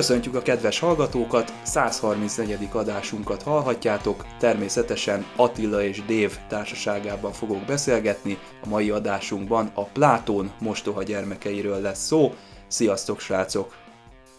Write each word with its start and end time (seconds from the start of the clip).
Köszöntjük 0.00 0.34
a 0.34 0.42
kedves 0.42 0.78
hallgatókat, 0.78 1.52
134. 1.62 2.68
adásunkat 2.72 3.42
hallhatjátok, 3.42 4.24
természetesen 4.38 5.26
Attila 5.36 5.82
és 5.82 6.04
Dév 6.04 6.36
társaságában 6.48 7.32
fogok 7.32 7.64
beszélgetni, 7.64 8.38
a 8.62 8.68
mai 8.68 8.90
adásunkban 8.90 9.70
a 9.74 9.84
Plátón 9.84 10.52
mostoha 10.60 11.02
gyermekeiről 11.02 11.80
lesz 11.80 12.06
szó. 12.06 12.34
Sziasztok 12.68 13.20
srácok! 13.20 13.76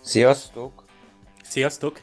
Sziasztok! 0.03 0.83
Sziasztok! 1.43 1.99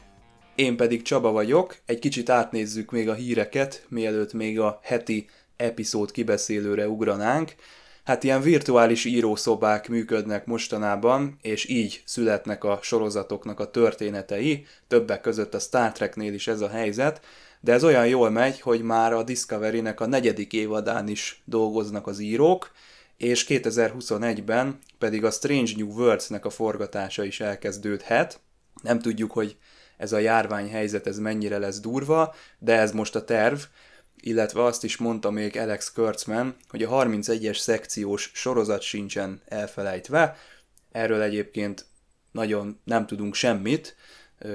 Én 0.55 0.77
pedig 0.77 1.01
Csaba 1.01 1.31
vagyok, 1.31 1.77
egy 1.85 1.99
kicsit 1.99 2.29
átnézzük 2.29 2.91
még 2.91 3.09
a 3.09 3.13
híreket, 3.13 3.85
mielőtt 3.89 4.33
még 4.33 4.59
a 4.59 4.79
heti 4.83 5.29
epizód 5.57 6.11
kibeszélőre 6.11 6.87
ugranánk 6.87 7.55
hát 8.09 8.23
ilyen 8.23 8.41
virtuális 8.41 9.05
írószobák 9.05 9.87
működnek 9.87 10.45
mostanában, 10.45 11.37
és 11.41 11.67
így 11.67 12.01
születnek 12.05 12.63
a 12.63 12.79
sorozatoknak 12.81 13.59
a 13.59 13.71
történetei, 13.71 14.65
többek 14.87 15.21
között 15.21 15.53
a 15.53 15.59
Star 15.59 15.91
Treknél 15.91 16.33
is 16.33 16.47
ez 16.47 16.61
a 16.61 16.69
helyzet, 16.69 17.21
de 17.59 17.73
ez 17.73 17.83
olyan 17.83 18.07
jól 18.07 18.29
megy, 18.29 18.61
hogy 18.61 18.81
már 18.81 19.13
a 19.13 19.23
Discovery-nek 19.23 19.99
a 19.99 20.05
negyedik 20.05 20.53
évadán 20.53 21.07
is 21.07 21.41
dolgoznak 21.45 22.07
az 22.07 22.19
írók, 22.19 22.71
és 23.17 23.45
2021-ben 23.49 24.79
pedig 24.97 25.23
a 25.23 25.31
Strange 25.31 25.71
New 25.75 25.91
Worlds-nek 25.91 26.45
a 26.45 26.49
forgatása 26.49 27.23
is 27.23 27.39
elkezdődhet. 27.39 28.39
Nem 28.81 28.99
tudjuk, 28.99 29.31
hogy 29.31 29.57
ez 29.97 30.11
a 30.11 30.17
járványhelyzet 30.17 31.07
ez 31.07 31.19
mennyire 31.19 31.57
lesz 31.57 31.79
durva, 31.79 32.35
de 32.59 32.75
ez 32.77 32.91
most 32.91 33.15
a 33.15 33.23
terv, 33.23 33.59
illetve 34.21 34.63
azt 34.63 34.83
is 34.83 34.97
mondta 34.97 35.31
még 35.31 35.57
Alex 35.57 35.91
Kurtzman, 35.91 36.55
hogy 36.69 36.83
a 36.83 36.89
31-es 36.89 37.57
szekciós 37.57 38.31
sorozat 38.33 38.81
sincsen 38.81 39.41
elfelejtve. 39.45 40.37
Erről 40.91 41.21
egyébként 41.21 41.85
nagyon 42.31 42.79
nem 42.83 43.05
tudunk 43.05 43.33
semmit, 43.33 43.95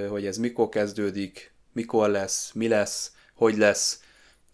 hogy 0.08 0.26
ez 0.26 0.36
mikor 0.36 0.68
kezdődik, 0.68 1.52
mikor 1.72 2.08
lesz, 2.08 2.50
mi 2.54 2.68
lesz, 2.68 3.12
hogy 3.34 3.56
lesz, 3.56 4.00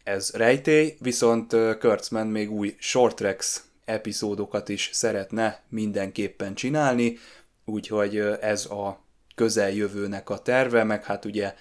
ez 0.05 0.31
rejtély, 0.31 0.97
viszont 1.01 1.57
Kurtzman 1.79 2.27
még 2.27 2.51
új 2.51 2.77
Short 2.79 3.17
Tracks 3.17 3.63
epizódokat 3.85 4.69
is 4.69 4.91
szeretne 4.93 5.63
mindenképpen 5.69 6.55
csinálni, 6.55 7.19
úgyhogy 7.65 8.17
ez 8.41 8.65
a 8.67 9.05
közeljövőnek 9.35 10.31
a 10.31 10.39
terve, 10.39 10.85
meg 10.85 11.05
hát 11.05 11.25
ugye 11.25 11.55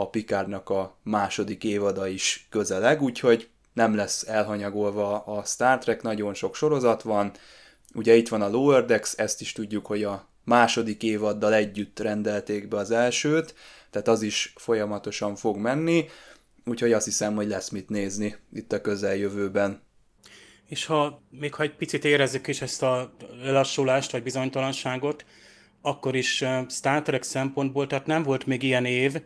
a 0.00 0.08
Picardnak 0.08 0.70
a 0.70 0.96
második 1.02 1.64
évada 1.64 2.06
is 2.06 2.46
közeleg, 2.50 3.02
úgyhogy 3.02 3.48
nem 3.72 3.94
lesz 3.94 4.26
elhanyagolva 4.26 5.18
a 5.24 5.44
Star 5.44 5.78
Trek, 5.78 6.02
nagyon 6.02 6.34
sok 6.34 6.54
sorozat 6.54 7.02
van. 7.02 7.32
Ugye 7.94 8.14
itt 8.14 8.28
van 8.28 8.42
a 8.42 8.48
Lower 8.48 8.84
Decks, 8.84 9.12
ezt 9.16 9.40
is 9.40 9.52
tudjuk, 9.52 9.86
hogy 9.86 10.04
a 10.04 10.28
második 10.44 11.02
évaddal 11.02 11.54
együtt 11.54 11.98
rendelték 11.98 12.68
be 12.68 12.76
az 12.76 12.90
elsőt, 12.90 13.54
tehát 13.90 14.08
az 14.08 14.22
is 14.22 14.52
folyamatosan 14.56 15.36
fog 15.36 15.56
menni, 15.56 16.08
úgyhogy 16.64 16.92
azt 16.92 17.04
hiszem, 17.04 17.34
hogy 17.34 17.46
lesz 17.46 17.68
mit 17.68 17.88
nézni 17.88 18.36
itt 18.52 18.72
a 18.72 18.80
közeljövőben. 18.80 19.82
És 20.66 20.86
ha 20.86 21.22
még 21.30 21.54
ha 21.54 21.62
egy 21.62 21.76
picit 21.76 22.04
érezzük 22.04 22.46
is 22.46 22.62
ezt 22.62 22.82
a 22.82 23.12
lassulást 23.42 24.12
vagy 24.12 24.22
bizonytalanságot, 24.22 25.24
akkor 25.82 26.16
is 26.16 26.44
Star 26.68 27.02
Trek 27.02 27.22
szempontból, 27.22 27.86
tehát 27.86 28.06
nem 28.06 28.22
volt 28.22 28.46
még 28.46 28.62
ilyen 28.62 28.84
év, 28.84 29.20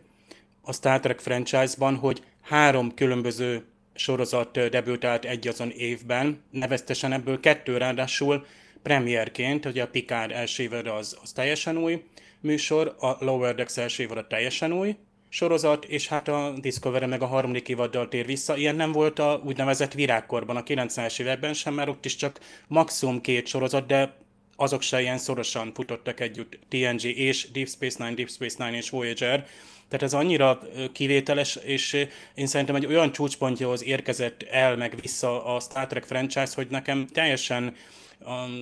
a 0.63 0.73
Star 0.73 0.99
Trek 0.99 1.19
franchise-ban, 1.19 1.95
hogy 1.95 2.23
három 2.41 2.93
különböző 2.93 3.65
sorozat 3.95 4.69
debütált 4.69 5.25
egy 5.25 5.47
azon 5.47 5.69
évben, 5.69 6.43
neveztesen 6.51 7.13
ebből 7.13 7.39
kettő 7.39 7.77
ráadásul 7.77 8.45
premierként, 8.83 9.63
hogy 9.63 9.79
a 9.79 9.87
Picard 9.87 10.31
első 10.31 10.63
évad 10.63 10.87
az, 10.87 11.17
az 11.21 11.31
teljesen 11.31 11.77
új 11.77 12.03
műsor, 12.39 12.95
a 12.99 13.25
Lower 13.25 13.55
Decks 13.55 13.77
első 13.77 14.05
a 14.05 14.27
teljesen 14.27 14.71
új 14.71 14.95
sorozat, 15.29 15.85
és 15.85 16.07
hát 16.07 16.27
a 16.27 16.53
Discovery 16.61 17.05
meg 17.05 17.21
a 17.21 17.25
harmadik 17.25 17.69
évaddal 17.69 18.07
tér 18.07 18.25
vissza. 18.25 18.57
Ilyen 18.57 18.75
nem 18.75 18.91
volt 18.91 19.19
a 19.19 19.41
úgynevezett 19.45 19.93
virágkorban, 19.93 20.55
a 20.55 20.63
90-es 20.63 21.19
években 21.19 21.53
sem, 21.53 21.73
mert 21.73 21.89
ott 21.89 22.05
is 22.05 22.15
csak 22.15 22.39
maximum 22.67 23.21
két 23.21 23.47
sorozat, 23.47 23.85
de 23.85 24.15
azok 24.55 24.81
se 24.81 25.01
ilyen 25.01 25.17
szorosan 25.17 25.73
futottak 25.73 26.19
együtt, 26.19 26.59
TNG 26.69 27.03
és 27.03 27.51
Deep 27.51 27.67
Space 27.67 28.03
Nine, 28.03 28.15
Deep 28.15 28.29
Space 28.29 28.65
Nine 28.65 28.77
és 28.77 28.89
Voyager, 28.89 29.47
tehát 29.93 30.13
ez 30.13 30.19
annyira 30.19 30.59
kivételes, 30.91 31.55
és 31.55 32.07
én 32.35 32.47
szerintem 32.47 32.75
egy 32.75 32.85
olyan 32.85 33.11
csúcspontjához 33.11 33.83
érkezett 33.83 34.43
el 34.43 34.75
meg 34.75 34.95
vissza 35.01 35.45
a 35.45 35.59
Star 35.59 35.87
Trek 35.87 36.03
franchise, 36.03 36.51
hogy 36.55 36.67
nekem 36.69 37.07
teljesen 37.07 37.75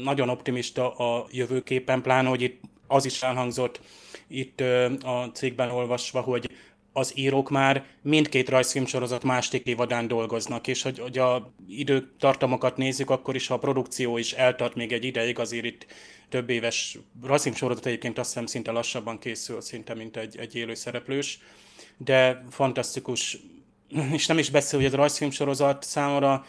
nagyon 0.04 0.30
optimista 0.30 0.96
a 0.96 1.28
jövőképen, 1.32 2.02
pláne, 2.02 2.30
hogy 2.30 2.42
itt 2.42 2.62
az 2.88 3.06
is 3.06 3.22
elhangzott 3.22 3.80
itt 4.28 4.62
a 5.04 5.30
cégben 5.34 5.70
olvasva, 5.70 6.22
hogy 6.22 6.50
az 6.94 7.12
írók 7.16 7.50
már 7.50 7.86
mindkét 8.02 8.50
rajzfilmsorozat 8.50 9.24
második 9.24 9.66
évadán 9.66 10.08
dolgoznak, 10.08 10.68
és 10.68 10.82
hogy, 10.82 11.00
hogy 11.00 11.18
a 11.18 11.54
időtartamokat 11.68 12.78
nézzük, 12.78 13.10
akkor 13.10 13.36
is 13.36 13.48
ha 13.48 13.54
a 13.54 13.60
produkció 13.60 14.18
is 14.18 14.34
eltart 14.34 14.76
még 14.76 14.92
egy 14.92 15.04
ideig, 15.04 15.40
azért 15.40 15.66
itt 15.66 15.86
több 16.30 16.50
éves 16.50 16.98
rajzfilmsorozat 17.24 17.86
egyébként 17.86 18.18
azt 18.18 18.30
hiszem 18.30 18.46
szinte 18.46 18.72
lassabban 18.72 19.20
készül, 19.20 19.62
szinte 19.62 19.94
mint 19.94 20.18
egy, 20.18 20.38
egy 20.38 20.56
élő 20.56 20.74
szereplős, 20.74 21.40
de 21.98 22.44
fantasztikus, 22.50 23.38
és 24.14 24.26
nem 24.26 24.38
is 24.38 24.50
beszél, 24.50 24.80
hogy 24.80 24.88
ez 24.88 24.94
a 24.94 24.98
rajzfilmsorozat 24.98 25.84
számomra 25.84 26.46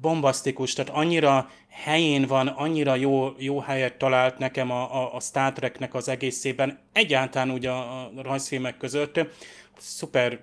bombasztikus, 0.00 0.72
tehát 0.72 0.94
annyira 0.94 1.50
helyén 1.68 2.26
van, 2.26 2.46
annyira 2.46 2.94
jó, 2.94 3.34
jó 3.38 3.58
helyet 3.60 3.98
talált 3.98 4.38
nekem 4.38 4.70
a, 4.70 5.02
a, 5.02 5.14
a 5.14 5.20
Star 5.20 5.52
Treknek 5.52 5.94
az 5.94 6.08
egészében, 6.08 6.78
egyáltalán 6.92 7.50
ugye 7.50 7.70
a, 7.70 8.04
a 8.04 8.22
rajzfilmek 8.22 8.76
között, 8.76 9.20
szuper 9.78 10.40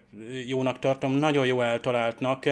jónak 0.48 0.80
tartom, 0.80 1.12
nagyon 1.12 1.46
jó 1.46 1.62
eltaláltnak, 1.62 2.50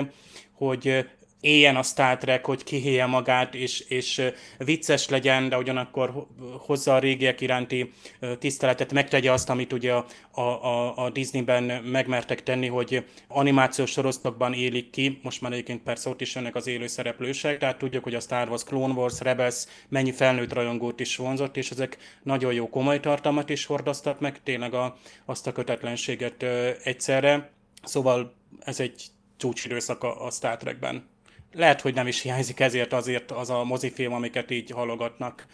hogy 0.52 1.06
éljen 1.42 1.76
a 1.76 1.84
Star 1.84 2.18
Trek, 2.18 2.46
hogy 2.46 2.64
kihélje 2.64 3.06
magát, 3.06 3.56
és, 3.56 3.80
és 3.80 4.22
vicces 4.58 5.10
legyen, 5.10 5.50
de 5.50 5.58
ugyanakkor 5.58 6.28
hozza 6.58 6.96
a 6.96 7.00
régiek 7.00 7.42
iránti 7.42 7.92
tiszteletet, 8.40 8.94
megtegye 8.94 9.32
azt, 9.32 9.50
amit 9.50 9.74
ugye 9.74 9.94
a, 9.94 10.42
a, 10.42 10.98
a 10.98 11.10
Disneyben 11.10 11.64
megmertek 11.84 12.44
tenni, 12.44 12.68
hogy 12.68 13.06
animációs 13.28 13.92
sorozatokban 13.92 14.54
élik 14.54 14.90
ki, 14.90 15.20
most 15.24 15.42
már 15.42 15.52
egyébként 15.52 15.84
persze 15.84 16.10
ott 16.10 16.22
is 16.22 16.36
jönnek 16.36 16.56
az 16.56 16.68
élő 16.68 16.88
szereplősek, 16.88 17.58
tehát 17.58 17.78
tudjuk, 17.78 18.04
hogy 18.04 18.16
a 18.16 18.20
Star 18.20 18.50
Wars, 18.50 18.64
Clone 18.64 18.94
Wars, 18.94 19.20
Rebels 19.20 19.66
mennyi 19.90 20.12
felnőtt 20.12 20.54
rajongót 20.54 21.00
is 21.00 21.16
vonzott, 21.16 21.58
és 21.58 21.72
ezek 21.72 21.98
nagyon 22.24 22.54
jó 22.54 22.70
komoly 22.70 23.00
tartalmat 23.00 23.50
is 23.50 23.66
hordoztak 23.66 24.20
meg, 24.20 24.44
tényleg 24.44 24.74
a, 24.74 24.98
azt 25.26 25.48
a 25.48 25.52
kötetlenséget 25.52 26.44
egyszerre. 26.84 27.52
Szóval 27.84 28.34
ez 28.60 28.80
egy 28.80 29.04
csúcsidőszak 29.38 30.04
a, 30.04 30.26
a 30.26 30.32
Star 30.32 30.58
Trekben 30.58 31.10
lehet, 31.54 31.82
hogy 31.82 31.94
nem 31.94 32.08
is 32.08 32.22
hiányzik 32.22 32.60
ezért 32.60 32.94
azért 32.94 33.32
az 33.32 33.50
a 33.50 33.64
mozifilm, 33.64 34.14
amiket 34.14 34.52
így 34.52 34.70
halogatnak, 34.70 35.46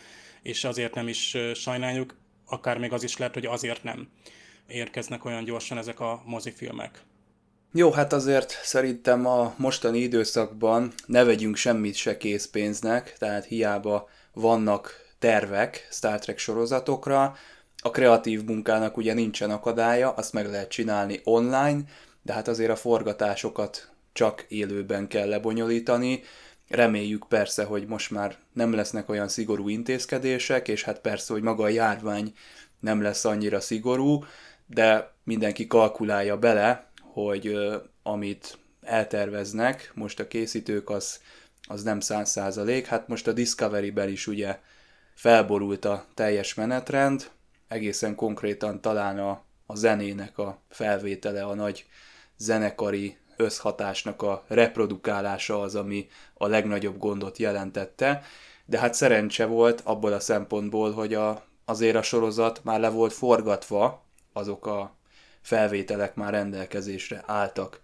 és 0.42 0.64
azért 0.64 0.94
nem 0.94 1.08
is 1.08 1.38
sajnáljuk, 1.54 2.16
akár 2.46 2.78
még 2.78 2.94
az 2.94 3.04
is 3.04 3.18
lehet, 3.18 3.34
hogy 3.34 3.46
azért 3.46 3.84
nem 3.84 4.08
érkeznek 4.68 5.26
olyan 5.26 5.44
gyorsan 5.44 5.78
ezek 5.78 6.00
a 6.00 6.22
mozifilmek. 6.26 7.02
Jó, 7.74 7.92
hát 7.92 8.14
azért 8.14 8.60
szerintem 8.64 9.26
a 9.26 9.54
mostani 9.58 10.00
időszakban 10.00 10.94
ne 11.06 11.24
vegyünk 11.24 11.56
semmit 11.56 11.96
se 11.96 12.18
készpénznek, 12.18 13.16
tehát 13.18 13.46
hiába 13.46 14.10
vannak 14.34 15.06
tervek 15.20 15.88
Star 15.92 16.20
Trek 16.20 16.38
sorozatokra, 16.38 17.36
a 17.82 17.90
kreatív 17.90 18.44
munkának 18.44 18.98
ugye 18.98 19.14
nincsen 19.14 19.52
akadálya, 19.52 20.12
azt 20.12 20.34
meg 20.34 20.46
lehet 20.46 20.70
csinálni 20.70 21.22
online, 21.24 21.82
de 22.22 22.34
hát 22.34 22.48
azért 22.48 22.72
a 22.72 22.76
forgatásokat 22.76 23.92
csak 24.18 24.46
élőben 24.48 25.08
kell 25.08 25.28
lebonyolítani. 25.28 26.24
Reméljük 26.68 27.26
persze, 27.28 27.64
hogy 27.64 27.88
most 27.88 28.12
már 28.12 28.38
nem 28.54 28.74
lesznek 28.74 29.10
olyan 29.10 29.28
szigorú 29.28 29.70
intézkedések, 29.70 30.68
és 30.68 30.84
hát 30.84 31.00
persze, 31.00 31.34
hogy 31.34 31.42
maga 31.42 31.64
a 31.64 31.68
járvány 31.70 32.34
nem 32.80 33.02
lesz 33.02 33.26
annyira 33.26 33.60
szigorú, 33.60 34.24
de 34.66 35.14
mindenki 35.24 35.68
kalkulálja 35.68 36.38
bele, 36.38 36.90
hogy 37.02 37.58
amit 38.04 38.58
elterveznek 38.82 39.92
most 39.94 40.20
a 40.20 40.28
készítők, 40.28 40.90
az, 40.90 41.20
az 41.68 41.84
nem 41.84 42.00
száz 42.00 42.30
százalék. 42.30 42.86
Hát 42.86 43.08
most 43.08 43.28
a 43.28 43.34
Discovery-ben 43.34 44.10
is 44.10 44.28
ugye 44.28 44.60
felborult 45.16 45.86
a 45.86 46.06
teljes 46.14 46.54
menetrend, 46.54 47.30
egészen 47.68 48.16
konkrétan 48.16 48.82
talán 48.82 49.20
a, 49.20 49.44
a 49.66 49.76
zenének 49.76 50.38
a 50.38 50.62
felvétele, 50.70 51.44
a 51.44 51.54
nagy 51.54 51.86
zenekari 52.38 53.18
összhatásnak 53.38 54.22
a 54.22 54.44
reprodukálása 54.48 55.62
az, 55.62 55.76
ami 55.76 56.08
a 56.34 56.48
legnagyobb 56.48 56.98
gondot 56.98 57.38
jelentette, 57.38 58.22
de 58.66 58.80
hát 58.80 58.94
szerencse 58.94 59.46
volt 59.46 59.82
abból 59.84 60.14
a 60.14 60.20
szempontból, 60.20 60.92
hogy 60.92 61.14
a, 61.14 61.44
azért 61.66 61.96
a 61.96 62.02
sorozat 62.02 62.64
már 62.64 62.80
le 62.80 62.90
volt 62.90 63.14
forgatva, 63.14 64.06
azok 64.34 64.66
a 64.66 64.96
felvételek 65.42 66.16
már 66.16 66.34
rendelkezésre 66.34 67.24
álltak. 67.26 67.82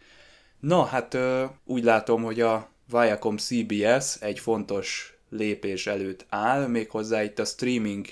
Na, 0.60 0.84
hát 0.84 1.18
úgy 1.66 1.84
látom, 1.84 2.24
hogy 2.24 2.42
a 2.42 2.70
Viacom 2.88 3.38
CBS 3.38 4.16
egy 4.20 4.40
fontos 4.40 5.18
lépés 5.30 5.88
előtt 5.88 6.26
áll, 6.30 6.68
méghozzá 6.68 7.24
itt 7.24 7.40
a 7.40 7.46
streaming 7.46 8.06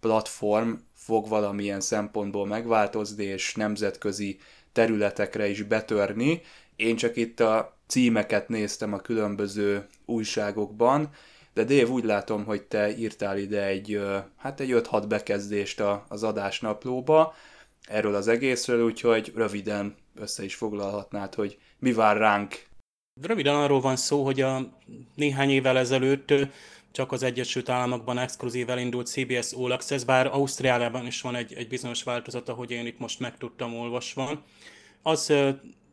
platform 0.00 0.72
fog 0.94 1.28
valamilyen 1.28 1.80
szempontból 1.80 2.46
megváltozni, 2.46 3.24
és 3.24 3.54
nemzetközi 3.54 4.38
területekre 4.72 5.48
is 5.48 5.62
betörni. 5.62 6.42
Én 6.76 6.96
csak 6.96 7.16
itt 7.16 7.40
a 7.40 7.76
címeket 7.86 8.48
néztem 8.48 8.92
a 8.92 9.00
különböző 9.00 9.86
újságokban, 10.04 11.10
de 11.54 11.64
Dév, 11.64 11.90
úgy 11.90 12.04
látom, 12.04 12.44
hogy 12.44 12.62
te 12.62 12.96
írtál 12.96 13.38
ide 13.38 13.66
egy, 13.66 14.00
hát 14.36 14.60
egy 14.60 14.70
5-6 14.72 15.04
bekezdést 15.08 15.82
az 16.08 16.22
adásnaplóba 16.22 17.34
erről 17.88 18.14
az 18.14 18.28
egészről, 18.28 18.84
úgyhogy 18.84 19.32
röviden 19.34 19.94
össze 20.14 20.44
is 20.44 20.54
foglalhatnád, 20.54 21.34
hogy 21.34 21.58
mi 21.78 21.92
vár 21.92 22.16
ránk. 22.16 22.66
Röviden 23.20 23.54
arról 23.54 23.80
van 23.80 23.96
szó, 23.96 24.24
hogy 24.24 24.40
a 24.40 24.78
néhány 25.14 25.50
évvel 25.50 25.78
ezelőtt 25.78 26.34
csak 26.92 27.12
az 27.12 27.22
Egyesült 27.22 27.68
Államokban 27.68 28.18
exkluzív 28.18 28.70
elindult 28.70 29.06
CBS 29.06 29.52
All 29.52 29.72
Access, 29.72 30.04
bár 30.04 30.26
Ausztriában 30.26 31.06
is 31.06 31.20
van 31.20 31.34
egy, 31.34 31.52
egy 31.54 31.68
bizonyos 31.68 32.02
változata, 32.02 32.52
hogy 32.52 32.70
én 32.70 32.86
itt 32.86 32.98
most 32.98 33.20
megtudtam 33.20 33.74
olvasva. 33.74 34.42
Az 35.02 35.32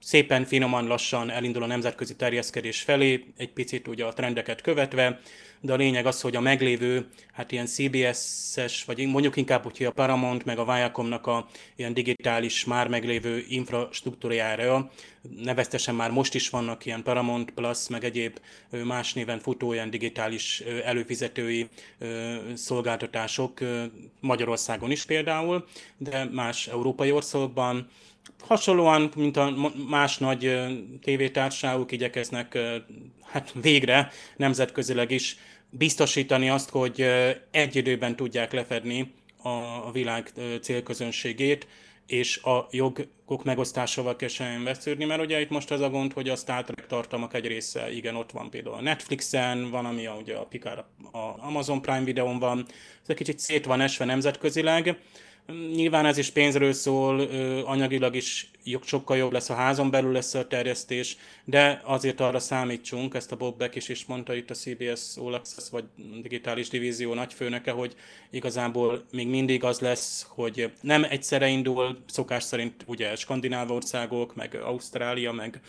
szépen 0.10 0.46
finoman 0.46 0.88
lassan 0.88 1.30
elindul 1.30 1.64
a 1.64 1.66
nemzetközi 1.66 2.16
terjeszkedés 2.16 2.82
felé, 2.82 3.26
egy 3.38 3.50
picit 3.50 3.88
ugye 3.88 4.06
a 4.06 4.14
trendeket 4.14 4.62
követve, 4.62 5.20
de 5.62 5.74
a 5.74 5.76
lényeg 5.76 6.06
az, 6.06 6.22
hogy 6.22 6.36
a 6.36 6.40
meglévő, 6.40 7.08
hát 7.34 7.52
ilyen 7.52 7.66
CBS-es, 7.66 8.84
vagy 8.84 9.08
mondjuk 9.08 9.36
inkább, 9.36 9.64
hogy 9.64 9.86
a 9.86 9.92
Paramount, 9.92 10.46
meg 10.46 10.58
a 10.58 10.66
Viacomnak 10.66 11.28
a 11.28 11.48
ilyen 11.76 11.94
digitális 11.94 12.66
már 12.66 12.88
meglévő 12.88 13.46
infrastruktúrájára, 13.50 14.92
neveztesen 15.44 15.96
már 15.96 16.12
most 16.12 16.36
is 16.36 16.50
vannak 16.50 16.86
ilyen 16.86 17.04
Paramount 17.04 17.52
Plus, 17.52 17.88
meg 17.88 18.04
egyéb 18.04 18.40
más 18.84 19.14
néven 19.14 19.40
futó 19.40 19.74
ilyen 19.74 19.90
digitális 19.90 20.60
előfizetői 20.84 21.68
szolgáltatások 22.54 23.60
Magyarországon 24.20 24.92
is 24.92 25.06
például, 25.06 25.66
de 25.98 26.30
más 26.32 26.68
európai 26.68 27.12
országokban, 27.12 27.90
hasonlóan, 28.40 29.12
mint 29.16 29.38
a 29.38 29.72
más 29.90 30.18
nagy 30.18 30.58
tévétársaságok 31.02 31.92
igyekeznek 31.92 32.58
hát 33.26 33.54
végre 33.62 34.12
nemzetközileg 34.38 35.12
is 35.12 35.38
biztosítani 35.70 36.50
azt, 36.50 36.70
hogy 36.70 37.06
egy 37.52 37.76
időben 37.76 38.16
tudják 38.16 38.52
lefedni 38.52 39.14
a 39.42 39.92
világ 39.92 40.32
célközönségét, 40.62 41.68
és 42.10 42.38
a 42.38 42.68
jogok 42.72 43.44
megosztásával 43.44 44.16
kell 44.16 44.30
semmi 44.30 44.64
vesződni, 44.64 45.06
mert 45.06 45.22
ugye 45.22 45.42
itt 45.42 45.50
most 45.50 45.72
az 45.72 45.82
a 45.82 45.90
gond, 45.90 46.14
hogy 46.14 46.30
a 46.30 46.36
Star 46.36 46.64
Trek 46.64 46.88
tartalmak 46.88 47.34
egy 47.34 47.48
része, 47.48 47.92
igen, 47.92 48.16
ott 48.16 48.32
van 48.32 48.50
például 48.50 48.76
a 48.76 48.82
Netflixen, 48.82 49.70
van, 49.70 49.86
ami 49.86 50.06
a, 50.06 50.14
ugye 50.14 50.36
a 50.36 50.46
Picard 50.46 50.84
a 51.12 51.46
Amazon 51.46 51.82
Prime 51.82 52.04
videón 52.04 52.40
van, 52.40 52.66
ez 53.02 53.08
egy 53.08 53.16
kicsit 53.16 53.40
szét 53.40 53.66
van 53.66 53.82
esve 53.82 54.06
nemzetközileg, 54.06 54.98
Nyilván 55.74 56.06
ez 56.06 56.18
is 56.18 56.30
pénzről 56.30 56.74
szól, 56.74 57.20
anyagilag 57.66 58.16
is 58.16 58.52
sokkal 58.84 59.18
jobb 59.18 59.32
lesz, 59.32 59.50
a 59.50 59.54
házon 59.54 59.90
belül 59.90 60.12
lesz 60.12 60.34
a 60.34 60.48
terjesztés, 60.48 61.18
de 61.44 61.82
azért 61.84 62.20
arra 62.20 62.40
számítsunk, 62.40 63.14
ezt 63.14 63.32
a 63.32 63.36
Bob 63.36 63.58
Beck 63.58 63.76
is 63.76 63.90
is 63.90 64.06
mondta 64.06 64.34
itt 64.36 64.50
a 64.50 64.54
CBS 64.54 65.18
All 65.18 65.34
Access 65.34 65.70
vagy 65.70 65.84
digitális 66.22 66.70
divízió 66.70 67.14
nagyfőnöke, 67.14 67.72
hogy 67.72 67.96
igazából 68.30 69.04
még 69.12 69.28
mindig 69.28 69.64
az 69.64 69.80
lesz, 69.80 70.26
hogy 70.30 70.72
nem 70.82 71.04
egyszerre 71.04 71.48
indul, 71.48 71.98
szokás 72.06 72.44
szerint 72.44 72.84
ugye 72.86 73.16
skandináv 73.16 73.72
országok, 73.72 74.36
meg 74.36 74.56
Ausztrália, 74.56 75.32
meg 75.32 75.62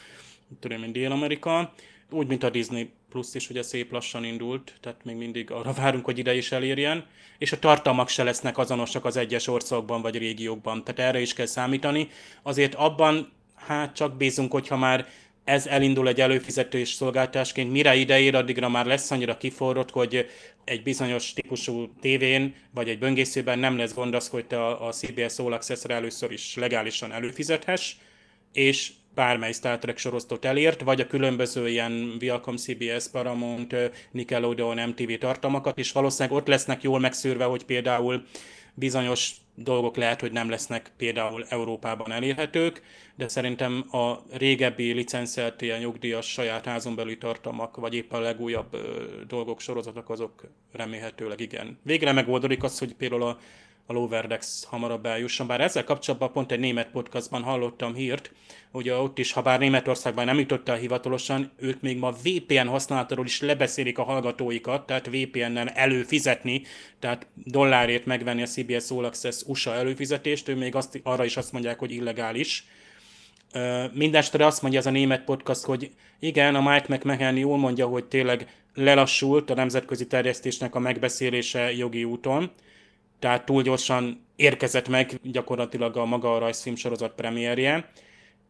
tudom 0.61 0.83
én 0.83 0.93
Dél-Amerika, 0.93 1.73
úgy, 2.11 2.27
mint 2.27 2.43
a 2.43 2.51
Disney 2.51 2.91
Plus 3.09 3.35
is 3.35 3.51
ugye 3.51 3.62
szép 3.62 3.93
lassan 3.93 4.25
indult, 4.25 4.75
tehát 4.81 5.05
még 5.05 5.17
mindig 5.17 5.51
arra 5.51 5.73
várunk, 5.73 6.05
hogy 6.05 6.19
ide 6.19 6.35
is 6.35 6.53
elérjen, 6.53 7.07
és 7.39 7.53
a 7.53 7.59
tartalmak 7.59 8.09
se 8.09 8.23
lesznek 8.23 8.59
azonosak 8.59 9.05
az 9.05 9.17
egyes 9.17 9.47
országban 9.47 10.03
vagy 10.03 10.19
régiókban, 10.19 10.85
tehát 10.85 11.11
erre 11.11 11.21
is 11.21 11.33
kell 11.33 11.47
számítani. 11.47 12.09
Azért 12.43 12.75
abban, 12.75 13.33
hát 13.55 13.95
csak 13.95 14.17
bízunk, 14.17 14.53
hogyha 14.53 14.77
már 14.77 15.09
ez 15.45 15.67
elindul 15.67 16.09
egy 16.09 16.21
előfizető 16.21 16.79
és 16.79 16.89
szolgáltásként, 16.89 17.71
mire 17.71 17.95
ideér, 17.95 18.35
addigra 18.35 18.69
már 18.69 18.87
lesz 18.87 19.11
annyira 19.11 19.37
kiforrott, 19.37 19.91
hogy 19.91 20.27
egy 20.65 20.83
bizonyos 20.83 21.33
típusú 21.33 21.93
tévén, 22.01 22.55
vagy 22.75 22.89
egy 22.89 22.99
böngészőben 22.99 23.59
nem 23.59 23.77
lesz 23.77 23.95
gond 23.95 24.15
az, 24.15 24.29
hogy 24.29 24.47
te 24.47 24.65
a, 24.65 24.87
a 24.87 24.93
CBS 24.93 25.39
All 25.39 25.53
Access-re 25.53 25.95
először 25.95 26.33
is 26.33 26.57
legálisan 26.57 27.12
előfizethess, 27.12 27.95
és 28.53 28.93
bármely 29.20 29.52
Star 29.52 29.78
Trek 29.78 29.99
sorozatot 29.99 30.44
elért, 30.44 30.81
vagy 30.81 31.00
a 31.00 31.06
különböző 31.06 31.69
ilyen 31.69 32.14
Viacom, 32.19 32.56
CBS, 32.56 33.08
Paramount, 33.12 33.75
Nickelodeon, 34.11 34.88
MTV 34.88 35.12
tartalmakat, 35.19 35.78
és 35.78 35.93
valószínűleg 35.93 36.38
ott 36.38 36.46
lesznek 36.46 36.82
jól 36.82 36.99
megszűrve, 36.99 37.44
hogy 37.44 37.64
például 37.64 38.22
bizonyos 38.75 39.32
dolgok 39.55 39.96
lehet, 39.96 40.20
hogy 40.20 40.32
nem 40.32 40.50
lesznek 40.50 40.93
például 40.96 41.44
Európában 41.49 42.12
elérhetők, 42.12 42.82
de 43.17 43.28
szerintem 43.28 43.84
a 43.90 44.22
régebbi 44.37 44.93
licenszelt 44.93 45.62
ilyen 45.62 45.81
nyugdíjas 45.81 46.26
saját 46.26 46.64
házon 46.64 46.94
belüli 46.94 47.19
tartalmak, 47.19 47.76
vagy 47.76 47.94
éppen 47.94 48.20
a 48.20 48.23
legújabb 48.23 48.76
dolgok, 49.26 49.61
sorozatok, 49.61 50.11
azok 50.11 50.50
remélhetőleg 50.73 51.40
igen. 51.40 51.78
Végre 51.82 52.12
megoldódik 52.12 52.62
az, 52.62 52.78
hogy 52.78 52.94
például 52.94 53.23
a 53.23 53.38
a 53.90 53.92
Loverdex 53.92 54.64
hamarabb 54.64 55.06
eljusson. 55.06 55.46
Bár 55.46 55.60
ezzel 55.60 55.84
kapcsolatban 55.84 56.32
pont 56.32 56.52
egy 56.52 56.58
német 56.58 56.90
podcastban 56.90 57.42
hallottam 57.42 57.94
hírt, 57.94 58.32
hogy 58.72 58.90
ott 58.90 59.19
is, 59.19 59.32
ha 59.32 59.42
bár 59.42 59.58
Németországban 59.58 60.25
nem 60.25 60.38
jutott 60.38 60.69
el 60.69 60.76
hivatalosan, 60.76 61.50
ők 61.56 61.81
még 61.81 61.98
ma 61.98 62.12
VPN 62.22 62.66
használatáról 62.66 63.25
is 63.25 63.40
lebeszélik 63.40 63.98
a 63.98 64.02
hallgatóikat, 64.02 64.87
tehát 64.87 65.06
VPN-nel 65.06 65.69
előfizetni, 65.69 66.62
tehát 66.98 67.26
dollárért 67.34 68.06
megvenni 68.06 68.42
a 68.42 68.46
CBS 68.46 68.90
All 68.90 69.04
Access 69.04 69.42
USA 69.46 69.75
előfizetést, 69.75 70.48
ő 70.48 70.56
még 70.56 70.75
azt, 70.75 71.00
arra 71.02 71.25
is 71.25 71.37
azt 71.37 71.52
mondják, 71.52 71.78
hogy 71.78 71.90
illegális. 71.90 72.64
Mindenestre 73.92 74.46
azt 74.46 74.62
mondja 74.62 74.81
ez 74.81 74.87
a 74.87 74.90
német 74.90 75.25
podcast, 75.25 75.64
hogy 75.64 75.90
igen, 76.19 76.54
a 76.54 76.70
Mike 76.70 76.94
McMahon 76.94 77.37
jól 77.37 77.58
mondja, 77.58 77.87
hogy 77.87 78.04
tényleg 78.04 78.46
lelassult 78.75 79.50
a 79.50 79.54
nemzetközi 79.54 80.06
terjesztésnek 80.06 80.75
a 80.75 80.78
megbeszélése 80.78 81.73
jogi 81.73 82.04
úton, 82.04 82.50
tehát 83.21 83.45
túl 83.45 83.62
gyorsan 83.62 84.27
érkezett 84.37 84.89
meg 84.89 85.21
gyakorlatilag 85.23 85.97
a 85.97 86.05
maga 86.05 86.35
a 86.35 86.39
rajzfilm 86.39 86.77
sorozat 86.77 87.15
premierje, 87.15 87.91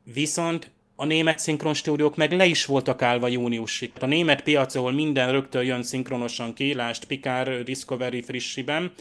viszont 0.04 0.70
a 0.96 1.04
német 1.04 1.38
szinkron 1.38 1.74
stúdiók 1.74 2.16
meg 2.16 2.32
le 2.32 2.46
is 2.46 2.64
voltak 2.64 3.02
állva 3.02 3.28
júniusig. 3.28 3.92
A 4.00 4.06
német 4.06 4.42
piac, 4.42 4.74
ahol 4.74 4.92
minden 4.92 5.32
rögtön 5.32 5.64
jön 5.64 5.82
szinkronosan 5.82 6.54
ki, 6.54 6.74
lást 6.74 7.04
Picard 7.04 7.64
Discovery 7.64 8.22
frissiben, 8.22 8.92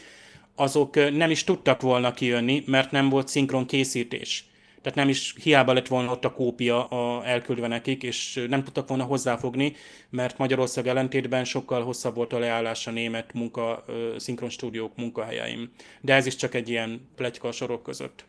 azok 0.54 0.94
nem 0.94 1.30
is 1.30 1.44
tudtak 1.44 1.80
volna 1.80 2.12
kijönni, 2.12 2.62
mert 2.66 2.90
nem 2.90 3.08
volt 3.08 3.28
szinkron 3.28 3.66
készítés 3.66 4.49
tehát 4.82 4.98
nem 4.98 5.08
is 5.08 5.34
hiába 5.42 5.72
lett 5.72 5.88
volna 5.88 6.10
ott 6.10 6.24
a 6.24 6.32
kópia 6.32 6.86
a, 6.86 7.26
elküldve 7.26 7.66
nekik, 7.66 8.02
és 8.02 8.44
nem 8.48 8.64
tudtak 8.64 8.88
volna 8.88 9.04
hozzáfogni, 9.04 9.76
mert 10.10 10.38
Magyarország 10.38 10.86
ellentétben 10.86 11.44
sokkal 11.44 11.82
hosszabb 11.82 12.14
volt 12.14 12.32
a 12.32 12.38
leállás 12.38 12.86
a 12.86 12.90
német 12.90 13.32
munka, 13.32 13.84
szinkron 14.16 14.50
stúdiók 14.50 14.96
munkahelyeim. 14.96 15.70
De 16.00 16.14
ez 16.14 16.26
is 16.26 16.36
csak 16.36 16.54
egy 16.54 16.68
ilyen 16.68 17.08
pletyka 17.16 17.48
a 17.48 17.52
sorok 17.52 17.82
között. 17.82 18.24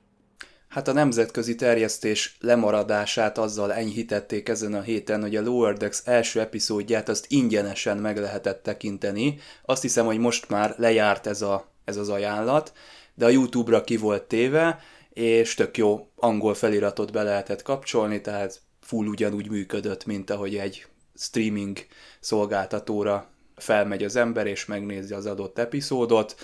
Hát 0.71 0.87
a 0.87 0.93
nemzetközi 0.93 1.55
terjesztés 1.55 2.35
lemaradását 2.39 3.37
azzal 3.37 3.73
enyhítették 3.73 4.49
ezen 4.49 4.73
a 4.73 4.81
héten, 4.81 5.21
hogy 5.21 5.35
a 5.35 5.41
Lower 5.41 5.73
Decks 5.73 6.01
első 6.05 6.39
epizódját 6.39 7.09
azt 7.09 7.25
ingyenesen 7.29 7.97
meg 7.97 8.17
lehetett 8.17 8.63
tekinteni. 8.63 9.39
Azt 9.65 9.81
hiszem, 9.81 10.05
hogy 10.05 10.17
most 10.17 10.49
már 10.49 10.75
lejárt 10.77 11.27
ez, 11.27 11.41
a, 11.41 11.71
ez 11.85 11.97
az 11.97 12.09
ajánlat, 12.09 12.73
de 13.15 13.25
a 13.25 13.29
YouTube-ra 13.29 13.83
ki 13.83 13.97
volt 13.97 14.23
téve, 14.23 14.79
és 15.13 15.53
tök 15.53 15.77
jó 15.77 16.11
angol 16.15 16.53
feliratot 16.53 17.11
be 17.11 17.23
lehetett 17.23 17.61
kapcsolni, 17.61 18.21
tehát 18.21 18.61
full 18.81 19.05
ugyanúgy 19.05 19.49
működött, 19.49 20.05
mint 20.05 20.29
ahogy 20.29 20.55
egy 20.55 20.85
streaming 21.15 21.77
szolgáltatóra 22.19 23.29
felmegy 23.55 24.03
az 24.03 24.15
ember, 24.15 24.47
és 24.47 24.65
megnézi 24.65 25.13
az 25.13 25.25
adott 25.25 25.57
epizódot. 25.57 26.35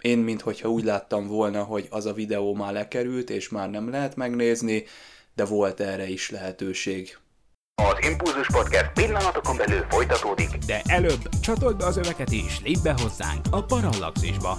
Én, 0.00 0.18
minthogyha 0.18 0.68
úgy 0.68 0.84
láttam 0.84 1.26
volna, 1.26 1.62
hogy 1.62 1.86
az 1.90 2.06
a 2.06 2.12
videó 2.12 2.54
már 2.54 2.72
lekerült, 2.72 3.30
és 3.30 3.48
már 3.48 3.70
nem 3.70 3.90
lehet 3.90 4.16
megnézni, 4.16 4.84
de 5.34 5.44
volt 5.44 5.80
erre 5.80 6.08
is 6.08 6.30
lehetőség. 6.30 7.18
Az 7.82 8.06
Impulzus 8.08 8.46
Podcast 8.46 8.92
pillanatokon 8.94 9.56
belül 9.56 9.86
folytatódik. 9.88 10.48
De 10.66 10.82
előbb 10.86 11.28
csatold 11.40 11.76
be 11.76 11.84
az 11.86 11.96
öveket 11.96 12.30
és 12.30 12.60
lépj 12.64 12.80
be 12.82 12.94
hozzánk 13.02 13.46
a 13.50 13.64
Parallaxisba. 13.64 14.58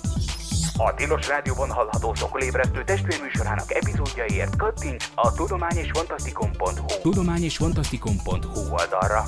A 0.83 0.93
Tilos 0.93 1.27
Rádióban 1.27 1.71
hallható 1.71 2.13
szokolébresztő 2.13 2.83
testvérműsorának 2.83 3.71
epizódjaiért 3.71 4.55
kattints 4.55 5.11
a 5.15 5.33
tudományosfantasztikum.hu 5.33 7.01
tudományosfantasztikum.hu 7.01 8.71
oldalra. 8.71 9.23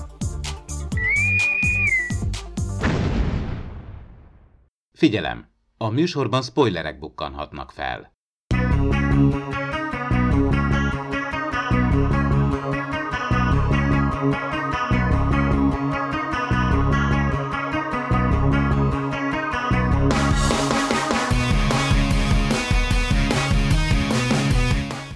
Figyelem! 4.91 5.47
A 5.77 5.89
műsorban 5.89 6.41
spoilerek 6.41 6.99
bukkanhatnak 6.99 7.71
fel. 7.71 8.13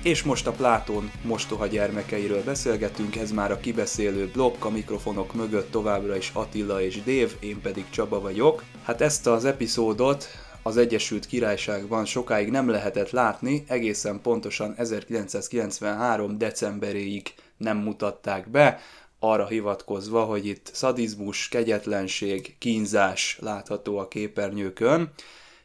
És 0.08 0.24
most 0.24 0.48
a 0.48 0.52
Plátón 0.52 1.12
mostoha 1.24 1.66
gyermekeiről 1.66 2.44
beszélgetünk, 2.44 3.16
ez 3.16 3.32
már 3.32 3.52
a 3.52 3.60
kibeszélő 3.60 4.30
blokk, 4.34 4.66
a 4.66 4.70
mikrofonok 4.70 5.34
mögött 5.34 5.72
továbbra 5.72 6.16
is 6.16 6.32
Attila 6.34 6.82
és 6.82 7.04
Dév, 7.04 7.36
én 7.40 7.62
pedig 7.62 7.90
Csaba 7.90 8.22
vagyok. 8.22 8.64
Hát 8.84 9.02
ezt 9.02 9.28
az 9.28 9.46
epizódot 9.46 10.28
az 10.64 10.78
Egyesült 10.78 11.26
Királyságban 11.26 12.06
sokáig 12.06 12.50
nem 12.50 12.70
lehetett 12.70 13.10
látni, 13.10 13.64
egészen 13.68 14.22
pontosan 14.22 14.74
1993. 14.78 16.38
decemberéig 16.38 17.34
nem 17.58 17.78
mutatták 17.78 18.50
be, 18.50 18.80
arra 19.20 19.48
hivatkozva, 19.48 20.24
hogy 20.24 20.46
itt 20.46 20.70
szadizmus, 20.74 21.50
kegyetlenség, 21.50 22.56
kínzás 22.58 23.38
látható 23.42 23.98
a 23.98 24.08
képernyőkön. 24.08 25.12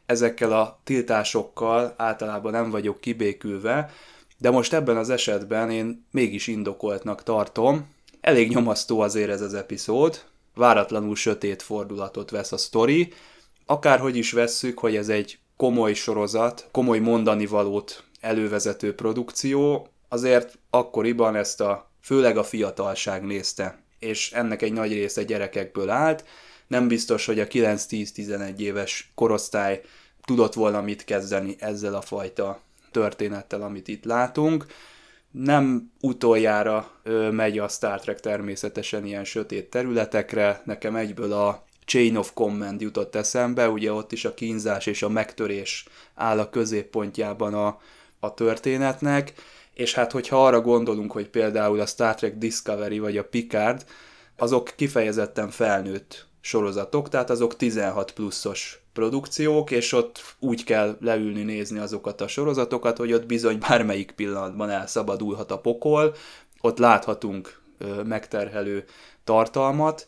Ezekkel 0.05 0.51
a 0.51 0.79
tiltásokkal 0.83 1.93
általában 1.97 2.51
nem 2.51 2.69
vagyok 2.69 3.01
kibékülve, 3.01 3.91
de 4.43 4.49
most 4.49 4.73
ebben 4.73 4.97
az 4.97 5.09
esetben 5.09 5.71
én 5.71 6.05
mégis 6.11 6.47
indokoltnak 6.47 7.23
tartom. 7.23 7.87
Elég 8.21 8.49
nyomasztó 8.49 8.99
azért 8.99 9.29
ez 9.29 9.41
az 9.41 9.53
epizód, 9.53 10.21
váratlanul 10.55 11.15
sötét 11.15 11.61
fordulatot 11.61 12.29
vesz 12.29 12.51
a 12.51 12.57
sztori, 12.57 13.13
akárhogy 13.65 14.15
is 14.15 14.31
vesszük, 14.31 14.79
hogy 14.79 14.95
ez 14.95 15.09
egy 15.09 15.39
komoly 15.57 15.93
sorozat, 15.93 16.67
komoly 16.71 16.99
mondani 16.99 17.45
valót 17.45 18.03
elővezető 18.19 18.95
produkció, 18.95 19.87
azért 20.09 20.57
akkoriban 20.69 21.35
ezt 21.35 21.61
a 21.61 21.91
főleg 22.01 22.37
a 22.37 22.43
fiatalság 22.43 23.25
nézte, 23.25 23.83
és 23.99 24.31
ennek 24.31 24.61
egy 24.61 24.73
nagy 24.73 24.91
része 24.91 25.23
gyerekekből 25.23 25.89
állt. 25.89 26.25
Nem 26.67 26.87
biztos, 26.87 27.25
hogy 27.25 27.39
a 27.39 27.47
9-10-11 27.47 28.57
éves 28.57 29.11
korosztály 29.15 29.81
tudott 30.25 30.53
volna 30.53 30.81
mit 30.81 31.03
kezdeni 31.03 31.55
ezzel 31.59 31.95
a 31.95 32.01
fajta 32.01 32.61
történettel, 32.93 33.61
amit 33.61 33.87
itt 33.87 34.03
látunk. 34.03 34.65
Nem 35.31 35.91
utoljára 36.01 36.91
ö, 37.03 37.31
megy 37.31 37.59
a 37.59 37.67
Star 37.67 37.99
Trek 37.99 38.19
természetesen 38.19 39.05
ilyen 39.05 39.23
sötét 39.23 39.69
területekre, 39.69 40.61
nekem 40.65 40.95
egyből 40.95 41.33
a 41.33 41.63
Chain 41.85 42.15
of 42.15 42.33
Command 42.33 42.81
jutott 42.81 43.15
eszembe, 43.15 43.69
ugye 43.69 43.93
ott 43.93 44.11
is 44.11 44.25
a 44.25 44.33
kínzás 44.33 44.85
és 44.85 45.03
a 45.03 45.09
megtörés 45.09 45.87
áll 46.15 46.39
a 46.39 46.49
középpontjában 46.49 47.53
a, 47.53 47.79
a 48.19 48.33
történetnek, 48.33 49.33
és 49.73 49.93
hát 49.93 50.11
hogyha 50.11 50.45
arra 50.45 50.61
gondolunk, 50.61 51.11
hogy 51.11 51.29
például 51.29 51.79
a 51.79 51.85
Star 51.85 52.15
Trek 52.15 52.37
Discovery 52.37 52.99
vagy 52.99 53.17
a 53.17 53.23
Picard, 53.23 53.85
azok 54.37 54.73
kifejezetten 54.75 55.49
felnőtt 55.49 56.27
sorozatok, 56.41 57.09
tehát 57.09 57.29
azok 57.29 57.55
16 57.55 58.11
pluszos 58.11 58.82
produkciók, 58.93 59.71
és 59.71 59.91
ott 59.91 60.35
úgy 60.39 60.63
kell 60.63 60.97
leülni 60.99 61.43
nézni 61.43 61.79
azokat 61.79 62.21
a 62.21 62.27
sorozatokat, 62.27 62.97
hogy 62.97 63.13
ott 63.13 63.25
bizony 63.25 63.59
bármelyik 63.59 64.11
pillanatban 64.11 64.69
elszabadulhat 64.69 65.51
a 65.51 65.59
pokol, 65.59 66.15
ott 66.61 66.77
láthatunk 66.77 67.61
megterhelő 68.05 68.85
tartalmat, 69.23 70.07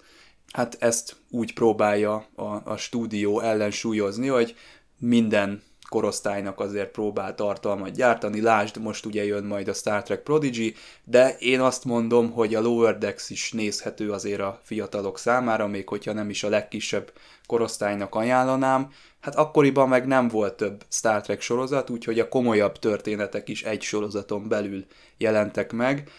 hát 0.52 0.78
ezt 0.80 1.16
úgy 1.30 1.54
próbálja 1.54 2.26
a, 2.36 2.62
a 2.64 2.78
stúdió 2.78 3.40
ellensúlyozni, 3.40 4.28
hogy 4.28 4.56
minden 5.00 5.62
korosztálynak 5.90 6.60
azért 6.60 6.92
próbál 6.92 7.36
tartalmat 7.36 7.92
gyártani. 7.92 8.42
Lásd, 8.42 8.78
most 8.82 9.06
ugye 9.06 9.26
jön 9.26 9.44
majd 9.44 9.68
a 9.68 9.74
Star 9.74 10.04
Trek 10.04 10.22
Prodigy, 10.22 10.76
de 11.04 11.36
én 11.40 11.60
azt 11.60 11.86
mondom, 11.86 12.32
hogy 12.32 12.56
a 12.56 12.62
Lower 12.62 12.98
Decks 12.98 13.30
is 13.30 13.52
nézhető 13.52 14.12
azért 14.12 14.40
a 14.40 14.60
fiatalok 14.64 15.18
számára, 15.18 15.68
még 15.68 15.90
hogyha 15.90 16.14
nem 16.14 16.30
is 16.30 16.44
a 16.44 16.50
legkisebb 16.50 17.12
korosztálynak 17.46 18.16
ajánlanám. 18.16 18.92
Hát 19.22 19.36
akkoriban 19.36 19.90
meg 19.90 20.08
nem 20.08 20.28
volt 20.28 20.54
több 20.54 20.84
Star 20.90 21.22
Trek 21.22 21.42
sorozat, 21.42 21.90
úgyhogy 21.90 22.20
a 22.20 22.30
komolyabb 22.30 22.80
történetek 22.80 23.50
is 23.50 23.64
egy 23.64 23.82
sorozaton 23.82 24.48
belül 24.48 24.86
jelentek 25.18 25.72
meg. 25.72 26.10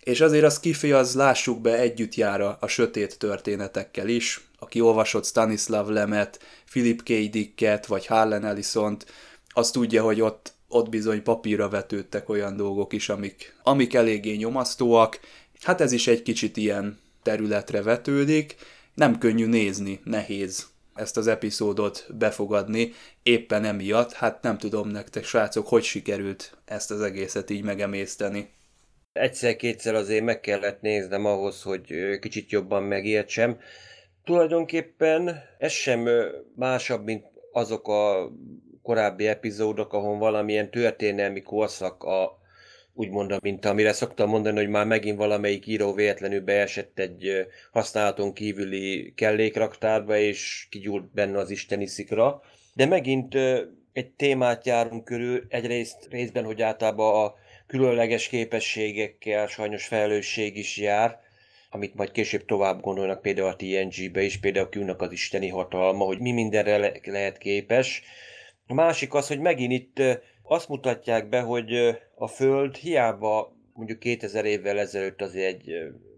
És 0.00 0.20
azért 0.20 0.44
az 0.44 0.60
kifi 0.60 0.92
az 0.92 1.14
lássuk 1.14 1.60
be 1.60 1.78
együtt 1.78 2.14
jár 2.14 2.40
a, 2.40 2.56
a 2.60 2.66
sötét 2.66 3.18
történetekkel 3.18 4.08
is. 4.08 4.51
Aki 4.62 4.80
olvasott 4.80 5.24
Stanislav 5.24 5.88
Lemet, 5.88 6.40
Philip 6.70 7.02
K. 7.02 7.08
Dicket 7.08 7.86
vagy 7.86 8.06
Harlan 8.06 8.44
Ellison-t, 8.44 9.06
az 9.48 9.70
tudja, 9.70 10.02
hogy 10.02 10.20
ott, 10.20 10.52
ott 10.68 10.88
bizony 10.88 11.22
papírra 11.22 11.68
vetődtek 11.68 12.28
olyan 12.28 12.56
dolgok 12.56 12.92
is, 12.92 13.08
amik, 13.08 13.54
amik 13.62 13.94
eléggé 13.94 14.34
nyomasztóak. 14.34 15.20
Hát 15.62 15.80
ez 15.80 15.92
is 15.92 16.06
egy 16.06 16.22
kicsit 16.22 16.56
ilyen 16.56 16.98
területre 17.22 17.82
vetődik. 17.82 18.56
Nem 18.94 19.18
könnyű 19.18 19.46
nézni, 19.46 20.00
nehéz 20.04 20.66
ezt 20.94 21.16
az 21.16 21.26
epizódot 21.26 22.06
befogadni, 22.18 22.92
éppen 23.22 23.64
emiatt, 23.64 24.12
hát 24.12 24.42
nem 24.42 24.58
tudom 24.58 24.88
nektek, 24.88 25.24
srácok, 25.24 25.68
hogy 25.68 25.82
sikerült 25.82 26.56
ezt 26.64 26.90
az 26.90 27.00
egészet 27.00 27.50
így 27.50 27.62
megemészteni. 27.62 28.50
Egyszer-kétszer 29.12 29.94
azért 29.94 30.24
meg 30.24 30.40
kellett 30.40 30.80
néznem 30.80 31.24
ahhoz, 31.24 31.62
hogy 31.62 31.94
kicsit 32.20 32.50
jobban 32.50 32.82
megértsem. 32.82 33.58
Tulajdonképpen 34.24 35.42
ez 35.58 35.72
sem 35.72 36.08
másabb, 36.56 37.04
mint 37.04 37.24
azok 37.52 37.88
a 37.88 38.32
korábbi 38.82 39.26
epizódok, 39.26 39.92
ahol 39.92 40.18
valamilyen 40.18 40.70
történelmi 40.70 41.42
korszak 41.42 42.02
a 42.02 42.40
úgy 42.94 43.10
mondom, 43.10 43.38
mint 43.42 43.64
amire 43.64 43.92
szoktam 43.92 44.28
mondani, 44.28 44.56
hogy 44.58 44.68
már 44.68 44.86
megint 44.86 45.16
valamelyik 45.16 45.66
író 45.66 45.92
véletlenül 45.92 46.40
beesett 46.40 46.98
egy 46.98 47.46
használaton 47.72 48.32
kívüli 48.32 49.12
kellékraktárba, 49.16 50.16
és 50.16 50.66
kigyúlt 50.70 51.12
benne 51.12 51.38
az 51.38 51.50
isteni 51.50 51.86
szikra. 51.86 52.42
De 52.74 52.86
megint 52.86 53.34
egy 53.92 54.10
témát 54.16 54.66
járunk 54.66 55.04
körül, 55.04 55.44
egyrészt 55.48 56.08
részben, 56.10 56.44
hogy 56.44 56.62
általában 56.62 57.24
a 57.24 57.34
különleges 57.66 58.28
képességekkel 58.28 59.46
sajnos 59.46 59.86
felelősség 59.86 60.56
is 60.56 60.76
jár, 60.76 61.20
amit 61.74 61.94
majd 61.94 62.10
később 62.10 62.44
tovább 62.44 62.80
gondolnak 62.80 63.22
például 63.22 63.48
a 63.48 63.56
TNG-be 63.56 64.22
is, 64.22 64.40
például 64.40 64.68
a 64.88 64.96
az 64.98 65.12
isteni 65.12 65.48
hatalma, 65.48 66.04
hogy 66.04 66.18
mi 66.18 66.32
mindenre 66.32 66.76
le- 66.76 67.00
lehet 67.04 67.38
képes. 67.38 68.02
A 68.66 68.74
másik 68.74 69.14
az, 69.14 69.28
hogy 69.28 69.40
megint 69.40 69.72
itt 69.72 70.02
azt 70.42 70.68
mutatják 70.68 71.28
be, 71.28 71.40
hogy 71.40 71.72
a 72.14 72.26
Föld 72.26 72.76
hiába 72.76 73.56
mondjuk 73.72 73.98
2000 73.98 74.44
évvel 74.44 74.78
ezelőtt 74.78 75.22
azért 75.22 75.54
egy 75.54 75.72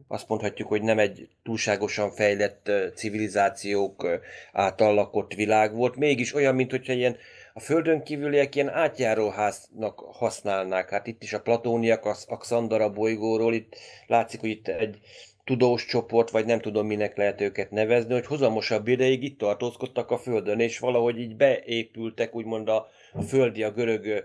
azt 0.08 0.28
mondhatjuk, 0.28 0.68
hogy 0.68 0.82
nem 0.82 0.98
egy 0.98 1.28
túlságosan 1.42 2.10
fejlett 2.10 2.70
civilizációk 2.94 4.06
által 4.52 4.94
lakott 4.94 5.34
világ 5.34 5.74
volt, 5.74 5.96
mégis 5.96 6.34
olyan, 6.34 6.54
mint 6.54 6.88
ilyen 6.88 7.16
a 7.54 7.60
földön 7.60 8.02
kívüliek 8.02 8.54
ilyen 8.54 8.68
átjáróháznak 8.68 9.98
használnák. 9.98 10.90
Hát 10.90 11.06
itt 11.06 11.22
is 11.22 11.32
a 11.32 11.40
platóniak, 11.40 12.04
a 12.26 12.36
Xandara 12.36 12.90
bolygóról, 12.90 13.54
itt 13.54 13.76
látszik, 14.06 14.40
hogy 14.40 14.50
itt 14.50 14.68
egy 14.68 14.98
tudós 15.44 15.86
csoport, 15.86 16.30
vagy 16.30 16.46
nem 16.46 16.60
tudom 16.60 16.86
minek 16.86 17.16
lehet 17.16 17.40
őket 17.40 17.70
nevezni, 17.70 18.12
hogy 18.12 18.26
hozamosabb 18.26 18.88
ideig 18.88 19.22
itt 19.22 19.38
tartózkodtak 19.38 20.10
a 20.10 20.18
földön, 20.18 20.60
és 20.60 20.78
valahogy 20.78 21.18
így 21.18 21.36
beépültek 21.36 22.34
úgymond 22.34 22.68
a, 22.68 22.88
a 23.12 23.22
földi, 23.22 23.62
a 23.62 23.70
görög, 23.70 24.24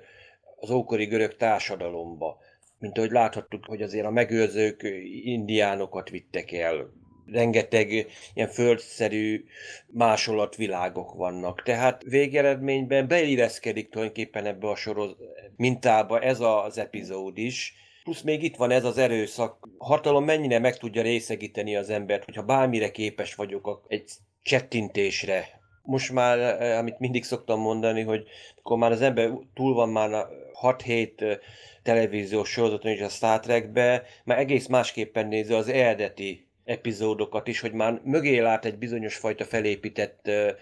az 0.59 0.71
ókori 0.71 1.05
görög 1.05 1.35
társadalomba. 1.35 2.37
Mint 2.79 2.97
ahogy 2.97 3.11
láthattuk, 3.11 3.65
hogy 3.65 3.81
azért 3.81 4.05
a 4.05 4.11
megőrzők 4.11 4.81
indiánokat 5.23 6.09
vittek 6.09 6.51
el, 6.51 6.91
rengeteg 7.31 7.91
ilyen 8.33 8.49
földszerű 8.49 9.45
másolatvilágok 9.87 11.13
vannak. 11.13 11.63
Tehát 11.63 12.03
végeredményben 12.03 13.07
beilleszkedik 13.07 13.89
tulajdonképpen 13.89 14.45
ebbe 14.45 14.67
a 14.67 14.75
soroz 14.75 15.15
mintába 15.55 16.19
ez 16.19 16.39
az 16.39 16.77
epizód 16.77 17.37
is, 17.37 17.73
Plusz 18.03 18.21
még 18.21 18.43
itt 18.43 18.55
van 18.55 18.71
ez 18.71 18.83
az 18.83 18.97
erőszak. 18.97 19.69
A 19.77 19.85
hatalom 19.85 20.25
mennyire 20.25 20.59
meg 20.59 20.77
tudja 20.77 21.01
részegíteni 21.01 21.75
az 21.75 21.89
embert, 21.89 22.25
hogyha 22.25 22.43
bármire 22.43 22.91
képes 22.91 23.35
vagyok 23.35 23.85
egy 23.87 24.11
csettintésre. 24.41 25.59
Most 25.83 26.11
már, 26.11 26.39
eh, 26.39 26.77
amit 26.77 26.99
mindig 26.99 27.23
szoktam 27.23 27.59
mondani, 27.59 28.01
hogy 28.01 28.27
akkor 28.57 28.77
már 28.77 28.91
az 28.91 29.01
ember 29.01 29.31
túl 29.53 29.73
van 29.73 29.89
már 29.89 30.27
6-7 30.61 31.21
eh, 31.21 31.37
televíziós 31.83 32.49
sorozaton 32.49 32.91
és 32.91 33.01
a 33.01 33.09
Star 33.09 33.39
Trekbe, 33.39 34.03
már 34.23 34.37
egész 34.37 34.67
másképpen 34.67 35.27
nézi 35.27 35.53
az 35.53 35.67
eredeti 35.67 36.47
epizódokat 36.63 37.47
is, 37.47 37.59
hogy 37.59 37.71
már 37.71 38.01
mögé 38.03 38.39
lát 38.39 38.65
egy 38.65 38.77
bizonyos 38.77 39.15
fajta 39.15 39.45
felépített 39.45 40.27
eh, 40.27 40.55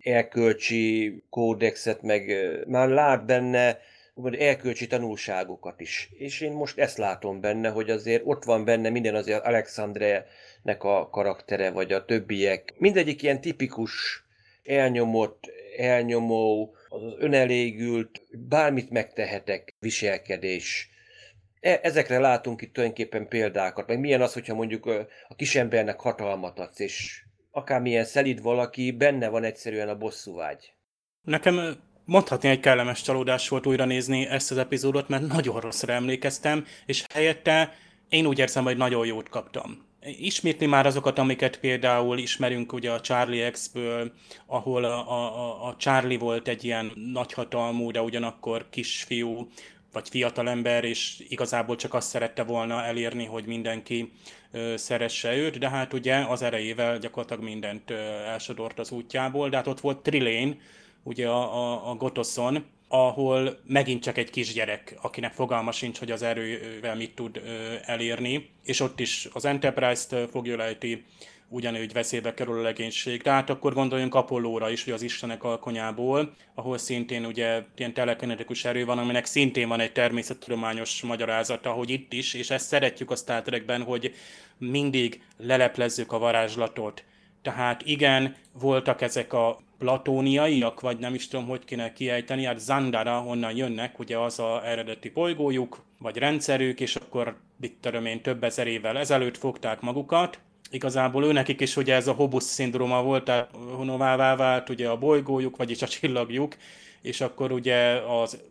erkölcsi 0.00 1.22
kódexet, 1.30 2.02
meg 2.02 2.32
már 2.66 2.88
lát 2.88 3.26
benne 3.26 3.78
úgymond 4.20 4.42
elkölcsi 4.42 4.86
tanulságokat 4.86 5.80
is. 5.80 6.08
És 6.12 6.40
én 6.40 6.52
most 6.52 6.78
ezt 6.78 6.98
látom 6.98 7.40
benne, 7.40 7.68
hogy 7.68 7.90
azért 7.90 8.22
ott 8.24 8.44
van 8.44 8.64
benne 8.64 8.88
minden 8.88 9.14
azért 9.14 9.44
Alexandre-nek 9.44 10.82
a 10.82 11.08
karaktere, 11.10 11.70
vagy 11.70 11.92
a 11.92 12.04
többiek. 12.04 12.74
Mindegyik 12.78 13.22
ilyen 13.22 13.40
tipikus, 13.40 14.24
elnyomott, 14.64 15.52
elnyomó, 15.76 16.74
az 16.88 17.02
önelégült, 17.18 18.22
bármit 18.48 18.90
megtehetek 18.90 19.74
viselkedés. 19.78 20.90
E- 21.60 21.80
ezekre 21.82 22.18
látunk 22.18 22.62
itt 22.62 22.72
tulajdonképpen 22.72 23.28
példákat, 23.28 23.86
meg 23.86 24.00
milyen 24.00 24.22
az, 24.22 24.32
hogyha 24.32 24.54
mondjuk 24.54 24.86
a 25.28 25.34
kisembernek 25.36 26.00
hatalmat 26.00 26.58
adsz, 26.58 26.78
és 26.78 27.22
akármilyen 27.50 28.04
szelid 28.04 28.42
valaki, 28.42 28.90
benne 28.90 29.28
van 29.28 29.44
egyszerűen 29.44 29.88
a 29.88 29.96
bosszúvágy. 29.96 30.74
Nekem 31.22 31.88
mondhatni 32.10 32.48
egy 32.48 32.60
kellemes 32.60 33.02
csalódás 33.02 33.48
volt 33.48 33.66
újra 33.66 33.84
nézni 33.84 34.26
ezt 34.26 34.50
az 34.50 34.58
epizódot, 34.58 35.08
mert 35.08 35.26
nagyon 35.26 35.60
rosszra 35.60 35.92
emlékeztem, 35.92 36.66
és 36.86 37.04
helyette 37.14 37.76
én 38.08 38.26
úgy 38.26 38.38
érzem, 38.38 38.64
hogy 38.64 38.76
nagyon 38.76 39.06
jót 39.06 39.28
kaptam. 39.28 39.84
Ismétli 40.18 40.66
már 40.66 40.86
azokat, 40.86 41.18
amiket 41.18 41.58
például 41.58 42.18
ismerünk 42.18 42.72
ugye 42.72 42.90
a 42.90 43.00
Charlie 43.00 43.50
X-ből, 43.50 44.12
ahol 44.46 44.84
a, 44.84 45.10
a, 45.10 45.66
a 45.68 45.76
Charlie 45.76 46.18
volt 46.18 46.48
egy 46.48 46.64
ilyen 46.64 46.92
nagyhatalmú, 47.12 47.90
de 47.90 48.02
ugyanakkor 48.02 48.66
kisfiú, 48.70 49.48
vagy 49.92 50.08
fiatalember, 50.08 50.84
és 50.84 51.24
igazából 51.28 51.76
csak 51.76 51.94
azt 51.94 52.08
szerette 52.08 52.42
volna 52.42 52.84
elérni, 52.84 53.24
hogy 53.24 53.46
mindenki 53.46 54.12
ö, 54.52 54.76
szeresse 54.76 55.36
őt, 55.36 55.58
de 55.58 55.68
hát 55.68 55.92
ugye 55.92 56.16
az 56.16 56.42
erejével 56.42 56.98
gyakorlatilag 56.98 57.42
mindent 57.42 57.90
ö, 57.90 57.94
elsodort 58.26 58.78
az 58.78 58.90
útjából, 58.90 59.48
de 59.48 59.56
hát 59.56 59.66
ott 59.66 59.80
volt 59.80 60.02
Trilén, 60.02 60.60
ugye 61.02 61.28
a, 61.28 61.54
a, 61.54 61.90
a 61.90 61.94
Gotoszon, 61.94 62.64
ahol 62.88 63.58
megint 63.66 64.02
csak 64.02 64.18
egy 64.18 64.30
kisgyerek, 64.30 64.98
akinek 65.02 65.32
fogalma 65.32 65.72
sincs, 65.72 65.98
hogy 65.98 66.10
az 66.10 66.22
erővel 66.22 66.96
mit 66.96 67.14
tud 67.14 67.42
elérni, 67.84 68.50
és 68.64 68.80
ott 68.80 69.00
is 69.00 69.28
az 69.32 69.44
Enterprise-t 69.44 70.30
fogja 70.30 70.56
lejti, 70.56 71.04
ugyanúgy 71.50 71.92
veszélybe 71.92 72.34
kerül 72.34 72.58
a 72.58 72.62
legénység. 72.62 73.22
Tehát 73.22 73.50
akkor 73.50 73.74
gondoljunk 73.74 74.14
Apollóra 74.14 74.70
is, 74.70 74.84
hogy 74.84 74.92
az 74.92 75.02
Istenek 75.02 75.44
alkonyából, 75.44 76.34
ahol 76.54 76.78
szintén 76.78 77.24
ugye 77.24 77.62
ilyen 77.76 77.94
telekinetikus 77.94 78.64
erő 78.64 78.84
van, 78.84 78.98
aminek 78.98 79.24
szintén 79.24 79.68
van 79.68 79.80
egy 79.80 79.92
természettudományos 79.92 81.02
magyarázata, 81.02 81.70
hogy 81.70 81.90
itt 81.90 82.12
is, 82.12 82.34
és 82.34 82.50
ezt 82.50 82.66
szeretjük 82.66 83.10
a 83.10 83.16
Star 83.16 83.62
hogy 83.86 84.14
mindig 84.58 85.22
leleplezzük 85.38 86.12
a 86.12 86.18
varázslatot. 86.18 87.04
Tehát 87.42 87.82
igen, 87.84 88.36
voltak 88.52 89.00
ezek 89.00 89.32
a 89.32 89.60
platóniaiak, 89.78 90.80
vagy 90.80 90.98
nem 90.98 91.14
is 91.14 91.28
tudom, 91.28 91.46
hogy 91.46 91.64
kéne 91.64 91.92
kiejteni, 91.92 92.44
hát 92.44 92.58
Zandara, 92.58 93.18
honnan 93.18 93.56
jönnek, 93.56 93.98
ugye 93.98 94.18
az 94.18 94.38
a 94.38 94.62
eredeti 94.64 95.08
bolygójuk, 95.08 95.84
vagy 95.98 96.16
rendszerük, 96.16 96.80
és 96.80 96.96
akkor 96.96 97.36
mit 97.56 97.76
tudom 97.80 98.06
én, 98.06 98.22
több 98.22 98.44
ezer 98.44 98.66
évvel 98.66 98.98
ezelőtt 98.98 99.36
fogták 99.36 99.80
magukat. 99.80 100.38
Igazából 100.70 101.24
őnekik 101.24 101.60
is 101.60 101.76
ugye 101.76 101.94
ez 101.94 102.06
a 102.06 102.12
Hobus 102.12 102.42
szindróma 102.42 103.02
volt, 103.02 103.24
tehát 103.24 103.50
honovává 103.76 104.36
vált 104.36 104.68
ugye 104.68 104.88
a 104.88 104.98
bolygójuk, 104.98 105.56
vagyis 105.56 105.82
a 105.82 105.88
csillagjuk, 105.88 106.56
és 107.02 107.20
akkor 107.20 107.52
ugye 107.52 107.76
az 107.92 108.42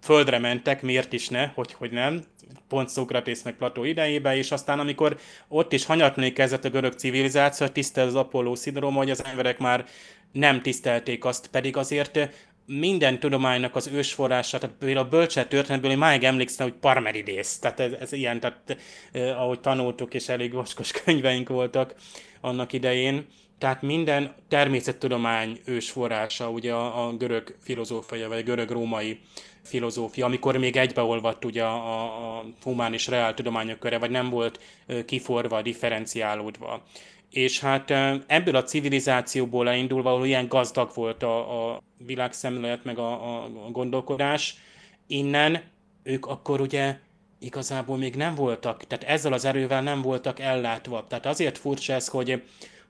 földre 0.00 0.38
mentek, 0.38 0.82
miért 0.82 1.12
is 1.12 1.28
ne, 1.28 1.46
hogy, 1.46 1.72
hogy 1.72 1.90
nem, 1.90 2.24
pont 2.68 2.88
Szokratész 2.88 3.42
meg 3.42 3.54
Plató 3.54 3.84
idejébe, 3.84 4.36
és 4.36 4.50
aztán 4.50 4.78
amikor 4.78 5.18
ott 5.48 5.72
is 5.72 5.84
hanyatni 5.84 6.32
kezdett 6.32 6.64
a 6.64 6.70
görög 6.70 6.92
civilizáció, 6.92 7.66
tisztel 7.66 8.06
az 8.06 8.14
Apollo 8.14 8.54
szindróma, 8.54 8.98
hogy 8.98 9.10
az 9.10 9.24
emberek 9.24 9.58
már 9.58 9.86
nem 10.32 10.62
tisztelték 10.62 11.24
azt, 11.24 11.46
pedig 11.46 11.76
azért 11.76 12.28
minden 12.66 13.18
tudománynak 13.18 13.76
az 13.76 13.86
ősforrása, 13.86 14.58
tehát 14.58 14.76
például 14.78 15.06
a 15.06 15.08
bölcset 15.08 15.48
történetből 15.48 15.90
én 15.90 15.98
máig 15.98 16.24
emlékszem, 16.24 16.68
hogy 16.68 16.78
Parmenides, 16.78 17.58
tehát 17.58 17.80
ez, 17.80 17.92
ez 17.92 18.12
ilyen, 18.12 18.40
tehát 18.40 18.76
eh, 19.12 19.40
ahogy 19.40 19.60
tanultuk, 19.60 20.14
és 20.14 20.28
elég 20.28 20.52
vaskos 20.52 20.90
könyveink 21.04 21.48
voltak 21.48 21.94
annak 22.40 22.72
idején, 22.72 23.26
tehát 23.58 23.82
minden 23.82 24.34
természettudomány 24.48 25.60
ősforrása, 25.64 26.50
ugye 26.50 26.72
a, 26.72 27.06
a 27.06 27.16
görög 27.16 27.56
filozófia, 27.62 28.28
vagy 28.28 28.38
a 28.38 28.42
görög-római 28.42 29.20
filozófia, 29.62 30.24
amikor 30.24 30.56
még 30.56 30.76
egybeolvadt 30.76 31.44
ugye 31.44 31.64
a, 31.64 32.38
a 32.38 32.44
humán 32.62 32.92
és 32.92 33.06
reál 33.06 33.34
tudományok 33.34 33.78
köre, 33.78 33.98
vagy 33.98 34.10
nem 34.10 34.30
volt 34.30 34.60
kiforva, 35.06 35.62
differenciálódva 35.62 36.82
és 37.32 37.60
hát 37.60 37.90
ebből 38.26 38.56
a 38.56 38.62
civilizációból 38.62 39.68
elindulva, 39.68 40.12
ahol 40.12 40.26
ilyen 40.26 40.48
gazdag 40.48 40.90
volt 40.94 41.22
a, 41.22 41.72
a 41.72 41.82
világszemlélet, 41.96 42.84
meg 42.84 42.98
a, 42.98 43.42
a 43.44 43.70
gondolkodás, 43.70 44.56
innen 45.06 45.62
ők 46.02 46.26
akkor 46.26 46.60
ugye 46.60 46.96
igazából 47.38 47.96
még 47.96 48.14
nem 48.14 48.34
voltak, 48.34 48.86
tehát 48.86 49.04
ezzel 49.04 49.32
az 49.32 49.44
erővel 49.44 49.82
nem 49.82 50.02
voltak 50.02 50.40
ellátva. 50.40 51.06
Tehát 51.08 51.26
azért 51.26 51.58
furcsa 51.58 51.92
ez, 51.92 52.08
hogy 52.08 52.42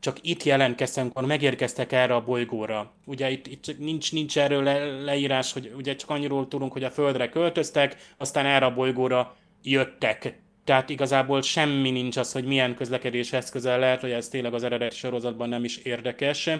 csak 0.02 0.16
itt 0.20 0.42
jelentkeztem, 0.42 1.02
amikor 1.02 1.26
megérkeztek 1.26 1.92
erre 1.92 2.14
a 2.14 2.24
bolygóra. 2.24 2.92
Ugye 3.04 3.30
itt, 3.30 3.46
itt 3.46 3.78
nincs, 3.78 4.12
nincs 4.12 4.38
erről 4.38 4.62
le, 4.62 4.84
leírás, 4.84 5.52
hogy 5.52 5.72
ugye 5.76 5.96
csak 5.96 6.10
annyiról 6.10 6.48
tudunk, 6.48 6.72
hogy 6.72 6.84
a 6.84 6.90
Földre 6.90 7.28
költöztek, 7.28 7.96
aztán 8.16 8.46
erre 8.46 8.66
a 8.66 8.74
bolygóra 8.74 9.36
jöttek 9.62 10.40
tehát 10.64 10.90
igazából 10.90 11.42
semmi 11.42 11.90
nincs 11.90 12.16
az, 12.16 12.32
hogy 12.32 12.44
milyen 12.44 12.74
közlekedés 12.74 13.32
eszközel 13.32 13.78
lehet, 13.78 14.00
hogy 14.00 14.10
ez 14.10 14.28
tényleg 14.28 14.54
az 14.54 14.62
eredeti 14.62 14.96
sorozatban 14.96 15.48
nem 15.48 15.64
is 15.64 15.76
érdekes. 15.76 16.50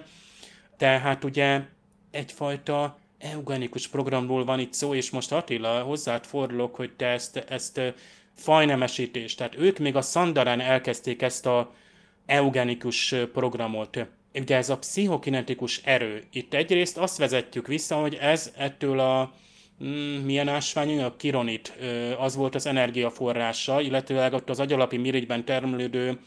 Tehát 0.77 1.25
ugye 1.25 1.61
egyfajta 2.11 2.99
eugenikus 3.19 3.89
programról 3.89 4.45
van 4.45 4.59
itt 4.59 4.73
szó, 4.73 4.95
és 4.95 5.11
most 5.11 5.33
Attila, 5.33 5.81
hozzád 5.81 6.25
fordulok, 6.25 6.75
hogy 6.75 6.93
te 6.93 7.07
ezt, 7.07 7.37
ezt 7.37 7.81
fajnemesítést, 8.35 9.37
tehát 9.39 9.59
ők 9.59 9.79
még 9.79 9.97
a 9.97 10.03
Szandarán 10.03 10.61
elkezdték 10.61 11.23
ezt 11.23 11.47
a 11.47 11.75
eugenikus 12.27 13.15
programot. 13.33 14.07
Ugye 14.35 14.57
ez 14.57 14.71
a 14.71 14.79
pszichokinetikus 14.79 15.81
erő. 15.85 16.23
Itt 16.33 16.55
egyrészt 16.55 16.99
azt 16.99 17.19
vezetjük 17.19 17.67
vissza, 17.67 17.97
hogy 17.97 18.15
ez 18.15 18.53
ettől 18.57 19.01
a 19.01 19.33
Mm, 19.85 20.25
milyen 20.25 20.49
ásvány, 20.49 21.03
a 21.03 21.17
kironit, 21.17 21.73
az 22.19 22.37
volt 22.37 22.55
az 22.55 22.67
energiaforrása, 22.67 23.81
illetőleg 23.81 24.33
ott 24.33 24.51
az 24.51 24.61
agyalapi 24.61 24.97
mirigyben 24.97 25.45
termelődő 25.45 26.19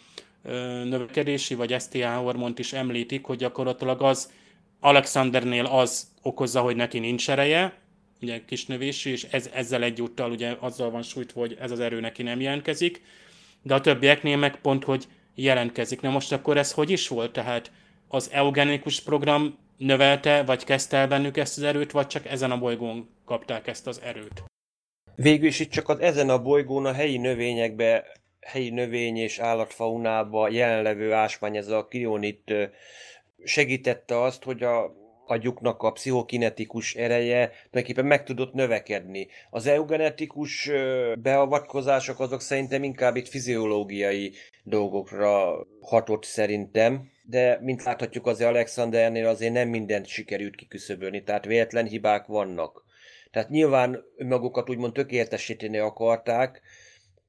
növekedési 0.84 1.56
vagy 1.56 1.76
STA 1.80 2.16
hormont 2.16 2.60
is 2.60 2.74
említik, 2.74 3.26
hogy 3.26 3.38
gyakorlatilag 3.38 4.02
az 4.02 4.32
Alexandernél 4.80 5.66
az 5.66 6.08
okozza, 6.22 6.62
hogy 6.62 6.76
neki 6.76 7.00
nincs 7.00 7.30
ereje, 7.30 7.74
ugye 8.22 8.42
növésű, 8.68 9.12
és 9.12 9.24
ez, 9.24 9.50
ezzel 9.54 9.84
egyúttal 9.84 10.32
ugye 10.32 10.56
azzal 10.60 10.90
van 10.90 11.02
sújtva, 11.02 11.40
hogy 11.40 11.58
ez 11.60 11.72
az 11.72 11.80
erő 11.80 12.00
neki 12.00 12.24
nem 12.24 12.42
jelentkezik, 12.42 13.02
de 13.62 13.74
a 13.74 13.82
többieknél 13.82 14.38
meg 14.38 14.62
pont, 14.62 14.84
hogy 14.84 15.08
jelentkezik. 15.36 16.02
Na 16.02 16.10
most 16.10 16.32
akkor 16.32 16.58
ez 16.58 16.72
hogy 16.72 16.90
is 16.90 17.08
volt? 17.08 17.34
Tehát 17.34 17.72
az 18.08 18.30
eugenikus 18.32 19.02
program 19.02 19.58
növelte, 19.78 20.44
vagy 20.44 20.64
kezdte 20.64 20.98
el 20.98 21.08
bennük 21.08 21.38
ezt 21.38 21.58
az 21.58 21.64
erőt, 21.64 21.92
vagy 21.92 22.08
csak 22.08 22.26
ezen 22.26 22.52
a 22.52 22.58
bolygón 22.58 23.10
kapták 23.26 23.68
ezt 23.68 23.88
az 23.88 24.02
erőt? 24.02 24.44
Végül 25.16 25.48
is 25.48 25.60
itt 25.60 25.72
csak 25.72 25.90
az 25.90 26.00
ezen 26.00 26.30
a 26.30 26.42
bolygón 26.42 26.86
a 26.86 26.94
helyi 26.94 27.18
növényekbe, 27.18 28.06
helyi 28.40 28.70
növény 28.70 29.18
és 29.18 29.40
állatfaunába 29.40 30.50
jelenlevő 30.50 31.14
ásvány, 31.14 31.58
ez 31.58 31.68
a 31.68 31.88
kionit 31.88 32.54
segítette 33.44 34.22
azt, 34.22 34.44
hogy 34.44 34.64
a 34.64 34.94
agyuknak 35.28 35.84
a 35.84 35.92
pszichokinetikus 35.92 36.96
ereje 36.96 37.52
tulajdonképpen 37.70 38.06
meg 38.06 38.24
tudott 38.24 38.54
növekedni. 38.54 39.28
Az 39.50 39.68
eugenetikus 39.68 40.70
beavatkozások 41.20 42.20
azok 42.20 42.42
szerintem 42.42 42.84
inkább 42.84 43.16
itt 43.16 43.28
fiziológiai 43.28 44.34
dolgokra 44.64 45.66
hatott 45.82 46.24
szerintem, 46.24 47.12
de 47.24 47.60
mint 47.62 47.84
láthatjuk 47.84 48.28
az 48.28 48.42
Alexandernél 48.42 49.28
azért 49.28 49.54
nem 49.54 49.70
mindent 49.70 50.06
sikerült 50.06 50.56
kiküszöbölni, 50.56 51.24
tehát 51.24 51.46
véletlen 51.46 51.86
hibák 51.86 52.26
vannak. 52.26 52.84
Tehát 53.32 53.50
nyilván 53.50 54.04
magukat 54.18 54.70
úgymond 54.70 54.94
tökéletesíteni 54.94 55.78
akarták, 55.78 56.62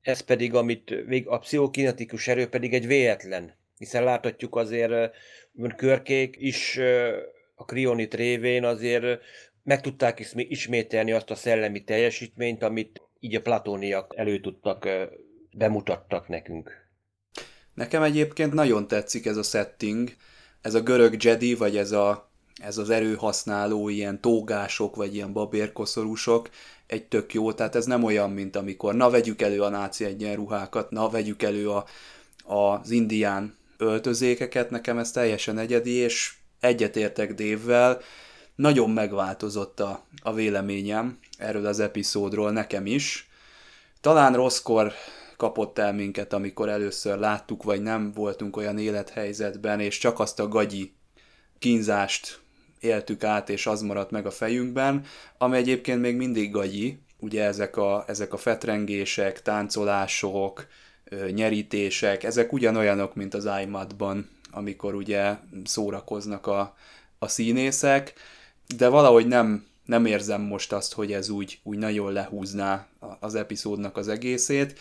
ez 0.02 0.20
pedig, 0.20 0.54
amit 0.54 0.94
a 1.24 1.38
pszichokinetikus 1.38 2.28
erő 2.28 2.48
pedig 2.48 2.74
egy 2.74 2.86
véletlen 2.86 3.54
Hiszen 3.78 4.04
láthatjuk 4.04 4.56
azért 4.56 5.14
körkék 5.76 6.36
is 6.38 6.80
a 7.58 7.64
krionit 7.64 8.14
révén 8.14 8.64
azért 8.64 9.22
meg 9.62 9.80
tudták 9.80 10.32
ismételni 10.34 11.12
azt 11.12 11.30
a 11.30 11.34
szellemi 11.34 11.84
teljesítményt, 11.84 12.62
amit 12.62 13.02
így 13.20 13.34
a 13.34 13.40
platóniak 13.40 14.12
elő 14.16 14.40
tudtak, 14.40 14.88
bemutattak 15.56 16.28
nekünk. 16.28 16.70
Nekem 17.74 18.02
egyébként 18.02 18.52
nagyon 18.52 18.88
tetszik 18.88 19.26
ez 19.26 19.36
a 19.36 19.42
setting, 19.42 20.10
ez 20.60 20.74
a 20.74 20.80
görög 20.80 21.22
Jedi, 21.22 21.54
vagy 21.54 21.76
ez, 21.76 21.92
a, 21.92 22.30
ez 22.62 22.78
az 22.78 22.90
erőhasználó 22.90 23.88
ilyen 23.88 24.20
tógások, 24.20 24.96
vagy 24.96 25.14
ilyen 25.14 25.32
babérkoszorúsok, 25.32 26.50
egy 26.86 27.04
tök 27.04 27.34
jó, 27.34 27.52
tehát 27.52 27.74
ez 27.74 27.86
nem 27.86 28.04
olyan, 28.04 28.30
mint 28.30 28.56
amikor 28.56 28.94
na 28.94 29.10
vegyük 29.10 29.42
elő 29.42 29.62
a 29.62 29.68
náci 29.68 30.04
egyenruhákat, 30.04 30.90
na 30.90 31.08
vegyük 31.08 31.42
elő 31.42 31.70
a, 31.70 31.84
az 32.44 32.90
indián 32.90 33.56
öltözékeket, 33.78 34.70
nekem 34.70 34.98
ez 34.98 35.10
teljesen 35.10 35.58
egyedi, 35.58 35.92
és 35.92 36.34
egyetértek 36.60 37.34
Dévvel, 37.34 38.00
nagyon 38.54 38.90
megváltozott 38.90 39.80
a, 39.80 40.04
a 40.22 40.32
véleményem 40.32 41.18
erről 41.38 41.66
az 41.66 41.80
epizódról 41.80 42.50
nekem 42.50 42.86
is. 42.86 43.28
Talán 44.00 44.34
rosszkor 44.34 44.92
kapott 45.36 45.78
el 45.78 45.92
minket, 45.92 46.32
amikor 46.32 46.68
először 46.68 47.18
láttuk, 47.18 47.62
vagy 47.62 47.82
nem 47.82 48.12
voltunk 48.12 48.56
olyan 48.56 48.78
élethelyzetben, 48.78 49.80
és 49.80 49.98
csak 49.98 50.20
azt 50.20 50.40
a 50.40 50.48
gagyi 50.48 50.94
kínzást 51.58 52.40
éltük 52.80 53.24
át, 53.24 53.48
és 53.48 53.66
az 53.66 53.82
maradt 53.82 54.10
meg 54.10 54.26
a 54.26 54.30
fejünkben, 54.30 55.04
ami 55.38 55.56
egyébként 55.56 56.00
még 56.00 56.16
mindig 56.16 56.50
gagyi, 56.50 56.98
ugye 57.18 57.44
ezek 57.44 57.76
a, 57.76 58.04
ezek 58.06 58.32
a 58.32 58.36
fetrengések, 58.36 59.42
táncolások, 59.42 60.66
nyerítések, 61.30 62.22
ezek 62.22 62.52
ugyanolyanok, 62.52 63.14
mint 63.14 63.34
az 63.34 63.48
iMad-ban, 63.62 64.30
amikor 64.56 64.94
ugye 64.94 65.36
szórakoznak 65.64 66.46
a, 66.46 66.76
a 67.18 67.28
színészek, 67.28 68.12
de 68.76 68.88
valahogy 68.88 69.26
nem, 69.26 69.66
nem 69.84 70.06
érzem 70.06 70.40
most 70.40 70.72
azt, 70.72 70.92
hogy 70.92 71.12
ez 71.12 71.28
úgy, 71.28 71.60
úgy 71.62 71.78
nagyon 71.78 72.12
lehúzná 72.12 72.86
az 73.20 73.34
epizódnak 73.34 73.96
az 73.96 74.08
egészét. 74.08 74.78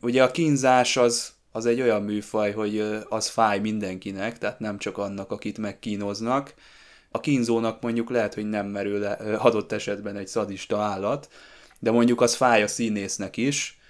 Ugye 0.00 0.22
a 0.22 0.30
kínzás 0.30 0.96
az, 0.96 1.32
az 1.52 1.66
egy 1.66 1.80
olyan 1.80 2.02
műfaj, 2.02 2.52
hogy 2.52 3.04
az 3.08 3.28
fáj 3.28 3.58
mindenkinek, 3.58 4.38
tehát 4.38 4.60
nem 4.60 4.78
csak 4.78 4.98
annak, 4.98 5.30
akit 5.30 5.58
megkínoznak. 5.58 6.54
A 7.10 7.20
kínzónak 7.20 7.82
mondjuk 7.82 8.10
lehet, 8.10 8.34
hogy 8.34 8.48
nem 8.48 8.66
merül 8.66 8.98
le, 8.98 9.12
adott 9.38 9.72
esetben 9.72 10.16
egy 10.16 10.28
szadista 10.28 10.80
állat, 10.80 11.28
de 11.78 11.90
mondjuk 11.90 12.20
az 12.20 12.34
fáj 12.34 12.62
a 12.62 12.68
színésznek 12.68 13.36
is, 13.36 13.80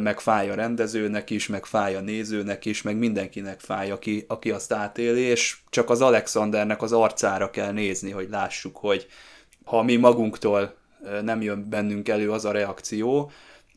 meg 0.00 0.20
fáj 0.20 0.50
a 0.50 0.54
rendezőnek 0.54 1.30
is, 1.30 1.46
meg 1.46 1.64
fáj 1.64 1.94
a 1.94 2.00
nézőnek 2.00 2.64
is, 2.64 2.82
meg 2.82 2.96
mindenkinek 2.96 3.60
fáj, 3.60 3.90
aki, 3.90 4.24
aki 4.28 4.50
azt 4.50 4.72
átéli, 4.72 5.20
és 5.20 5.56
csak 5.70 5.90
az 5.90 6.00
Alexandernek 6.00 6.82
az 6.82 6.92
arcára 6.92 7.50
kell 7.50 7.72
nézni, 7.72 8.10
hogy 8.10 8.28
lássuk, 8.30 8.76
hogy 8.76 9.06
ha 9.64 9.82
mi 9.82 9.96
magunktól 9.96 10.74
nem 11.22 11.42
jön 11.42 11.68
bennünk 11.68 12.08
elő 12.08 12.30
az 12.30 12.44
a 12.44 12.52
reakció, 12.52 13.30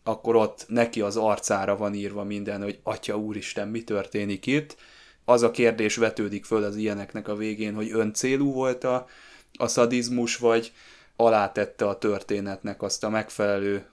akkor 0.03 0.36
ott 0.36 0.65
neki 0.67 1.01
az 1.01 1.17
arcára 1.17 1.77
van 1.77 1.93
írva 1.93 2.23
minden, 2.23 2.62
hogy 2.63 2.79
Atya 2.84 3.17
Úristen, 3.17 3.67
mi 3.67 3.84
történik 3.84 4.45
itt. 4.45 4.75
Az 5.25 5.41
a 5.41 5.51
kérdés 5.51 5.95
vetődik 5.95 6.45
föl 6.45 6.63
az 6.63 6.75
ilyeneknek 6.75 7.27
a 7.27 7.36
végén, 7.36 7.73
hogy 7.75 7.91
öncélú 7.91 8.51
volt 8.51 8.84
a, 8.84 9.08
a 9.53 9.67
szadizmus, 9.67 10.38
vagy 10.38 10.71
alátette 11.15 11.88
a 11.88 11.97
történetnek 11.97 12.82
azt 12.82 13.03
a 13.03 13.10
megfelelő 13.10 13.86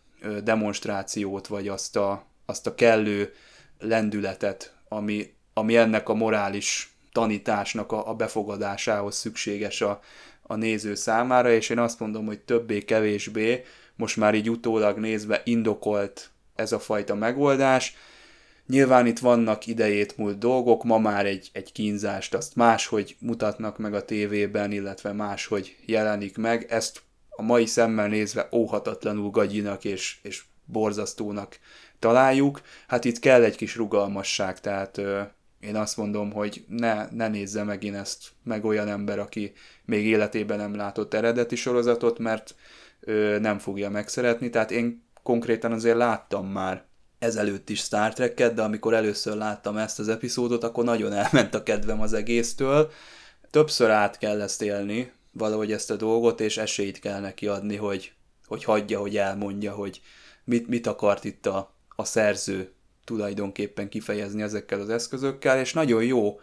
demonstrációt, 0.42 1.46
vagy 1.46 1.68
azt 1.68 1.96
a, 1.96 2.26
azt 2.46 2.66
a 2.66 2.74
kellő 2.74 3.32
lendületet, 3.78 4.74
ami, 4.88 5.34
ami 5.54 5.76
ennek 5.76 6.08
a 6.08 6.14
morális 6.14 6.94
tanításnak 7.12 7.92
a, 7.92 8.08
a 8.08 8.14
befogadásához 8.14 9.16
szükséges 9.16 9.80
a, 9.80 10.00
a 10.42 10.54
néző 10.54 10.94
számára, 10.94 11.50
és 11.50 11.68
én 11.68 11.78
azt 11.78 12.00
mondom, 12.00 12.26
hogy 12.26 12.40
többé-kevésbé 12.40 13.64
most 13.96 14.16
már 14.16 14.34
így 14.34 14.50
utólag 14.50 14.98
nézve 14.98 15.40
indokolt 15.44 16.30
ez 16.54 16.72
a 16.72 16.78
fajta 16.78 17.14
megoldás. 17.14 17.96
Nyilván 18.66 19.06
itt 19.06 19.18
vannak 19.18 19.66
idejét 19.66 20.16
múlt 20.16 20.38
dolgok, 20.38 20.84
ma 20.84 20.98
már 20.98 21.26
egy, 21.26 21.50
egy 21.52 21.72
kínzást 21.72 22.34
azt 22.34 22.56
máshogy 22.56 23.16
mutatnak 23.18 23.78
meg 23.78 23.94
a 23.94 24.04
tévében, 24.04 24.72
illetve 24.72 25.12
máshogy 25.12 25.76
jelenik 25.86 26.36
meg. 26.36 26.66
Ezt 26.68 27.02
a 27.40 27.42
mai 27.42 27.66
szemmel 27.66 28.08
nézve 28.08 28.48
óhatatlanul 28.52 29.30
gagyinak 29.30 29.84
és, 29.84 30.18
és 30.22 30.44
borzasztónak 30.64 31.58
találjuk. 31.98 32.60
Hát 32.88 33.04
itt 33.04 33.18
kell 33.18 33.42
egy 33.42 33.56
kis 33.56 33.76
rugalmasság, 33.76 34.60
tehát 34.60 34.98
ö, 34.98 35.20
én 35.60 35.76
azt 35.76 35.96
mondom, 35.96 36.32
hogy 36.32 36.64
ne, 36.68 37.10
ne 37.10 37.28
nézze 37.28 37.64
megint 37.64 37.96
ezt 37.96 38.28
meg 38.42 38.64
olyan 38.64 38.88
ember, 38.88 39.18
aki 39.18 39.52
még 39.84 40.06
életében 40.06 40.58
nem 40.58 40.76
látott 40.76 41.14
eredeti 41.14 41.56
sorozatot, 41.56 42.18
mert 42.18 42.54
ö, 43.00 43.38
nem 43.40 43.58
fogja 43.58 43.90
megszeretni. 43.90 44.50
Tehát 44.50 44.70
én 44.70 45.04
konkrétan 45.22 45.72
azért 45.72 45.96
láttam 45.96 46.46
már 46.46 46.84
ezelőtt 47.18 47.68
is 47.68 47.80
Star 47.80 48.12
Trek-et, 48.12 48.54
de 48.54 48.62
amikor 48.62 48.94
először 48.94 49.36
láttam 49.36 49.76
ezt 49.76 49.98
az 49.98 50.08
epizódot, 50.08 50.64
akkor 50.64 50.84
nagyon 50.84 51.12
elment 51.12 51.54
a 51.54 51.62
kedvem 51.62 52.00
az 52.00 52.12
egésztől. 52.12 52.90
Többször 53.50 53.90
át 53.90 54.18
kell 54.18 54.40
ezt 54.40 54.62
élni, 54.62 55.12
valahogy 55.32 55.72
ezt 55.72 55.90
a 55.90 55.96
dolgot, 55.96 56.40
és 56.40 56.56
esélyt 56.56 56.98
kell 56.98 57.20
neki 57.20 57.46
adni, 57.46 57.76
hogy, 57.76 58.12
hogy 58.46 58.64
hagyja, 58.64 59.00
hogy 59.00 59.16
elmondja, 59.16 59.72
hogy 59.72 60.00
mit, 60.44 60.68
mit 60.68 60.86
akart 60.86 61.24
itt 61.24 61.46
a, 61.46 61.74
a 61.96 62.04
szerző 62.04 62.72
tulajdonképpen 63.04 63.88
kifejezni 63.88 64.42
ezekkel 64.42 64.80
az 64.80 64.90
eszközökkel, 64.90 65.58
és 65.58 65.72
nagyon 65.72 66.04
jó 66.04 66.40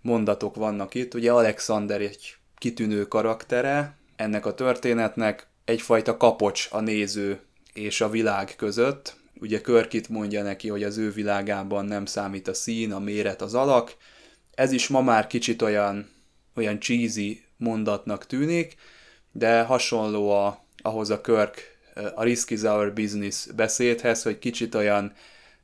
mondatok 0.00 0.54
vannak 0.54 0.94
itt. 0.94 1.14
Ugye 1.14 1.32
Alexander 1.32 2.00
egy 2.00 2.36
kitűnő 2.58 3.04
karaktere 3.08 3.96
ennek 4.16 4.46
a 4.46 4.54
történetnek, 4.54 5.46
egyfajta 5.64 6.16
kapocs 6.16 6.68
a 6.70 6.80
néző 6.80 7.40
és 7.72 8.00
a 8.00 8.10
világ 8.10 8.54
között. 8.56 9.16
Ugye 9.40 9.60
Körkit 9.60 10.08
mondja 10.08 10.42
neki, 10.42 10.68
hogy 10.68 10.82
az 10.82 10.96
ő 10.96 11.10
világában 11.10 11.84
nem 11.84 12.06
számít 12.06 12.48
a 12.48 12.54
szín, 12.54 12.92
a 12.92 12.98
méret, 12.98 13.42
az 13.42 13.54
alak. 13.54 13.96
Ez 14.54 14.72
is 14.72 14.88
ma 14.88 15.00
már 15.00 15.26
kicsit 15.26 15.62
olyan, 15.62 16.10
olyan 16.54 16.80
cheesy 16.80 17.43
mondatnak 17.56 18.26
tűnik, 18.26 18.76
de 19.32 19.62
hasonló 19.62 20.30
a, 20.30 20.64
ahhoz 20.82 21.10
a 21.10 21.20
Körk 21.20 21.74
a 22.14 22.22
Risk 22.22 22.50
is 22.50 22.62
Our 22.62 22.92
Business 22.92 23.46
beszédhez, 23.46 24.22
hogy 24.22 24.38
kicsit 24.38 24.74
olyan, 24.74 25.12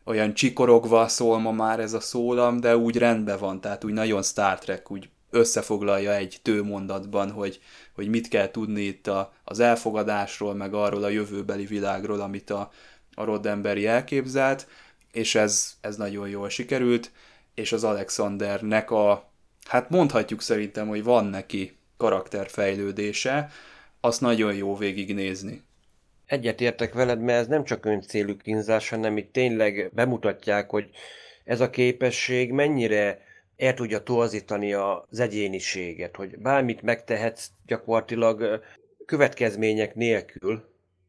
olyan 0.05 0.35
csikorogva 0.35 1.09
szól 1.09 1.38
ma 1.38 1.53
már 1.53 1.81
ez 1.81 1.92
a 1.92 2.00
szólam, 2.00 2.61
de 2.61 2.76
úgy 2.76 2.96
rendben 2.96 3.38
van, 3.38 3.61
tehát 3.61 3.85
úgy 3.85 3.92
nagyon 3.92 4.22
Star 4.22 4.59
Trek, 4.59 4.90
úgy 4.90 5.09
összefoglalja 5.31 6.14
egy 6.14 6.38
tőmondatban, 6.42 7.31
hogy, 7.31 7.61
hogy 7.94 8.09
mit 8.09 8.29
kell 8.29 8.50
tudni 8.50 8.83
itt 8.83 9.07
a, 9.07 9.33
az 9.44 9.61
elfogadásról, 9.61 10.55
meg 10.55 10.74
arról 10.74 11.05
a 11.05 11.09
jövőbeli 11.09 11.64
világról, 11.64 12.20
amit 12.20 12.50
a, 12.50 12.70
a 13.14 13.24
Roddenberry 13.24 13.87
elképzelt, 13.87 14.66
és 15.12 15.35
ez, 15.35 15.74
ez 15.81 15.96
nagyon 15.96 16.29
jól 16.29 16.48
sikerült, 16.48 17.11
és 17.55 17.72
az 17.72 17.85
Alexandernek 17.85 18.90
a, 18.90 19.31
hát 19.64 19.90
mondhatjuk 19.90 20.40
szerintem, 20.40 20.88
hogy 20.88 21.03
van 21.05 21.26
neki 21.26 21.79
karakterfejlődése, 22.00 23.50
azt 24.00 24.20
nagyon 24.20 24.54
jó 24.54 24.76
végignézni. 24.76 25.62
Egyetértek 26.26 26.94
veled, 26.94 27.20
mert 27.20 27.40
ez 27.40 27.46
nem 27.46 27.64
csak 27.64 27.84
öncélű 27.84 28.36
kínzás, 28.36 28.88
hanem 28.88 29.16
itt 29.16 29.32
tényleg 29.32 29.90
bemutatják, 29.94 30.70
hogy 30.70 30.90
ez 31.44 31.60
a 31.60 31.70
képesség 31.70 32.52
mennyire 32.52 33.22
el 33.56 33.74
tudja 33.74 34.02
torzítani 34.02 34.72
az 34.72 35.20
egyéniséget, 35.20 36.16
hogy 36.16 36.38
bármit 36.38 36.82
megtehetsz 36.82 37.48
gyakorlatilag 37.66 38.62
következmények 39.06 39.94
nélkül, 39.94 40.64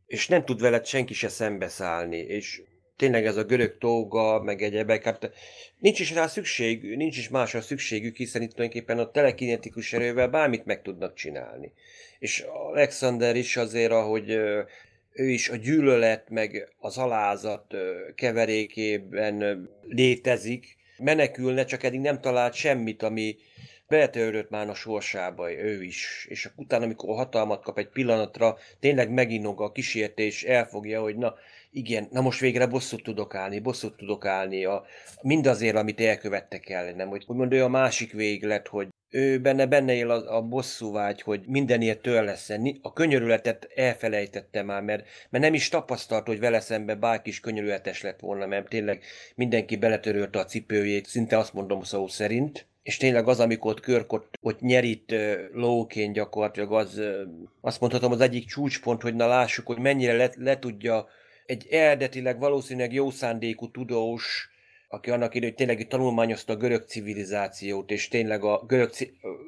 és 0.08 0.27
nem 0.27 0.45
tud 0.45 0.62
veled 0.62 0.86
senki 0.86 1.13
se 1.13 1.30
szembeszállni, 1.30 2.17
és 2.17 2.62
tényleg 3.02 3.26
ez 3.26 3.38
a 3.38 3.44
görög 3.44 3.78
tóga, 3.78 4.42
meg 4.42 4.62
egyebek, 4.62 5.04
hát 5.04 5.32
nincs 5.80 6.00
is 6.00 6.14
rá 6.14 6.28
szükség, 6.28 6.96
nincs 6.96 7.18
is 7.18 7.30
másra 7.30 7.62
szükségük, 7.62 8.16
hiszen 8.16 8.42
itt 8.42 8.52
tulajdonképpen 8.52 9.00
a 9.00 9.12
telekinetikus 9.12 9.94
erővel 9.94 10.28
bármit 10.28 10.66
meg 10.66 10.82
tudnak 10.82 11.14
csinálni. 11.14 11.72
És 12.20 12.46
Alexander 12.72 13.36
is 13.36 13.58
azért, 13.58 13.92
ahogy 13.92 14.30
ő 15.14 15.30
is 15.30 15.50
a 15.50 15.56
gyűlölet, 15.56 16.30
meg 16.30 16.74
az 16.80 16.98
alázat 16.98 17.76
keverékében 18.16 19.68
létezik, 19.88 20.78
menekülne, 20.98 21.66
csak 21.66 21.84
eddig 21.84 22.00
nem 22.00 22.22
talált 22.22 22.54
semmit, 22.54 23.04
ami 23.04 23.36
beletörődött 23.88 24.50
már 24.50 24.70
a 24.70 24.74
sorsába, 24.74 25.52
ő 25.52 25.84
is. 25.84 26.26
És 26.30 26.50
utána, 26.56 26.84
amikor 26.84 27.16
hatalmat 27.16 27.64
kap 27.64 27.78
egy 27.78 27.90
pillanatra, 27.90 28.58
tényleg 28.80 29.10
meginog 29.10 29.62
a 29.62 29.72
kísértés, 29.72 30.44
elfogja, 30.44 31.02
hogy 31.02 31.16
na, 31.16 31.36
igen, 31.71 32.07
na 32.12 32.21
most 32.21 32.39
végre 32.39 32.67
bosszút 32.67 33.03
tudok 33.03 33.36
állni, 33.36 33.60
bosszút 33.60 33.97
tudok 33.97 34.25
állni, 34.25 34.65
a, 34.65 34.86
mindazért, 35.21 35.75
amit 35.75 36.01
elkövettek 36.01 36.69
ellenem, 36.69 37.07
hogy 37.07 37.23
úgymond 37.27 37.53
ő 37.53 37.63
a 37.63 37.69
másik 37.69 38.12
véglet, 38.12 38.67
hogy 38.67 38.88
ő 39.10 39.39
benne, 39.39 39.65
benne 39.65 39.93
él 39.93 40.10
a, 40.10 40.36
a 40.36 40.41
bosszú 40.41 40.91
vágy, 40.91 41.21
hogy 41.21 41.41
mindenért 41.47 42.01
től 42.01 42.23
lesz. 42.23 42.49
A 42.81 42.93
könyörületet 42.93 43.67
elfelejtette 43.75 44.63
már, 44.63 44.81
mert, 44.81 45.05
mert 45.29 45.43
nem 45.43 45.53
is 45.53 45.69
tapasztalt, 45.69 46.27
hogy 46.27 46.39
vele 46.39 46.60
szemben 46.60 46.99
bárki 46.99 47.29
is 47.29 47.39
könyörületes 47.39 48.01
lett 48.01 48.19
volna, 48.19 48.45
mert 48.45 48.69
tényleg 48.69 49.03
mindenki 49.36 49.75
beletörölte 49.75 50.39
a 50.39 50.45
cipőjét, 50.45 51.05
szinte 51.05 51.38
azt 51.38 51.53
mondom 51.53 51.84
szó 51.84 52.07
szerint. 52.07 52.65
És 52.84 52.97
tényleg 52.97 53.27
az, 53.27 53.39
amikor 53.39 53.71
ott 53.71 53.79
Körk 53.79 54.13
ott, 54.39 54.60
nyerít 54.60 55.15
lóként 55.53 56.13
gyakorlatilag, 56.13 56.73
az, 56.73 57.01
azt 57.62 57.79
mondhatom 57.79 58.12
az 58.12 58.21
egyik 58.21 58.47
csúcspont, 58.47 59.01
hogy 59.01 59.15
na 59.15 59.27
lássuk, 59.27 59.67
hogy 59.67 59.79
mennyire 59.79 60.13
le, 60.13 60.31
le 60.36 60.60
tudja 60.60 61.07
egy 61.52 61.68
eredetileg 61.70 62.40
valószínűleg 62.40 62.94
jó 62.94 63.10
szándékú 63.10 63.72
tudós 63.72 64.50
aki 64.94 65.10
annak 65.10 65.32
hogy 65.32 65.56
tényleg 65.56 65.88
tanulmányozta 65.88 66.54
a 66.54 66.56
görög 66.56 66.84
civilizációt, 66.88 67.92
és 67.92 68.08
tényleg 68.08 68.44
a 68.44 68.64
görög, 68.68 68.92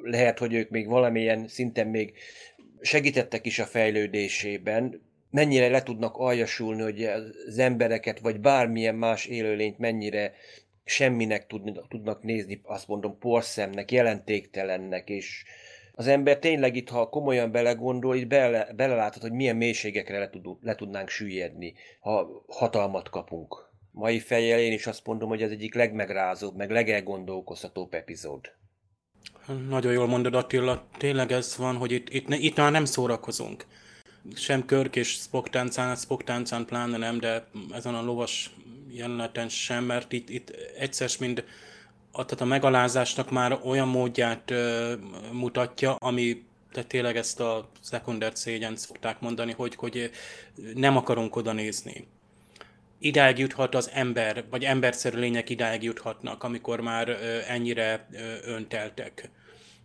lehet, 0.02 0.38
hogy 0.38 0.54
ők 0.54 0.70
még 0.70 0.86
valamilyen 0.86 1.48
szinten 1.48 1.86
még 1.86 2.12
segítettek 2.80 3.46
is 3.46 3.58
a 3.58 3.64
fejlődésében, 3.64 5.02
mennyire 5.30 5.68
le 5.68 5.82
tudnak 5.82 6.16
aljasulni, 6.16 6.82
hogy 6.82 7.04
az 7.04 7.58
embereket, 7.58 8.18
vagy 8.18 8.40
bármilyen 8.40 8.94
más 8.94 9.26
élőlényt 9.26 9.78
mennyire 9.78 10.32
semminek 10.84 11.46
tudnak 11.88 12.22
nézni, 12.22 12.60
azt 12.62 12.88
mondom, 12.88 13.18
porszemnek, 13.18 13.92
jelentéktelennek, 13.92 15.08
és 15.08 15.44
az 15.94 16.06
ember 16.06 16.38
tényleg 16.38 16.76
itt, 16.76 16.88
ha 16.88 17.08
komolyan 17.08 17.50
belegondol, 17.52 18.16
itt 18.16 18.26
bele, 18.26 18.72
beleláthat, 18.76 19.22
hogy 19.22 19.32
milyen 19.32 19.56
mélységekre 19.56 20.18
le, 20.18 20.30
tud, 20.30 20.46
le 20.60 20.74
tudnánk 20.74 21.08
süllyedni, 21.08 21.74
ha 22.00 22.44
hatalmat 22.46 23.10
kapunk 23.10 23.72
mai 23.94 24.18
fejjel 24.18 24.58
én 24.58 24.72
is 24.72 24.86
azt 24.86 25.06
mondom, 25.06 25.28
hogy 25.28 25.42
ez 25.42 25.50
egyik 25.50 25.74
legmegrázóbb, 25.74 26.56
meg 26.56 26.70
legelgondolkoztatóbb 26.70 27.94
epizód. 27.94 28.52
Nagyon 29.68 29.92
jól 29.92 30.06
mondod 30.06 30.34
Attila, 30.34 30.86
tényleg 30.98 31.32
ez 31.32 31.56
van, 31.56 31.76
hogy 31.76 31.92
itt, 31.92 32.08
itt, 32.08 32.28
itt 32.28 32.56
már 32.56 32.72
nem 32.72 32.84
szórakozunk. 32.84 33.66
Sem 34.34 34.64
Körk 34.64 34.96
és 34.96 35.08
Spock 35.08 35.48
táncán, 35.48 35.96
Spock 35.96 36.24
táncán 36.24 36.64
pláne 36.64 36.96
nem, 36.96 37.18
de 37.18 37.46
ezen 37.72 37.94
a 37.94 38.02
lovas 38.02 38.54
jeleneten 38.88 39.48
sem, 39.48 39.84
mert 39.84 40.12
itt, 40.12 40.28
itt 40.28 40.50
egyszer 40.78 41.10
mind 41.18 41.44
tehát 42.14 42.40
a 42.40 42.44
megalázásnak 42.44 43.30
már 43.30 43.58
olyan 43.64 43.88
módját 43.88 44.50
ö, 44.50 44.94
mutatja, 45.32 45.94
ami 45.94 46.44
tehát 46.72 46.88
tényleg 46.88 47.16
ezt 47.16 47.40
a 47.40 47.68
szekunder 47.80 48.32
szégyen 48.34 48.76
szokták 48.76 49.20
mondani, 49.20 49.52
hogy, 49.52 49.74
hogy 49.74 50.10
nem 50.74 50.96
akarunk 50.96 51.36
oda 51.36 51.52
nézni 51.52 52.06
idáig 53.04 53.38
juthat 53.38 53.74
az 53.74 53.90
ember, 53.92 54.44
vagy 54.50 54.64
emberszerű 54.64 55.18
lények 55.18 55.50
idáig 55.50 55.82
juthatnak, 55.82 56.42
amikor 56.42 56.80
már 56.80 57.08
ennyire 57.48 58.08
önteltek. 58.44 59.30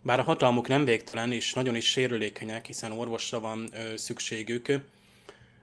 Bár 0.02 0.18
a 0.18 0.22
hatalmuk 0.22 0.68
nem 0.68 0.84
végtelen, 0.84 1.32
és 1.32 1.52
nagyon 1.52 1.74
is 1.74 1.90
sérülékenyek, 1.90 2.66
hiszen 2.66 2.92
orvosra 2.92 3.40
van 3.40 3.70
szükségük, 3.96 4.80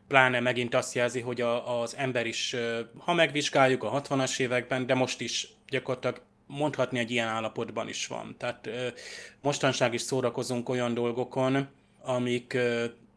pláne 0.07 0.39
megint 0.39 0.75
azt 0.75 0.95
jelzi, 0.95 1.19
hogy 1.19 1.41
a, 1.41 1.81
az 1.81 1.95
ember 1.95 2.25
is, 2.25 2.55
ha 2.97 3.13
megvizsgáljuk 3.13 3.83
a 3.83 4.01
60-as 4.01 4.39
években, 4.39 4.85
de 4.85 4.93
most 4.93 5.21
is 5.21 5.47
gyakorlatilag 5.69 6.21
mondhatni 6.47 6.99
egy 6.99 7.11
ilyen 7.11 7.27
állapotban 7.27 7.87
is 7.87 8.07
van. 8.07 8.35
Tehát 8.37 8.69
mostanság 9.41 9.93
is 9.93 10.01
szórakozunk 10.01 10.69
olyan 10.69 10.93
dolgokon, 10.93 11.67
amik 12.01 12.57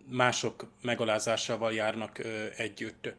mások 0.08 0.70
megalázásával 0.82 1.72
járnak 1.72 2.20
együtt. 2.56 3.14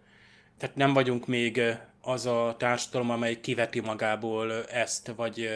Tehát 0.57 0.75
nem 0.75 0.93
vagyunk 0.93 1.27
még 1.27 1.61
az 2.01 2.25
a 2.25 2.55
társadalom, 2.57 3.09
amely 3.09 3.39
kiveti 3.39 3.79
magából 3.79 4.65
ezt, 4.65 5.13
vagy 5.15 5.49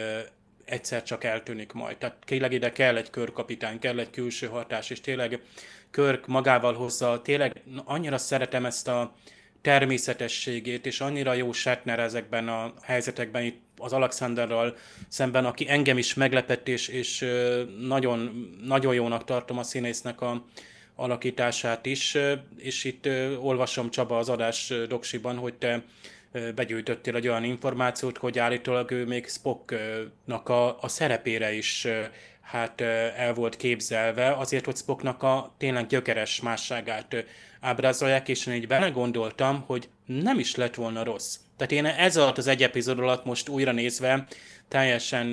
egyszer 0.64 1.02
csak 1.02 1.24
eltűnik 1.24 1.72
majd. 1.72 1.96
Tehát 1.96 2.16
tényleg 2.24 2.52
ide 2.52 2.72
kell 2.72 2.96
egy 2.96 3.10
körkapitány, 3.10 3.78
kell 3.78 3.98
egy 3.98 4.10
külső 4.10 4.46
hatás, 4.46 4.90
és 4.90 5.00
tényleg 5.00 5.40
Körk 5.90 6.26
magával 6.26 6.74
hozza, 6.74 7.22
tényleg 7.22 7.62
annyira 7.84 8.18
szeretem 8.18 8.66
ezt 8.66 8.88
a 8.88 9.14
természetességét, 9.60 10.86
és 10.86 11.00
annyira 11.00 11.32
jó 11.32 11.52
Shatner 11.52 11.98
ezekben 11.98 12.48
a 12.48 12.72
helyzetekben, 12.82 13.42
itt 13.42 13.60
az 13.78 13.92
Alexanderral 13.92 14.76
szemben, 15.08 15.44
aki 15.44 15.68
engem 15.68 15.98
is 15.98 16.14
meglepett, 16.14 16.68
és, 16.68 16.88
és 16.88 17.26
nagyon, 17.80 18.48
nagyon 18.64 18.94
jónak 18.94 19.24
tartom 19.24 19.58
a 19.58 19.62
színésznek 19.62 20.20
a, 20.20 20.44
alakítását 20.96 21.86
is, 21.86 22.16
és 22.56 22.84
itt 22.84 23.08
olvasom 23.40 23.90
Csaba 23.90 24.18
az 24.18 24.28
adás 24.28 24.72
doksiban, 24.88 25.36
hogy 25.36 25.54
te 25.54 25.84
begyűjtöttél 26.54 27.16
egy 27.16 27.28
olyan 27.28 27.44
információt, 27.44 28.18
hogy 28.18 28.38
állítólag 28.38 28.90
ő 28.90 29.06
még 29.06 29.28
Spocknak 29.28 30.48
a, 30.48 30.80
a 30.80 30.88
szerepére 30.88 31.52
is 31.52 31.86
hát 32.40 32.80
el 33.16 33.34
volt 33.34 33.56
képzelve, 33.56 34.36
azért, 34.36 34.64
hogy 34.64 34.76
Spocknak 34.76 35.22
a 35.22 35.54
tényleg 35.58 35.86
gyökeres 35.86 36.40
másságát 36.40 37.24
ábrázolják, 37.60 38.28
és 38.28 38.46
én 38.46 38.54
így 38.54 38.66
belegondoltam, 38.66 39.64
hogy 39.66 39.88
nem 40.06 40.38
is 40.38 40.54
lett 40.54 40.74
volna 40.74 41.04
rossz. 41.04 41.36
Tehát 41.56 41.72
én 41.72 41.86
ez 41.86 42.16
alatt 42.16 42.38
az 42.38 42.46
egy 42.46 42.62
epizód 42.62 42.98
alatt 42.98 43.24
most 43.24 43.48
újra 43.48 43.72
nézve 43.72 44.26
teljesen 44.68 45.26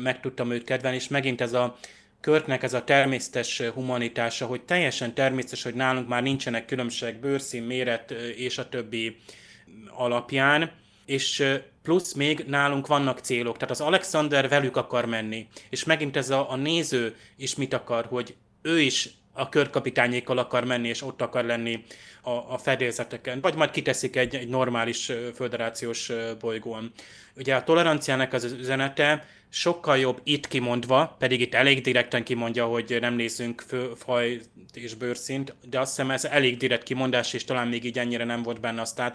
meg 0.00 0.20
tudtam 0.20 0.50
őt 0.50 0.64
kedvelni, 0.64 0.96
és 0.96 1.08
megint 1.08 1.40
ez 1.40 1.52
a 1.52 1.76
Körknek 2.24 2.62
ez 2.62 2.74
a 2.74 2.84
természetes 2.84 3.62
humanitása, 3.74 4.46
hogy 4.46 4.62
teljesen 4.62 5.14
természetes, 5.14 5.62
hogy 5.62 5.74
nálunk 5.74 6.08
már 6.08 6.22
nincsenek 6.22 6.64
különbségek 6.64 7.20
bőrszín, 7.20 7.62
méret 7.62 8.10
és 8.36 8.58
a 8.58 8.68
többi 8.68 9.16
alapján, 9.88 10.70
és 11.06 11.44
plusz 11.82 12.12
még 12.12 12.44
nálunk 12.46 12.86
vannak 12.86 13.18
célok, 13.18 13.54
tehát 13.54 13.70
az 13.70 13.80
Alexander 13.80 14.48
velük 14.48 14.76
akar 14.76 15.04
menni, 15.04 15.48
és 15.70 15.84
megint 15.84 16.16
ez 16.16 16.30
a, 16.30 16.50
a 16.50 16.56
néző 16.56 17.16
is 17.36 17.54
mit 17.54 17.74
akar, 17.74 18.06
hogy 18.06 18.34
ő 18.62 18.80
is 18.80 19.08
a 19.36 19.48
körkapitányékkal 19.48 20.38
akar 20.38 20.64
menni, 20.64 20.88
és 20.88 21.02
ott 21.02 21.22
akar 21.22 21.44
lenni 21.44 21.84
a, 22.22 22.30
a 22.30 22.58
fedélzeteken, 22.58 23.40
vagy 23.40 23.54
majd 23.54 23.70
kiteszik 23.70 24.16
egy, 24.16 24.34
egy 24.34 24.48
normális 24.48 25.12
föderációs 25.34 26.12
bolygón. 26.40 26.92
Ugye 27.36 27.54
a 27.54 27.64
toleranciának 27.64 28.32
az 28.32 28.44
üzenete 28.44 29.26
sokkal 29.48 29.98
jobb 29.98 30.20
itt 30.22 30.48
kimondva, 30.48 31.16
pedig 31.18 31.40
itt 31.40 31.54
elég 31.54 31.80
direkten 31.80 32.24
kimondja, 32.24 32.66
hogy 32.66 32.96
nem 33.00 33.14
nézzünk 33.14 33.64
fő, 33.66 33.92
faj 33.96 34.40
és 34.72 34.94
bőrszint, 34.94 35.54
de 35.68 35.80
azt 35.80 35.90
hiszem 35.90 36.10
ez 36.10 36.24
elég 36.24 36.56
direkt 36.56 36.82
kimondás, 36.82 37.32
és 37.32 37.44
talán 37.44 37.68
még 37.68 37.84
így 37.84 37.98
ennyire 37.98 38.24
nem 38.24 38.42
volt 38.42 38.60
benne 38.60 38.80
a 38.80 38.84
Star. 38.84 39.12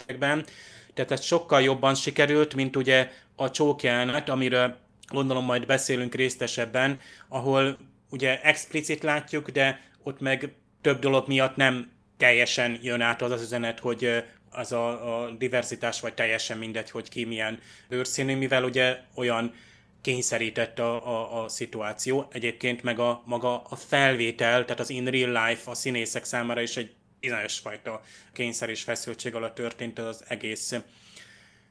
Tehát 0.94 1.10
ez 1.10 1.24
sokkal 1.24 1.62
jobban 1.62 1.94
sikerült, 1.94 2.54
mint 2.54 2.76
ugye 2.76 3.10
a 3.36 3.50
csókjelenet, 3.50 4.28
amiről 4.28 4.76
gondolom 5.08 5.44
majd 5.44 5.66
beszélünk 5.66 6.14
résztesebben, 6.14 7.00
ahol 7.28 7.78
ugye 8.10 8.40
explicit 8.42 9.02
látjuk, 9.02 9.50
de 9.50 9.89
ott 10.02 10.20
meg 10.20 10.54
több 10.80 10.98
dolog 10.98 11.28
miatt 11.28 11.56
nem 11.56 11.90
teljesen 12.16 12.78
jön 12.82 13.00
át 13.00 13.22
az 13.22 13.30
az 13.30 13.42
üzenet, 13.42 13.78
hogy 13.78 14.24
az 14.50 14.72
a, 14.72 15.22
a 15.22 15.30
diversitás, 15.30 16.00
vagy 16.00 16.14
teljesen 16.14 16.58
mindegy, 16.58 16.90
hogy 16.90 17.08
ki 17.08 17.24
milyen 17.24 17.58
bőrszínű, 17.88 18.36
mivel 18.36 18.64
ugye 18.64 18.98
olyan 19.14 19.54
kényszerített 20.00 20.78
a, 20.78 21.06
a, 21.06 21.42
a 21.42 21.48
szituáció. 21.48 22.28
Egyébként 22.32 22.82
meg 22.82 22.98
a 22.98 23.22
maga 23.24 23.62
a 23.62 23.76
felvétel, 23.76 24.64
tehát 24.64 24.80
az 24.80 24.90
in 24.90 25.04
real 25.04 25.46
life 25.46 25.70
a 25.70 25.74
színészek 25.74 26.24
számára 26.24 26.60
is 26.60 26.76
egy 26.76 26.94
bizonyos 27.20 27.58
fajta 27.58 28.02
kényszer 28.32 28.68
és 28.68 28.82
feszültség 28.82 29.34
alatt 29.34 29.54
történt 29.54 29.98
az 29.98 30.24
egész. 30.28 30.74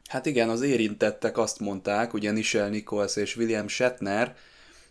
Hát 0.10 0.26
igen, 0.26 0.50
az 0.50 0.62
érintettek 0.62 1.38
azt 1.38 1.60
mondták, 1.60 2.14
ugye 2.14 2.32
Nichelle 2.32 2.70
Nichols 2.70 3.16
és 3.16 3.36
William 3.36 3.68
Shatner, 3.68 4.36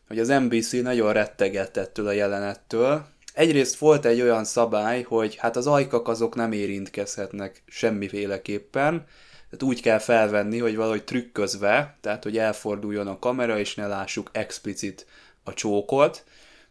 hogy 0.09 0.18
az 0.18 0.29
NBC 0.29 0.72
nagyon 0.72 1.12
rettegett 1.12 1.77
ettől 1.77 2.07
a 2.07 2.12
jelenettől. 2.12 3.07
Egyrészt 3.38 3.77
volt 3.77 4.05
egy 4.05 4.20
olyan 4.20 4.44
szabály, 4.44 5.03
hogy 5.03 5.37
hát 5.37 5.57
az 5.57 5.66
ajkak 5.66 6.09
azok 6.09 6.35
nem 6.35 6.53
érintkezhetnek 6.53 7.62
semmiféleképpen, 7.66 9.07
tehát 9.51 9.62
úgy 9.62 9.81
kell 9.81 9.98
felvenni, 9.98 10.59
hogy 10.59 10.77
valahogy 10.77 11.05
trükközve, 11.05 11.98
tehát 12.01 12.22
hogy 12.22 12.38
elforduljon 12.38 13.07
a 13.07 13.18
kamera, 13.18 13.59
és 13.59 13.74
ne 13.74 13.87
lássuk 13.87 14.31
explicit 14.33 15.07
a 15.44 15.55
csókot. 15.55 16.24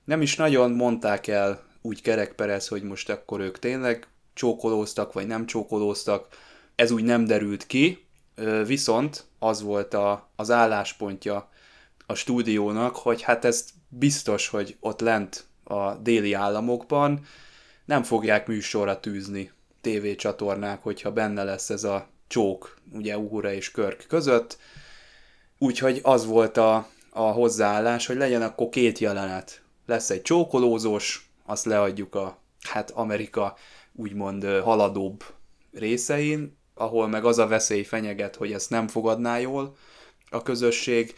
Nem 0.03 0.21
is 0.21 0.35
nagyon 0.35 0.71
mondták 0.71 1.27
el 1.27 1.63
úgy 1.81 2.01
kerekperez, 2.01 2.67
hogy 2.67 2.83
most 2.83 3.09
akkor 3.09 3.39
ők 3.39 3.59
tényleg 3.59 4.07
csókolóztak, 4.33 5.13
vagy 5.13 5.27
nem 5.27 5.45
csókolóztak. 5.45 6.27
Ez 6.75 6.91
úgy 6.91 7.03
nem 7.03 7.25
derült 7.25 7.65
ki, 7.65 8.07
viszont 8.65 9.25
az 9.39 9.61
volt 9.61 9.93
a, 9.93 10.29
az 10.35 10.51
álláspontja 10.51 11.49
a 12.05 12.13
stúdiónak, 12.13 12.95
hogy 12.95 13.21
hát 13.21 13.45
ezt 13.45 13.69
biztos, 13.89 14.47
hogy 14.47 14.77
ott 14.79 14.99
lent 14.99 15.46
a 15.67 15.95
déli 15.95 16.33
államokban 16.33 17.25
nem 17.85 18.03
fogják 18.03 18.47
műsorra 18.47 18.99
tűzni 18.99 19.51
tévécsatornák, 19.81 20.83
hogyha 20.83 21.11
benne 21.11 21.43
lesz 21.43 21.69
ez 21.69 21.83
a 21.83 22.07
csók, 22.27 22.77
ugye 22.93 23.17
Uhura 23.17 23.53
és 23.53 23.71
Körk 23.71 24.05
között. 24.07 24.57
Úgyhogy 25.57 25.99
az 26.03 26.25
volt 26.25 26.57
a, 26.57 26.87
a 27.09 27.21
hozzáállás, 27.21 28.05
hogy 28.05 28.15
legyen 28.15 28.41
akkor 28.41 28.69
két 28.69 28.99
jelenet. 28.99 29.61
Lesz 29.85 30.09
egy 30.09 30.21
csókolózós, 30.21 31.29
azt 31.45 31.65
leadjuk 31.65 32.15
a, 32.15 32.37
hát 32.61 32.91
Amerika 32.91 33.57
úgymond 33.93 34.43
haladóbb 34.43 35.23
részein, 35.71 36.57
ahol 36.73 37.07
meg 37.07 37.25
az 37.25 37.37
a 37.37 37.47
veszély 37.47 37.83
fenyeget, 37.83 38.35
hogy 38.35 38.51
ezt 38.51 38.69
nem 38.69 38.87
fogadná 38.87 39.37
jól 39.37 39.75
a 40.29 40.41
közösség, 40.41 41.13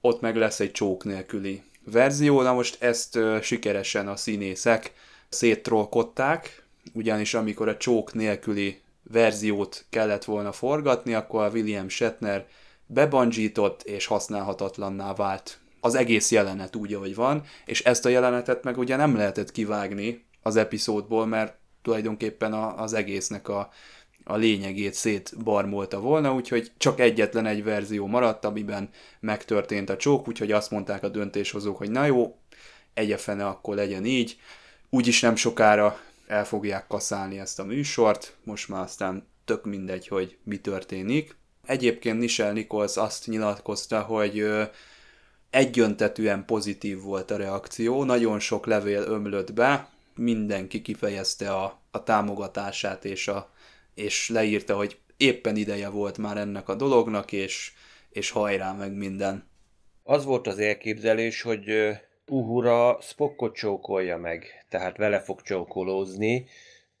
ott 0.00 0.20
meg 0.20 0.36
lesz 0.36 0.60
egy 0.60 0.72
csók 0.72 1.04
nélküli 1.04 1.62
verzió, 1.84 2.42
na 2.42 2.52
most 2.52 2.82
ezt 2.82 3.18
sikeresen 3.42 4.08
a 4.08 4.16
színészek 4.16 4.92
széttrollkodták, 5.28 6.62
ugyanis 6.92 7.34
amikor 7.34 7.68
a 7.68 7.76
csók 7.76 8.14
nélküli 8.14 8.80
verziót 9.02 9.84
kellett 9.90 10.24
volna 10.24 10.52
forgatni, 10.52 11.14
akkor 11.14 11.44
a 11.44 11.50
William 11.50 11.88
Shatner 11.88 12.46
bebandzsított 12.86 13.82
és 13.82 14.06
használhatatlanná 14.06 15.14
vált. 15.14 15.58
Az 15.80 15.94
egész 15.94 16.30
jelenet 16.30 16.76
úgy, 16.76 16.94
ahogy 16.94 17.14
van, 17.14 17.44
és 17.64 17.84
ezt 17.84 18.06
a 18.06 18.08
jelenetet 18.08 18.64
meg 18.64 18.78
ugye 18.78 18.96
nem 18.96 19.16
lehetett 19.16 19.52
kivágni 19.52 20.24
az 20.42 20.56
epizódból, 20.56 21.26
mert 21.26 21.56
tulajdonképpen 21.82 22.52
az 22.52 22.92
egésznek 22.92 23.48
a, 23.48 23.70
a 24.24 24.36
lényegét 24.36 24.94
szétbarmolta 24.94 26.00
volna, 26.00 26.34
úgyhogy 26.34 26.72
csak 26.76 27.00
egyetlen 27.00 27.46
egy 27.46 27.64
verzió 27.64 28.06
maradt, 28.06 28.44
amiben 28.44 28.90
megtörtént 29.20 29.90
a 29.90 29.96
csók, 29.96 30.28
úgyhogy 30.28 30.52
azt 30.52 30.70
mondták 30.70 31.02
a 31.02 31.08
döntéshozók, 31.08 31.76
hogy 31.76 31.90
na 31.90 32.04
jó, 32.04 32.36
egyefene 32.94 33.46
akkor 33.46 33.74
legyen 33.74 34.04
így, 34.04 34.38
úgyis 34.90 35.20
nem 35.20 35.36
sokára 35.36 36.00
el 36.26 36.44
fogják 36.44 36.86
kaszálni 36.86 37.38
ezt 37.38 37.58
a 37.58 37.64
műsort, 37.64 38.36
most 38.44 38.68
már 38.68 38.82
aztán 38.82 39.26
tök 39.44 39.64
mindegy, 39.64 40.08
hogy 40.08 40.36
mi 40.42 40.56
történik. 40.56 41.36
Egyébként 41.66 42.18
Michelle 42.18 42.52
Nichols 42.52 42.96
azt 42.96 43.26
nyilatkozta, 43.26 44.00
hogy 44.00 44.46
egyöntetűen 45.50 46.44
pozitív 46.44 47.00
volt 47.00 47.30
a 47.30 47.36
reakció, 47.36 48.04
nagyon 48.04 48.38
sok 48.38 48.66
levél 48.66 49.02
ömlött 49.02 49.52
be, 49.52 49.88
mindenki 50.14 50.82
kifejezte 50.82 51.54
a, 51.54 51.80
a 51.90 52.02
támogatását, 52.02 53.04
és, 53.04 53.28
a, 53.28 53.51
és 53.94 54.28
leírta, 54.28 54.76
hogy 54.76 54.98
éppen 55.16 55.56
ideje 55.56 55.88
volt 55.88 56.18
már 56.18 56.36
ennek 56.36 56.68
a 56.68 56.74
dolognak, 56.74 57.32
és, 57.32 57.72
és 58.10 58.30
hajrá 58.30 58.72
meg 58.72 58.92
minden. 58.92 59.50
Az 60.02 60.24
volt 60.24 60.46
az 60.46 60.58
elképzelés, 60.58 61.42
hogy 61.42 61.90
Uhura 62.26 62.98
Spockot 63.00 63.54
csókolja 63.54 64.16
meg, 64.16 64.66
tehát 64.68 64.96
vele 64.96 65.20
fog 65.20 65.42
csókolózni. 65.42 66.46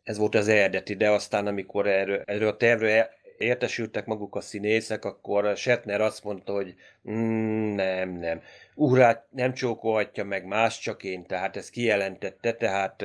Ez 0.02 0.18
volt 0.18 0.34
az 0.34 0.48
eredeti, 0.48 0.94
de 0.94 1.10
aztán 1.10 1.46
amikor 1.46 1.86
erről, 1.86 2.22
erről 2.24 2.48
a 2.48 2.56
tervről 2.56 3.08
értesültek 3.38 4.06
maguk 4.06 4.34
a 4.36 4.40
színészek, 4.40 5.04
akkor 5.04 5.56
Shatner 5.56 6.00
azt 6.00 6.24
mondta, 6.24 6.52
hogy 6.52 6.74
mm, 7.10 7.74
nem, 7.74 8.18
nem, 8.18 8.42
Uhrát 8.74 9.26
nem 9.30 9.54
csókolhatja 9.54 10.24
meg 10.24 10.44
más, 10.46 10.78
csak 10.78 11.02
én, 11.02 11.26
tehát 11.26 11.56
ezt 11.56 11.70
kijelentette, 11.70 12.52
tehát 12.52 13.04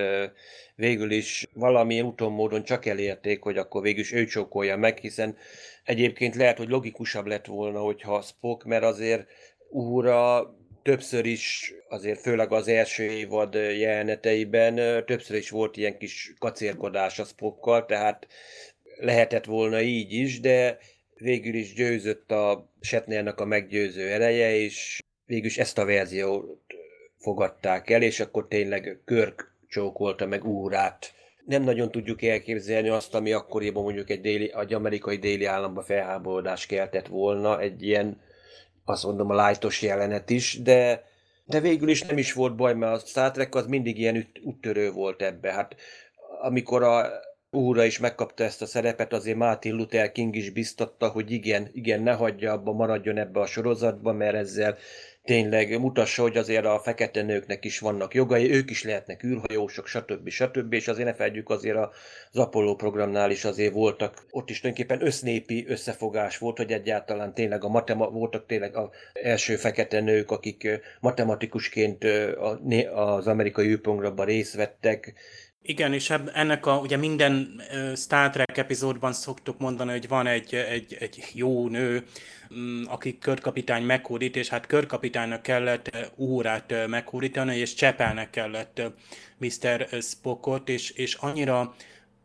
végül 0.76 1.12
is 1.12 1.48
valamilyen 1.54 2.06
úton 2.06 2.32
módon 2.32 2.63
csak 2.63 2.86
elérték, 2.86 3.42
hogy 3.42 3.58
akkor 3.58 3.82
végül 3.82 4.02
is 4.02 4.12
ő 4.12 4.26
csókolja 4.26 4.78
meg, 4.78 4.98
hiszen 4.98 5.38
egyébként 5.84 6.36
lehet, 6.36 6.58
hogy 6.58 6.70
logikusabb 6.70 7.26
lett 7.26 7.46
volna, 7.46 7.80
hogyha 7.80 8.22
Spock, 8.22 8.63
mert 8.63 8.84
azért 8.84 9.28
Uhura 9.70 10.56
többször 10.88 11.26
is, 11.26 11.74
azért 11.90 12.20
főleg 12.22 12.52
az 12.52 12.68
első 12.68 13.04
évad 13.04 13.54
jeleneteiben 13.54 15.06
többször 15.06 15.38
is 15.38 15.50
volt 15.50 15.78
ilyen 15.78 15.98
kis 15.98 16.34
kacérkodás 16.40 17.20
a 17.20 17.24
Spockkal, 17.24 17.86
tehát 17.86 18.28
lehetett 18.99 19.45
volna 19.45 19.81
így 19.81 20.13
is, 20.13 20.39
de 20.39 20.77
végül 21.15 21.53
is 21.53 21.73
győzött 21.73 22.31
a 22.31 22.69
Shatnernek 22.79 23.39
a 23.39 23.45
meggyőző 23.45 24.12
ereje, 24.12 24.55
és 24.55 25.01
végül 25.25 25.45
is 25.45 25.57
ezt 25.57 25.77
a 25.77 25.86
verziót 25.86 26.62
fogadták 27.17 27.89
el, 27.89 28.01
és 28.01 28.19
akkor 28.19 28.47
tényleg 28.47 29.01
Körk 29.05 29.55
csókolta 29.67 30.25
meg 30.25 30.45
úrát. 30.45 31.13
Nem 31.45 31.63
nagyon 31.63 31.91
tudjuk 31.91 32.21
elképzelni 32.21 32.89
azt, 32.89 33.15
ami 33.15 33.31
akkoriban 33.31 33.83
mondjuk 33.83 34.10
egy, 34.10 34.21
déli, 34.21 34.53
egy 34.60 34.73
amerikai 34.73 35.17
déli 35.17 35.45
államba 35.45 35.81
felháborodás 35.81 36.65
keltett 36.65 37.07
volna, 37.07 37.60
egy 37.60 37.83
ilyen, 37.83 38.21
azt 38.86 39.03
mondom, 39.03 39.29
a 39.29 39.36
lájtos 39.36 39.81
jelenet 39.81 40.29
is, 40.29 40.62
de, 40.62 41.03
de 41.45 41.60
végül 41.60 41.89
is 41.89 42.01
nem 42.01 42.17
is 42.17 42.33
volt 42.33 42.55
baj, 42.55 42.73
mert 42.73 43.01
a 43.01 43.05
Star 43.05 43.31
Trek 43.31 43.55
az 43.55 43.65
mindig 43.65 43.99
ilyen 43.99 44.15
üt, 44.15 44.93
volt 44.93 45.21
ebbe. 45.21 45.51
Hát 45.51 45.75
amikor 46.41 46.83
a 46.83 47.10
úra 47.51 47.83
is 47.83 47.99
megkapta 47.99 48.43
ezt 48.43 48.62
a 48.62 48.65
szerepet, 48.65 49.13
azért 49.13 49.38
Martin 49.38 49.75
Luther 49.75 50.12
King 50.12 50.36
is 50.36 50.49
biztatta, 50.49 51.07
hogy 51.07 51.31
igen, 51.31 51.69
igen, 51.71 52.01
ne 52.01 52.13
hagyja 52.13 52.51
abba, 52.51 52.71
maradjon 52.71 53.17
ebbe 53.17 53.39
a 53.39 53.45
sorozatba, 53.45 54.13
mert 54.13 54.36
ezzel 54.36 54.77
tényleg 55.23 55.79
mutassa, 55.79 56.21
hogy 56.21 56.38
azért 56.38 56.65
a 56.65 56.79
fekete 56.79 57.21
nőknek 57.21 57.65
is 57.65 57.79
vannak 57.79 58.13
jogai, 58.13 58.51
ők 58.51 58.69
is 58.69 58.83
lehetnek 58.83 59.23
űrhajósok, 59.23 59.88
stb. 59.88 60.29
stb. 60.29 60.73
És 60.73 60.88
azért 60.88 61.07
ne 61.07 61.13
felejtjük, 61.13 61.49
azért 61.49 61.77
az 62.31 62.39
Apollo 62.39 62.75
programnál 62.75 63.31
is 63.31 63.45
azért 63.45 63.73
voltak, 63.73 64.25
ott 64.29 64.49
is 64.49 64.60
tulajdonképpen 64.60 65.05
össznépi 65.07 65.65
összefogás 65.67 66.38
volt, 66.38 66.57
hogy 66.57 66.71
egyáltalán 66.71 67.33
tényleg 67.33 67.63
a 67.63 67.67
matema- 67.67 68.10
voltak 68.10 68.45
tényleg 68.45 68.75
az 68.75 68.89
első 69.13 69.55
fekete 69.55 69.99
nők, 69.99 70.31
akik 70.31 70.67
matematikusként 70.99 72.03
az 72.93 73.27
amerikai 73.27 73.67
űrprogramban 73.67 74.25
részt 74.25 74.55
vettek, 74.55 75.13
igen, 75.67 75.93
és 75.93 76.13
ennek 76.34 76.65
a, 76.65 76.77
ugye 76.77 76.97
minden 76.97 77.62
Star 77.95 78.30
Trek 78.30 78.58
epizódban 78.58 79.13
szoktuk 79.13 79.60
mondani, 79.60 79.91
hogy 79.91 80.08
van 80.08 80.27
egy, 80.27 80.56
egy, 80.56 80.97
egy 80.99 81.23
jó 81.34 81.67
nő, 81.67 82.03
mm, 82.56 82.84
aki 82.86 83.17
körkapitány 83.17 83.84
meghódít, 83.84 84.36
és 84.36 84.47
hát 84.47 84.65
körkapitánynak 84.65 85.41
kellett 85.41 86.12
órát 86.17 86.73
meghódítani, 86.88 87.58
és 87.58 87.73
Csepelnek 87.73 88.30
kellett 88.30 88.82
Mr. 89.38 89.88
Spockot, 90.01 90.69
és, 90.69 90.89
és 90.89 91.13
annyira 91.13 91.75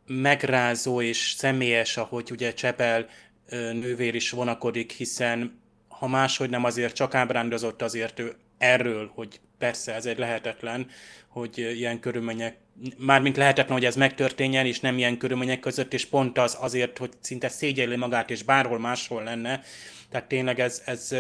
megrázó 0.06 1.00
és 1.00 1.34
személyes, 1.36 1.96
ahogy 1.96 2.30
ugye 2.30 2.52
Csepel 2.52 3.06
nővér 3.50 4.14
is 4.14 4.30
vonakodik, 4.30 4.92
hiszen 4.92 5.60
ha 5.88 6.06
máshogy 6.06 6.50
nem 6.50 6.64
azért 6.64 6.94
csak 6.94 7.14
ábrándozott 7.14 7.82
azért 7.82 8.18
ő 8.18 8.34
erről, 8.58 9.10
hogy 9.14 9.40
persze 9.62 9.94
ez 9.94 10.06
egy 10.06 10.18
lehetetlen, 10.18 10.86
hogy 11.28 11.58
ilyen 11.58 12.00
körülmények, 12.00 12.56
mármint 12.96 13.36
lehetetlen, 13.36 13.76
hogy 13.76 13.84
ez 13.84 13.96
megtörténjen, 13.96 14.66
és 14.66 14.80
nem 14.80 14.98
ilyen 14.98 15.16
körülmények 15.16 15.60
között, 15.60 15.92
és 15.92 16.06
pont 16.06 16.38
az 16.38 16.56
azért, 16.60 16.98
hogy 16.98 17.10
szinte 17.20 17.48
szégyelli 17.48 17.96
magát, 17.96 18.30
és 18.30 18.42
bárhol 18.42 18.78
máshol 18.78 19.22
lenne. 19.22 19.62
Tehát 20.10 20.28
tényleg 20.28 20.60
ez, 20.60 20.82
ez 20.84 21.14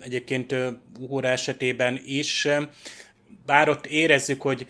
egyébként 0.00 0.54
óra 1.10 1.28
esetében 1.28 2.00
is, 2.04 2.48
bár 3.46 3.68
ott 3.68 3.86
érezzük, 3.86 4.42
hogy 4.42 4.66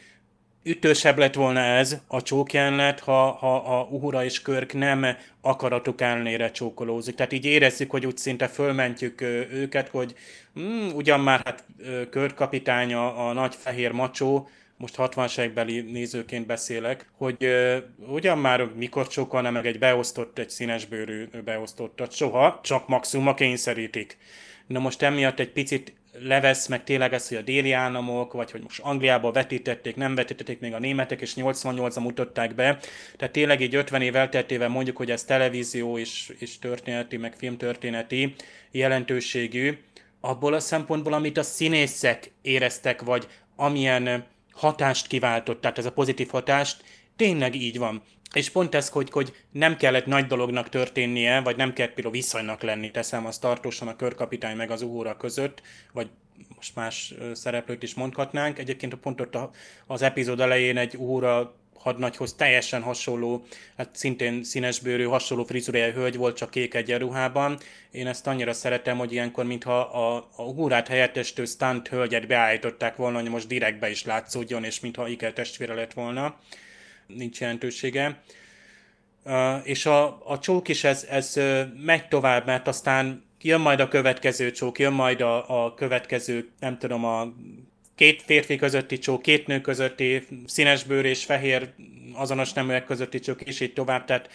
ütősebb 0.62 1.18
lett 1.18 1.34
volna 1.34 1.60
ez 1.60 1.96
a 2.06 2.22
csókjelenet, 2.22 3.00
ha, 3.00 3.30
ha 3.30 3.56
a 3.56 3.88
Uhura 3.90 4.24
és 4.24 4.42
Körk 4.42 4.72
nem 4.72 5.06
akaratuk 5.40 6.00
ellenére 6.00 6.50
csókolózik. 6.50 7.14
Tehát 7.14 7.32
így 7.32 7.44
érezzük, 7.44 7.90
hogy 7.90 8.06
úgy 8.06 8.16
szinte 8.16 8.48
fölmentjük 8.48 9.20
őket, 9.50 9.88
hogy 9.88 10.14
mm, 10.60 10.88
ugyan 10.94 11.20
már 11.20 11.40
hát 11.44 11.64
Körk 12.10 12.34
kapitánya 12.34 13.26
a 13.28 13.32
nagy 13.32 13.54
fehér 13.54 13.92
macsó, 13.92 14.48
most 14.76 14.94
60 14.94 15.52
beli 15.54 15.80
nézőként 15.80 16.46
beszélek, 16.46 17.06
hogy 17.16 17.36
uh, 17.40 17.76
ugyan 18.12 18.38
már 18.38 18.64
mikor 18.76 19.06
csókolna 19.06 19.50
meg 19.50 19.66
egy 19.66 19.78
beosztott, 19.78 20.38
egy 20.38 20.50
színesbőrű 20.50 21.28
beosztottat, 21.44 22.12
soha, 22.12 22.60
csak 22.62 22.88
maximum 22.88 23.26
a 23.26 23.34
kényszerítik. 23.34 24.18
Na 24.66 24.78
most 24.78 25.02
emiatt 25.02 25.38
egy 25.38 25.52
picit 25.52 25.94
levesz 26.12 26.66
meg 26.66 26.84
tényleg 26.84 27.12
ez, 27.12 27.28
hogy 27.28 27.36
a 27.36 27.42
déli 27.42 27.72
államok, 27.72 28.32
vagy 28.32 28.50
hogy 28.50 28.62
most 28.62 28.80
Angliába 28.80 29.32
vetítették, 29.32 29.96
nem 29.96 30.14
vetítették 30.14 30.60
még 30.60 30.74
a 30.74 30.78
németek, 30.78 31.20
és 31.20 31.32
88-ban 31.36 32.02
mutatták 32.02 32.54
be. 32.54 32.78
Tehát 33.16 33.32
tényleg 33.32 33.60
így 33.60 33.74
50 33.74 34.02
év 34.02 34.16
elteltével 34.16 34.68
mondjuk, 34.68 34.96
hogy 34.96 35.10
ez 35.10 35.24
televízió 35.24 35.98
és, 35.98 36.32
és 36.38 36.58
történeti, 36.58 37.16
meg 37.16 37.34
filmtörténeti 37.34 38.34
jelentőségű, 38.70 39.78
abból 40.20 40.54
a 40.54 40.60
szempontból, 40.60 41.12
amit 41.12 41.38
a 41.38 41.42
színészek 41.42 42.30
éreztek, 42.42 43.02
vagy 43.02 43.28
amilyen 43.56 44.24
hatást 44.52 45.06
kiváltott, 45.06 45.60
tehát 45.60 45.78
ez 45.78 45.86
a 45.86 45.92
pozitív 45.92 46.28
hatást, 46.28 46.84
tényleg 47.22 47.54
így 47.54 47.78
van. 47.78 48.02
És 48.34 48.50
pont 48.50 48.74
ez, 48.74 48.88
hogy, 48.88 49.10
hogy 49.10 49.32
nem 49.50 49.76
kellett 49.76 50.06
nagy 50.06 50.26
dolognak 50.26 50.68
történnie, 50.68 51.40
vagy 51.40 51.56
nem 51.56 51.72
kellett 51.72 51.94
például 51.94 52.14
viszonynak 52.14 52.62
lenni, 52.62 52.90
teszem 52.90 53.26
azt 53.26 53.40
tartósan 53.40 53.88
a 53.88 53.96
körkapitány 53.96 54.56
meg 54.56 54.70
az 54.70 54.82
óra 54.82 55.16
között, 55.16 55.62
vagy 55.92 56.10
most 56.56 56.74
más 56.74 57.14
szereplőt 57.32 57.82
is 57.82 57.94
mondhatnánk. 57.94 58.58
Egyébként 58.58 58.94
pont 58.94 59.20
ott 59.20 59.38
az 59.86 60.02
epizód 60.02 60.40
elején 60.40 60.76
egy 60.76 60.96
óra 60.98 61.54
hadnagyhoz 61.74 62.34
teljesen 62.34 62.82
hasonló, 62.82 63.44
hát 63.76 63.88
szintén 63.92 64.44
színesbőrű, 64.44 65.04
hasonló 65.04 65.44
frizurájú 65.44 65.92
hölgy 65.92 66.16
volt, 66.16 66.36
csak 66.36 66.50
kék 66.50 66.74
egyenruhában. 66.74 67.58
Én 67.90 68.06
ezt 68.06 68.26
annyira 68.26 68.52
szeretem, 68.52 68.98
hogy 68.98 69.12
ilyenkor, 69.12 69.44
mintha 69.44 69.80
a, 69.80 70.28
a 70.36 70.42
húrát 70.42 70.88
helyettestő 70.88 71.44
stunt 71.44 71.88
hölgyet 71.88 72.26
beállították 72.26 72.96
volna, 72.96 73.20
hogy 73.20 73.30
most 73.30 73.46
direktbe 73.46 73.90
is 73.90 74.04
látszódjon, 74.04 74.64
és 74.64 74.80
mintha 74.80 75.08
Iker 75.08 75.32
testvére 75.32 75.74
lett 75.74 75.92
volna. 75.92 76.38
Nincs 77.16 77.40
jelentősége. 77.40 78.22
És 79.62 79.86
a, 79.86 80.30
a 80.30 80.38
csók 80.38 80.68
is 80.68 80.84
ez, 80.84 81.06
ez 81.10 81.40
megy 81.84 82.08
tovább, 82.08 82.46
mert 82.46 82.68
aztán 82.68 83.24
jön 83.40 83.60
majd 83.60 83.80
a 83.80 83.88
következő 83.88 84.50
csók, 84.50 84.78
jön 84.78 84.92
majd 84.92 85.20
a, 85.20 85.64
a 85.64 85.74
következő, 85.74 86.50
nem 86.60 86.78
tudom, 86.78 87.04
a 87.04 87.32
két 88.02 88.22
férfi 88.22 88.56
közötti 88.56 88.98
csók, 88.98 89.22
két 89.22 89.46
nő 89.46 89.60
közötti 89.60 90.26
színesbőr 90.46 91.04
és 91.04 91.24
fehér 91.24 91.68
azonos 92.14 92.52
neműek 92.52 92.84
közötti 92.84 93.18
csak 93.18 93.42
és 93.42 93.60
így 93.60 93.72
tovább, 93.72 94.04
tehát 94.04 94.28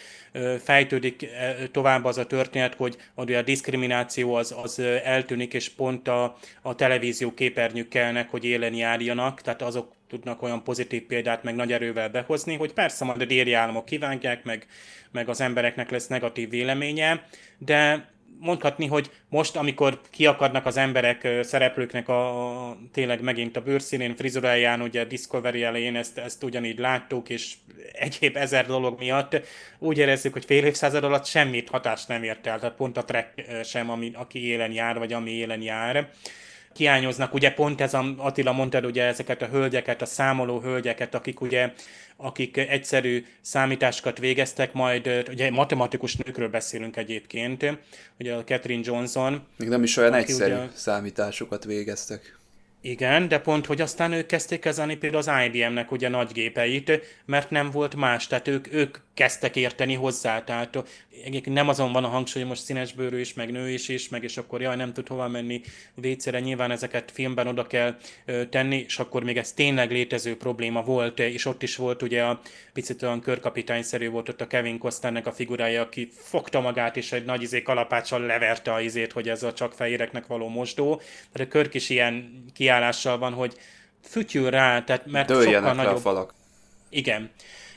fejtődik 0.64 1.28
tovább 1.72 2.06
az 2.06 2.18
a 2.18 2.26
történet, 2.26 2.76
hogy 2.76 3.34
a 3.34 3.42
diszkrimináció 3.42 4.34
az, 4.34 4.56
az 4.64 4.80
eltűnik, 5.04 5.54
és 5.54 5.70
pont 5.70 6.08
a, 6.08 6.38
a 6.62 6.76
televízió 6.76 7.34
képernyők 7.34 7.88
kellnek, 7.88 8.30
hogy 8.30 8.46
élen 8.46 8.74
járjanak, 8.74 9.42
tehát 9.42 9.62
azok 9.62 9.92
tudnak 10.10 10.42
olyan 10.42 10.64
pozitív 10.64 11.02
példát 11.02 11.44
meg 11.44 11.56
nagy 11.56 11.72
erővel 11.72 12.10
behozni, 12.10 12.56
hogy 12.56 12.74
persze 12.74 13.06
majd 13.06 13.22
a 13.22 13.26
déli 13.26 13.54
államok 13.54 13.86
kívánják, 13.86 14.44
meg, 14.44 14.66
meg 15.12 15.30
az 15.30 15.42
embereknek 15.42 15.90
lesz 15.90 16.08
negatív 16.08 16.50
véleménye, 16.50 17.28
de 17.58 18.10
mondhatni, 18.40 18.88
hogy 18.88 19.12
most, 19.30 19.56
amikor 19.56 20.02
kiakadnak 20.12 20.66
az 20.66 20.78
emberek, 20.78 21.28
szereplőknek 21.42 22.10
a, 22.10 22.70
a 22.70 22.78
tényleg 22.92 23.22
megint 23.22 23.58
a 23.58 23.62
bőrszínén, 23.62 24.16
frizuráján, 24.16 24.82
ugye 24.82 25.06
Discovery 25.06 25.64
elején 25.64 25.96
ezt, 25.96 26.18
ezt 26.18 26.44
ugyanígy 26.44 26.80
láttuk, 26.80 27.30
és 27.30 27.54
egyéb 27.92 28.36
ezer 28.36 28.66
dolog 28.66 29.00
miatt 29.00 29.42
úgy 29.80 29.98
érezzük, 29.98 30.34
hogy 30.34 30.46
fél 30.46 30.64
évszázad 30.66 31.04
alatt 31.04 31.26
semmit 31.26 31.70
hatást 31.70 32.08
nem 32.08 32.24
ért 32.24 32.48
el, 32.48 32.60
tehát 32.60 32.76
pont 32.76 32.98
a 32.98 33.06
Trek 33.06 33.46
sem, 33.64 33.90
ami, 33.90 34.12
aki 34.14 34.48
élen 34.48 34.72
jár, 34.72 34.98
vagy 34.98 35.14
ami 35.14 35.32
élen 35.32 35.62
jár. 35.62 36.10
Hiányoznak, 36.76 37.34
ugye 37.34 37.52
pont 37.52 37.82
ez, 37.82 37.94
a, 37.94 38.14
Attila 38.18 38.52
mondtad, 38.52 38.86
ugye 38.86 39.04
ezeket 39.04 39.42
a 39.42 39.48
hölgyeket, 39.48 40.02
a 40.02 40.06
számoló 40.06 40.60
hölgyeket, 40.60 41.16
akik 41.16 41.42
ugye 41.42 41.72
akik 42.18 42.58
egyszerű 42.58 43.26
számításokat 43.42 44.20
végeztek, 44.20 44.74
majd 44.74 45.24
ugye 45.30 45.52
matematikus 45.52 46.16
nőkről 46.16 46.50
beszélünk 46.50 46.98
egyébként, 46.98 47.78
ugye 48.20 48.34
a 48.34 48.44
Catherine 48.44 48.82
Johnson. 48.86 49.46
Még 49.58 49.68
nem 49.68 49.84
is 49.84 49.98
olyan 49.98 50.14
egyszerű 50.14 50.54
ugye, 50.54 50.68
számításokat 50.74 51.64
végeztek. 51.64 52.38
Igen, 52.82 53.28
de 53.28 53.40
pont, 53.40 53.66
hogy 53.66 53.82
aztán 53.82 54.12
ők 54.12 54.26
kezdték 54.26 54.60
kezelni 54.60 54.96
például 54.96 55.24
az 55.28 55.32
IBM-nek 55.46 55.92
ugye 55.92 56.10
nagy 56.10 56.32
gépeit, 56.32 57.02
mert 57.26 57.50
nem 57.50 57.72
volt 57.72 57.96
más, 57.96 58.28
tehát 58.28 58.48
ők, 58.48 58.74
ők 58.74 58.98
kezdtek 59.14 59.56
érteni 59.56 59.94
hozzá, 59.94 60.44
tehát 60.44 60.84
nem 61.44 61.70
azon 61.70 61.92
van 61.92 62.04
a 62.04 62.08
hangsúly, 62.08 62.42
hogy 62.42 62.52
most 62.52 62.64
színesbőrű 62.64 63.20
is, 63.20 63.34
meg 63.34 63.52
nő 63.52 63.70
is 63.70 63.88
is, 63.88 64.10
meg 64.10 64.24
és 64.24 64.38
akkor 64.38 64.62
jaj, 64.62 64.76
nem 64.76 64.94
tud 64.94 65.08
hova 65.08 65.28
menni 65.28 65.62
vécére, 65.96 66.40
nyilván 66.40 66.72
ezeket 66.72 67.12
filmben 67.12 67.48
oda 67.48 67.68
kell 67.68 67.96
tenni, 68.50 68.76
és 68.76 69.00
akkor 69.00 69.24
még 69.24 69.38
ez 69.38 69.52
tényleg 69.52 69.92
létező 69.92 70.38
probléma 70.38 70.82
volt, 70.82 71.20
és 71.20 71.46
ott 71.46 71.64
is 71.64 71.76
volt 71.76 72.02
ugye 72.02 72.24
a 72.24 72.40
picit 72.74 73.04
olyan 73.04 73.22
körkapitányszerű 73.22 74.10
volt 74.10 74.30
ott 74.30 74.42
a 74.42 74.48
Kevin 74.48 74.78
Costnernek 74.78 75.28
a 75.28 75.32
figurája, 75.32 75.82
aki 75.82 76.10
fogta 76.14 76.60
magát, 76.60 76.98
és 76.98 77.12
egy 77.12 77.26
nagy 77.26 77.42
izé 77.42 77.62
kalapáccsal 77.62 78.22
leverte 78.22 78.74
a 78.74 78.82
izét, 78.82 79.12
hogy 79.12 79.30
ez 79.30 79.44
a 79.44 79.54
csak 79.54 79.74
fehéreknek 79.74 80.28
való 80.28 80.48
mosdó. 80.48 80.96
Tehát 81.32 81.48
a 81.48 81.52
Körk 81.52 81.74
is 81.74 81.90
ilyen 81.90 82.44
kiállással 82.54 83.18
van, 83.18 83.34
hogy 83.34 83.58
fütyül 84.02 84.50
rá, 84.50 84.84
tehát 84.84 85.06
mert 85.06 85.28
Dőljenek 85.28 85.56
sokkal 85.60 85.74
nagyobb... 85.74 85.96
a 85.96 86.00
falak. 86.00 86.34
Igen. 86.90 87.32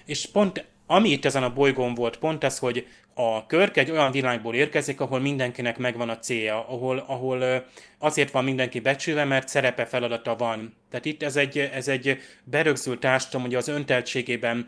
És 0.05 0.27
pont 0.33 0.65
ami 0.91 1.09
itt 1.09 1.25
ezen 1.25 1.43
a 1.43 1.53
bolygón 1.53 1.95
volt, 1.95 2.17
pont 2.17 2.45
ez, 2.45 2.59
hogy 2.59 2.87
a 3.15 3.47
Körk 3.47 3.77
egy 3.77 3.91
olyan 3.91 4.11
világból 4.11 4.55
érkezik, 4.55 5.01
ahol 5.01 5.21
mindenkinek 5.21 5.79
megvan 5.79 6.09
a 6.09 6.19
célja, 6.19 6.69
ahol, 6.69 7.05
ahol 7.07 7.65
azért 7.99 8.31
van 8.31 8.45
mindenki 8.45 8.81
becsülve, 8.81 9.25
mert 9.25 9.49
szerepe 9.49 9.85
feladata 9.85 10.37
van. 10.37 10.75
Tehát 10.91 11.05
itt 11.05 11.23
ez 11.23 11.37
egy, 11.37 11.59
ez 11.59 11.89
egy 11.89 12.19
berögzült 12.45 13.01
társadalom, 13.01 13.47
ugye 13.47 13.57
az 13.57 13.69
önteltségében 13.69 14.67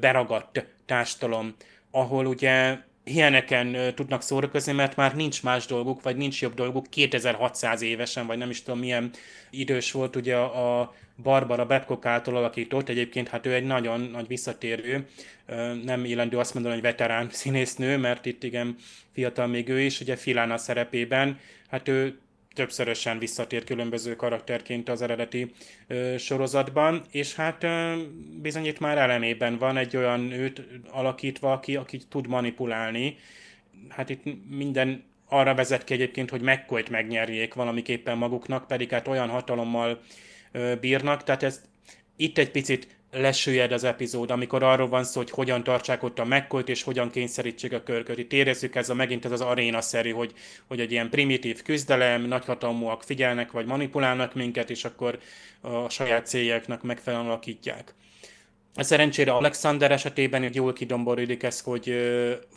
beragadt 0.00 0.66
társadalom, 0.86 1.54
ahol 1.90 2.26
ugye 2.26 2.78
ilyeneken 3.04 3.94
tudnak 3.94 4.22
szórakozni, 4.22 4.72
mert 4.72 4.96
már 4.96 5.14
nincs 5.14 5.42
más 5.42 5.66
dolguk, 5.66 6.02
vagy 6.02 6.16
nincs 6.16 6.42
jobb 6.42 6.54
dolguk 6.54 6.86
2600 6.90 7.82
évesen, 7.82 8.26
vagy 8.26 8.38
nem 8.38 8.50
is 8.50 8.62
tudom 8.62 8.80
milyen 8.80 9.10
idős 9.50 9.92
volt 9.92 10.16
ugye 10.16 10.36
a 10.36 10.94
Barbara 11.22 11.66
Babcock 11.66 12.06
által 12.06 12.36
alakított, 12.36 12.88
egyébként 12.88 13.28
hát 13.28 13.46
ő 13.46 13.54
egy 13.54 13.64
nagyon 13.64 14.00
nagy 14.00 14.26
visszatérő, 14.26 15.06
nem 15.84 16.04
illendő 16.04 16.38
azt 16.38 16.54
mondani, 16.54 16.74
hogy 16.74 16.84
veterán 16.84 17.28
színésznő, 17.30 17.96
mert 17.96 18.26
itt 18.26 18.42
igen 18.42 18.76
fiatal 19.12 19.46
még 19.46 19.68
ő 19.68 19.80
is, 19.80 20.00
ugye 20.00 20.16
Filana 20.16 20.56
szerepében, 20.56 21.38
hát 21.68 21.88
ő 21.88 22.18
többszörösen 22.54 23.18
visszatér 23.18 23.64
különböző 23.64 24.16
karakterként 24.16 24.88
az 24.88 25.02
eredeti 25.02 25.52
ö, 25.86 26.14
sorozatban, 26.18 27.04
és 27.10 27.34
hát 27.34 27.62
ö, 27.62 27.94
bizony 28.42 28.66
itt 28.66 28.78
már 28.78 28.98
elemében 28.98 29.58
van 29.58 29.76
egy 29.76 29.96
olyan 29.96 30.20
nőt 30.20 30.62
alakítva, 30.90 31.52
aki, 31.52 31.76
aki 31.76 32.00
tud 32.08 32.26
manipulálni. 32.26 33.16
Hát 33.88 34.10
itt 34.10 34.22
minden 34.48 35.04
arra 35.28 35.54
vezet 35.54 35.84
ki 35.84 35.92
egyébként, 35.94 36.30
hogy 36.30 36.40
mccoy 36.40 36.82
megnyerjék 36.90 37.54
valamiképpen 37.54 38.18
maguknak, 38.18 38.66
pedig 38.66 38.90
hát 38.90 39.08
olyan 39.08 39.28
hatalommal 39.28 40.00
bírnak, 40.80 41.22
tehát 41.22 41.42
ez 41.42 41.60
itt 42.16 42.38
egy 42.38 42.50
picit 42.50 42.86
lesőjed 43.10 43.72
az 43.72 43.84
epizód, 43.84 44.30
amikor 44.30 44.62
arról 44.62 44.88
van 44.88 45.04
szó, 45.04 45.20
hogy 45.20 45.30
hogyan 45.30 45.62
tartsák 45.62 46.02
ott 46.02 46.18
a 46.18 46.24
mccoy 46.24 46.62
és 46.66 46.82
hogyan 46.82 47.10
kényszerítsék 47.10 47.72
a 47.72 47.82
körköt. 47.82 48.18
Itt 48.18 48.32
érezzük 48.32 48.74
ez 48.74 48.88
a 48.88 48.94
megint 48.94 49.24
ez 49.24 49.30
az 49.30 49.40
aréna-szerű, 49.40 50.10
hogy, 50.10 50.32
hogy 50.66 50.80
egy 50.80 50.92
ilyen 50.92 51.10
primitív 51.10 51.62
küzdelem, 51.62 52.22
nagyhatalmúak 52.22 53.02
figyelnek 53.02 53.50
vagy 53.50 53.66
manipulálnak 53.66 54.34
minket, 54.34 54.70
és 54.70 54.84
akkor 54.84 55.18
a 55.60 55.88
saját 55.88 56.26
céljaknak 56.26 56.82
megfelelően 56.82 57.28
alakítják. 57.28 57.94
Szerencsére 58.76 59.32
Alexander 59.32 59.90
esetében 59.90 60.50
jól 60.52 60.72
kidomborítik 60.72 61.42
ez, 61.42 61.60
hogy 61.60 61.94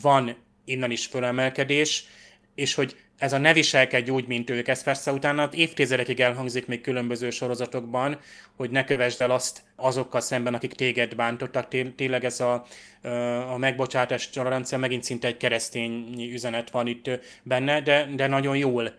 van 0.02 0.36
innen 0.66 0.92
is 0.92 1.06
fölemelkedés, 1.06 2.06
és 2.56 2.74
hogy 2.74 2.96
ez 3.18 3.34
a 3.34 3.38
ne 3.38 3.54
viselkedj 3.54 4.10
úgy, 4.10 4.28
mint 4.28 4.50
ők. 4.50 4.68
Ez 4.68 4.84
persze 4.84 5.12
utána 5.12 5.50
évtizedekig 5.52 6.20
elhangzik 6.20 6.68
még 6.68 6.82
különböző 6.82 7.30
sorozatokban, 7.30 8.20
hogy 8.56 8.70
ne 8.70 8.84
kövesd 8.84 9.22
el 9.22 9.32
azt 9.32 9.62
azokkal 9.76 10.22
szemben, 10.22 10.54
akik 10.54 10.74
téged 10.74 11.16
bántottak. 11.16 11.68
Tényleg 11.96 12.26
ez 12.26 12.40
a, 12.40 12.66
a 13.54 13.58
megbocsátás 13.58 14.30
tolerancia 14.30 14.78
megint 14.78 15.04
szinte 15.04 15.28
egy 15.28 15.38
keresztény 15.38 16.22
üzenet 16.32 16.70
van 16.70 16.88
itt 16.88 17.10
benne, 17.44 17.82
de, 17.82 18.08
de 18.16 18.28
nagyon 18.28 18.58
jól 18.58 18.94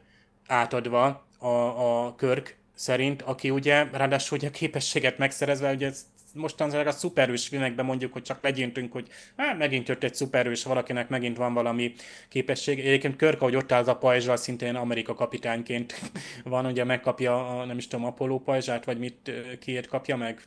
átadva 0.47 1.27
a, 1.39 1.47
a 1.47 2.15
Körk 2.15 2.57
szerint, 2.75 3.23
aki 3.23 3.51
ugye 3.51 3.87
ráadásul 3.93 4.37
ugye 4.37 4.49
a 4.49 4.51
képességet 4.51 5.19
megszerezve, 5.19 5.73
ugye 5.73 5.91
mostanság 6.35 6.87
a 6.87 6.91
szuperős 6.91 7.49
filmekben 7.49 7.85
mondjuk, 7.85 8.13
hogy 8.13 8.23
csak 8.23 8.43
legyintünk, 8.43 8.93
hogy 8.93 9.09
hát 9.37 9.59
megint 9.59 9.89
jött 9.89 10.05
egy 10.05 10.15
szuperős, 10.15 10.65
valakinek 10.65 11.09
megint 11.09 11.37
van 11.37 11.55
valami 11.55 11.95
képesség. 12.29 12.79
Egyébként 12.79 13.17
Körk, 13.17 13.41
ahogy 13.41 13.57
ott 13.57 13.73
áll 13.73 13.85
a 13.85 13.97
pajzsal, 13.97 14.37
szintén 14.37 14.75
Amerika 14.75 15.15
kapitányként 15.15 16.01
van, 16.45 16.67
ugye 16.67 16.85
megkapja 16.85 17.61
a, 17.61 17.65
nem 17.65 17.79
is 17.79 17.87
tudom, 17.89 18.07
Apollo 18.07 18.39
pajzsát, 18.39 18.85
vagy 18.85 18.99
mit, 18.99 19.31
kiért 19.61 19.87
kapja 19.87 20.17
meg. 20.17 20.43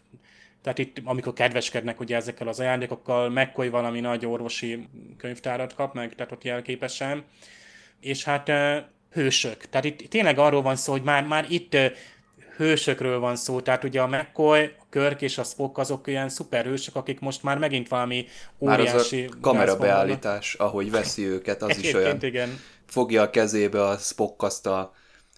Tehát 0.62 0.78
itt, 0.78 0.98
amikor 1.04 1.34
kedveskednek 1.34 2.00
ugye 2.00 2.16
ezekkel 2.16 2.48
az 2.48 2.60
ajándékokkal, 2.60 3.30
McCoy 3.30 3.70
valami 3.70 4.00
nagy 4.00 4.26
orvosi 4.26 4.88
könyvtárat 5.18 5.74
kap 5.74 5.94
meg, 5.94 6.16
tehát 6.16 6.32
ott 6.32 6.44
jelképesen. 6.44 7.24
És 8.00 8.24
hát 8.24 8.52
hősök. 9.12 9.70
Tehát 9.70 9.86
itt 9.86 10.10
tényleg 10.10 10.38
arról 10.38 10.62
van 10.62 10.76
szó, 10.76 10.92
hogy 10.92 11.04
már, 11.04 11.24
már 11.24 11.46
itt 11.50 11.78
hősökről 12.62 13.20
van 13.20 13.36
szó, 13.36 13.62
tehát 13.62 13.84
ugye 13.84 14.02
a 14.02 14.08
McCoy, 14.08 14.64
a 14.64 14.86
Körk 14.90 15.22
és 15.22 15.38
a 15.38 15.44
Spock 15.44 15.78
azok 15.78 16.08
ilyen 16.08 16.30
szuperhősök, 16.30 16.96
akik 16.96 17.20
most 17.20 17.44
már 17.44 17.58
megint 17.58 17.88
valami 17.88 18.26
óriási... 18.60 19.16
Már 19.22 19.30
az 19.30 19.36
a 19.36 19.40
kamerabeállítás, 19.42 20.54
ahogy 20.54 20.92
veszi 20.92 21.26
őket, 21.26 21.62
az 21.62 21.78
is 21.78 21.94
olyan. 21.94 22.18
Igen. 22.22 22.60
Fogja 22.86 23.22
a 23.22 23.30
kezébe 23.30 23.84
a 23.84 23.98
Spock 23.98 24.44
azt 24.44 24.68
a 24.68 24.94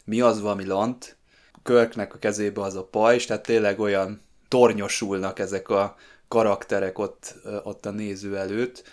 mi 0.06 0.22
az 0.22 0.42
valami 0.42 0.66
lant, 0.66 1.18
Körknek 1.64 2.14
a 2.14 2.18
kezébe 2.18 2.62
az 2.62 2.76
a 2.76 2.84
pajzs, 2.84 3.26
tehát 3.26 3.44
tényleg 3.44 3.80
olyan 3.80 4.22
tornyosulnak 4.48 5.40
ezek 5.40 5.70
a 5.70 5.96
karakterek 6.28 7.00
ott, 7.00 7.36
ott 7.64 7.86
a 7.86 7.92
néző 7.92 8.38
előtt, 8.38 8.84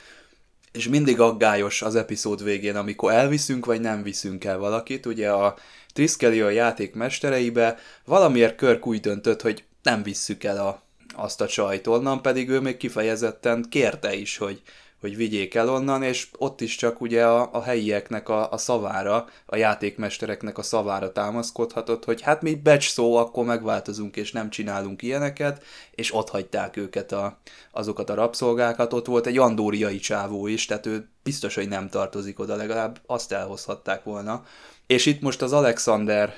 és 0.73 0.89
mindig 0.89 1.21
aggályos 1.21 1.83
az 1.83 1.95
epizód 1.95 2.45
végén, 2.45 2.77
amikor 2.77 3.13
elviszünk, 3.13 3.67
vagy 3.67 3.81
nem 3.81 4.03
viszünk 4.03 4.45
el 4.45 4.59
valakit. 4.59 5.07
Ugye 5.07 5.31
a 5.31 5.57
Triskeli 5.93 6.41
a 6.41 6.51
játék 6.51 6.95
mestereibe, 6.95 7.79
valamiért 8.05 8.57
Körk 8.57 8.87
úgy 8.87 9.01
döntött, 9.01 9.43
hogy 9.43 9.65
nem 9.83 10.03
visszük 10.03 10.45
el 10.45 10.67
a, 10.67 10.83
azt 11.15 11.41
a 11.41 11.47
csajt 11.47 11.87
onnan, 11.87 12.23
pedig 12.23 12.49
ő 12.49 12.61
még 12.61 12.77
kifejezetten 12.77 13.67
kérte 13.69 14.15
is, 14.15 14.37
hogy, 14.37 14.63
hogy 15.01 15.17
vigyék 15.17 15.55
el 15.55 15.69
onnan, 15.69 16.03
és 16.03 16.29
ott 16.39 16.61
is 16.61 16.77
csak 16.77 17.01
ugye 17.01 17.27
a, 17.27 17.49
a 17.53 17.63
helyieknek 17.63 18.29
a, 18.29 18.53
a 18.53 18.57
szavára, 18.57 19.29
a 19.47 19.57
játékmestereknek 19.57 20.59
a 20.59 20.63
szavára 20.63 21.13
támaszkodhatott, 21.13 22.05
hogy 22.05 22.21
hát 22.21 22.43
mi 22.43 22.55
becs 22.55 22.91
szó, 22.91 23.17
akkor 23.17 23.45
megváltozunk, 23.45 24.17
és 24.17 24.33
nem 24.33 24.51
csinálunk 24.51 25.03
ilyeneket, 25.03 25.65
és 25.95 26.15
ott 26.15 26.29
hagyták 26.29 26.77
őket 26.77 27.13
a, 27.13 27.39
azokat 27.73 28.11
a 28.11 28.15
rabszolgákat. 28.15 28.93
Ott 28.93 29.07
volt 29.07 29.27
egy 29.27 29.39
andóriai 29.39 29.99
csávó 29.99 30.47
is, 30.47 30.65
tehát 30.65 30.87
ő 30.87 31.09
biztos, 31.23 31.55
hogy 31.55 31.69
nem 31.69 31.89
tartozik 31.89 32.39
oda, 32.39 32.57
legalább 32.57 33.01
azt 33.07 33.33
elhozhatták 33.33 34.05
volna. 34.05 34.45
És 34.91 35.07
itt 35.07 35.21
most 35.21 35.43
az 35.43 35.53
Alexander 35.53 36.35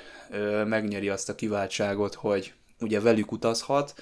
megnyeri 0.65 1.09
azt 1.09 1.29
a 1.29 1.35
kiváltságot, 1.35 2.13
hogy 2.13 2.53
ugye 2.79 2.99
velük 2.99 3.31
utazhat, 3.31 3.93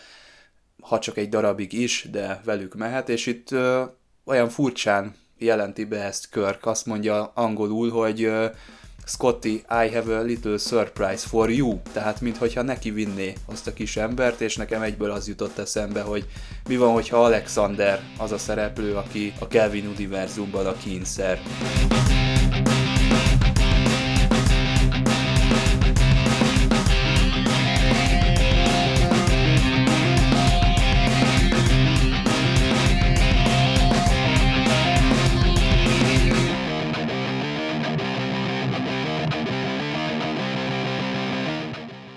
ha 0.82 0.99
csak 0.99 1.18
egy 1.18 1.30
darabig 1.30 1.74
is, 1.74 2.08
de 2.12 2.41
velük 2.43 2.76
mehet, 2.76 3.10
és 3.10 3.26
itt 3.26 3.52
ö, 3.52 3.84
olyan 4.26 4.49
furcsán 4.49 5.16
jelenti 5.38 5.84
be 5.84 6.04
ezt 6.04 6.30
Körk, 6.30 6.66
azt 6.66 6.86
mondja 6.86 7.32
angolul, 7.34 7.89
hogy 7.89 8.24
ö, 8.24 8.45
Scotty, 9.06 9.54
I 9.70 9.89
have 9.93 10.18
a 10.18 10.22
little 10.22 10.58
surprise 10.58 11.28
for 11.28 11.52
you, 11.52 11.80
tehát 11.93 12.22
minthogyha 12.22 12.62
neki 12.62 12.91
vinné 12.91 13.34
azt 13.45 13.68
a 13.68 13.74
kis 13.74 13.97
embert, 13.97 14.41
és 14.41 14.56
nekem 14.56 14.82
egyből 14.82 15.12
az 15.12 15.28
jutott 15.28 15.58
eszembe, 15.58 16.02
hogy 16.02 16.26
mi 16.68 16.78
van, 16.78 16.93
hogyha 16.93 17.24
Alexander 17.24 18.02
az 18.18 18.32
a 18.32 18.38
szereplő, 18.38 18.95
aki 18.95 19.34
a 19.39 19.47
Kelvin 19.47 19.88
univerzumban 19.88 20.66
a 20.66 20.74
kínszer. 20.74 21.39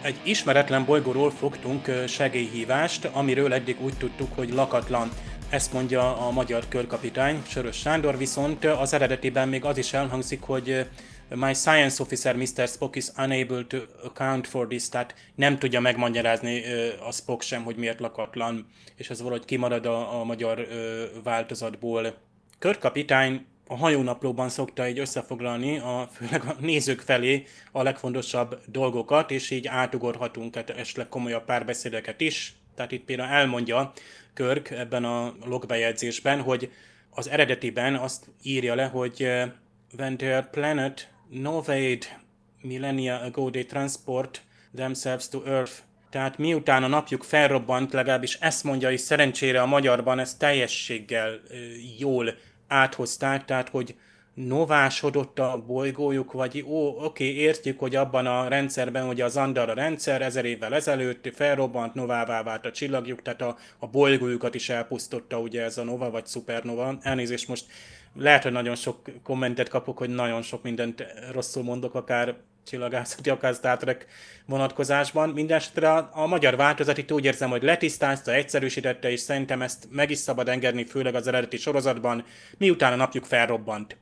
Egy 0.04 0.20
ismeretlen 0.22 0.84
bolygóról 0.84 1.30
fogtunk 1.30 1.90
segélyhívást, 2.06 3.04
amiről 3.04 3.52
eddig 3.52 3.80
úgy 3.80 3.96
tudtuk, 3.96 4.34
hogy 4.34 4.50
lakatlan. 4.50 5.10
Ezt 5.50 5.72
mondja 5.72 6.26
a 6.26 6.30
magyar 6.30 6.64
körkapitány, 6.68 7.42
Sörös 7.46 7.76
Sándor, 7.76 8.18
viszont 8.18 8.64
az 8.64 8.92
eredetiben 8.92 9.48
még 9.48 9.64
az 9.64 9.78
is 9.78 9.92
elhangzik, 9.92 10.42
hogy 10.42 10.86
My 11.34 11.54
science 11.54 12.02
officer 12.02 12.36
Mr. 12.36 12.68
Spock 12.68 12.96
is 12.96 13.06
unable 13.16 13.64
to 13.68 13.76
account 14.02 14.46
for 14.46 14.66
this, 14.66 14.88
tehát 14.88 15.14
nem 15.34 15.58
tudja 15.58 15.80
megmagyarázni 15.80 16.62
a 17.08 17.12
Spock 17.12 17.42
sem, 17.42 17.62
hogy 17.62 17.76
miért 17.76 18.00
lakatlan, 18.00 18.66
és 18.96 19.10
ez 19.10 19.22
valahogy 19.22 19.44
kimarad 19.44 19.86
a, 19.86 20.20
a 20.20 20.24
magyar 20.24 20.66
változatból. 21.22 22.14
Körkapitány 22.58 23.46
a 23.66 23.76
hajónaplóban 23.76 24.48
szokta 24.48 24.88
így 24.88 24.98
összefoglalni 24.98 25.78
a, 25.78 26.08
főleg 26.12 26.44
a 26.44 26.56
nézők 26.60 27.00
felé 27.00 27.46
a 27.72 27.82
legfontosabb 27.82 28.60
dolgokat, 28.66 29.30
és 29.30 29.50
így 29.50 29.66
átugorhatunk 29.66 30.54
hát 30.54 30.70
esetleg 30.70 31.08
komolyabb 31.08 31.44
párbeszédeket 31.44 32.20
is. 32.20 32.54
Tehát 32.74 32.92
itt 32.92 33.04
például 33.04 33.30
elmondja 33.30 33.92
Körk 34.34 34.70
ebben 34.70 35.04
a 35.04 35.34
logbejegyzésben, 35.44 36.40
hogy 36.40 36.70
az 37.10 37.28
eredetiben 37.28 37.94
azt 37.94 38.26
írja 38.42 38.74
le, 38.74 38.84
hogy 38.84 39.22
uh, 39.22 39.42
when 39.98 40.16
their 40.16 40.50
planet 40.50 41.08
novate 41.28 42.22
millennia 42.60 43.20
ago 43.20 43.50
they 43.50 43.64
transport 43.64 44.42
themselves 44.76 45.28
to 45.28 45.42
Earth. 45.46 45.72
Tehát 46.10 46.38
miután 46.38 46.82
a 46.82 46.86
napjuk 46.86 47.22
felrobbant, 47.22 47.92
legalábbis 47.92 48.34
ezt 48.34 48.64
mondja, 48.64 48.90
és 48.90 49.00
szerencsére 49.00 49.62
a 49.62 49.66
magyarban 49.66 50.18
ezt 50.18 50.38
teljességgel 50.38 51.30
uh, 51.32 51.98
jól 51.98 52.34
áthozták, 52.74 53.44
tehát 53.44 53.68
hogy 53.68 53.94
novásodott 54.34 55.38
a 55.38 55.62
bolygójuk, 55.66 56.32
vagy 56.32 56.64
ó, 56.68 57.04
oké, 57.04 57.24
értjük, 57.24 57.78
hogy 57.78 57.96
abban 57.96 58.26
a 58.26 58.48
rendszerben, 58.48 59.06
hogy 59.06 59.20
az 59.20 59.36
Andara 59.36 59.74
rendszer 59.74 60.22
ezer 60.22 60.44
évvel 60.44 60.74
ezelőtt 60.74 61.34
felrobbant, 61.34 61.94
novává 61.94 62.42
vált 62.42 62.66
a 62.66 62.70
csillagjuk, 62.70 63.22
tehát 63.22 63.42
a, 63.42 63.56
a 63.78 63.86
bolygójukat 63.86 64.54
is 64.54 64.68
elpusztotta 64.68 65.38
ugye 65.38 65.62
ez 65.62 65.78
a 65.78 65.84
nova 65.84 66.10
vagy 66.10 66.26
supernova. 66.26 66.98
Elnézést 67.02 67.48
most 67.48 67.66
lehet, 68.14 68.42
hogy 68.42 68.52
nagyon 68.52 68.74
sok 68.74 68.98
kommentet 69.22 69.68
kapok, 69.68 69.98
hogy 69.98 70.10
nagyon 70.10 70.42
sok 70.42 70.62
mindent 70.62 71.04
rosszul 71.32 71.62
mondok, 71.62 71.94
akár 71.94 72.34
csillagászati, 72.66 73.30
akár 73.30 73.54
Star 73.54 73.76
Trek 73.76 74.06
vonatkozásban. 74.46 75.28
Mindenesetre 75.28 75.92
a, 75.92 76.10
a 76.12 76.26
magyar 76.26 76.56
változat 76.56 76.98
itt 76.98 77.12
úgy 77.12 77.24
érzem, 77.24 77.50
hogy 77.50 77.62
letisztázta, 77.62 78.32
egyszerűsítette, 78.32 79.10
és 79.10 79.20
szerintem 79.20 79.62
ezt 79.62 79.86
meg 79.90 80.10
is 80.10 80.18
szabad 80.18 80.48
engedni, 80.48 80.84
főleg 80.84 81.14
az 81.14 81.26
eredeti 81.26 81.56
sorozatban, 81.56 82.24
miután 82.58 82.92
a 82.92 82.96
napjuk 82.96 83.24
felrobbant. 83.24 83.96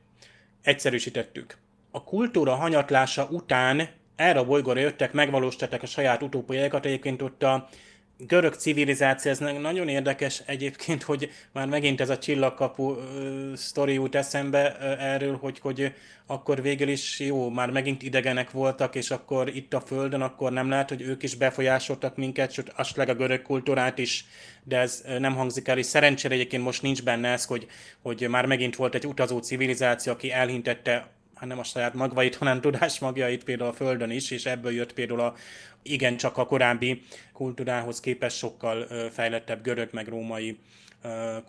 Egyszerűsítettük. 0.61 1.57
A 1.91 2.03
kultúra 2.03 2.55
hanyatlása 2.55 3.27
után 3.29 3.89
erre 4.15 4.39
a 4.39 4.45
bolygóra 4.45 4.79
jöttek, 4.79 5.13
megvalósították 5.13 5.83
a 5.83 5.85
saját 5.85 6.23
utópiáikat, 6.23 6.85
egyébként 6.85 7.21
ott 7.21 7.43
a 7.43 7.69
görög 8.17 8.53
civilizáció, 8.53 9.31
ez 9.31 9.39
nagyon 9.39 9.87
érdekes 9.87 10.41
egyébként, 10.45 11.03
hogy 11.03 11.29
már 11.51 11.67
megint 11.67 12.01
ez 12.01 12.09
a 12.09 12.17
csillagkapu 12.17 12.83
uh, 12.83 13.53
sztori 13.55 13.93
jut 13.93 14.15
eszembe 14.15 14.77
uh, 14.79 15.03
erről, 15.03 15.37
hogy, 15.37 15.59
hogy 15.59 15.93
akkor 16.25 16.61
végül 16.61 16.87
is 16.87 17.19
jó, 17.19 17.49
már 17.49 17.69
megint 17.69 18.03
idegenek 18.03 18.51
voltak, 18.51 18.95
és 18.95 19.11
akkor 19.11 19.55
itt 19.55 19.73
a 19.73 19.81
Földön, 19.81 20.21
akkor 20.21 20.51
nem 20.51 20.69
lehet, 20.69 20.89
hogy 20.89 21.01
ők 21.01 21.23
is 21.23 21.35
befolyásoltak 21.35 22.15
minket, 22.15 22.51
sőt, 22.51 22.69
asleg 22.75 23.09
a 23.09 23.15
görög 23.15 23.41
kultúrát 23.41 23.97
is, 23.97 24.25
de 24.63 24.77
ez 24.77 25.03
nem 25.19 25.35
hangzik 25.35 25.67
el, 25.67 25.77
és 25.77 25.85
szerencsére 25.85 26.33
egyébként 26.33 26.63
most 26.63 26.81
nincs 26.81 27.03
benne 27.03 27.29
ez, 27.29 27.45
hogy, 27.45 27.67
hogy 28.01 28.27
már 28.29 28.45
megint 28.45 28.75
volt 28.75 28.95
egy 28.95 29.07
utazó 29.07 29.39
civilizáció, 29.39 30.11
aki 30.11 30.31
elhintette 30.31 31.12
hát 31.35 31.49
nem 31.49 31.59
a 31.59 31.63
saját 31.63 31.93
magvait, 31.93 32.35
hanem 32.35 32.61
tudás 32.61 32.99
magjait 32.99 33.43
például 33.43 33.69
a 33.69 33.73
Földön 33.73 34.09
is, 34.09 34.31
és 34.31 34.45
ebből 34.45 34.71
jött 34.71 34.93
például 34.93 35.19
a, 35.19 35.35
igen, 35.81 36.17
csak 36.17 36.37
a 36.37 36.45
korábbi 36.45 37.01
kultúrához 37.33 37.99
képest 37.99 38.37
sokkal 38.37 38.87
fejlettebb 39.11 39.63
görög 39.63 39.89
meg 39.91 40.07
római 40.07 40.59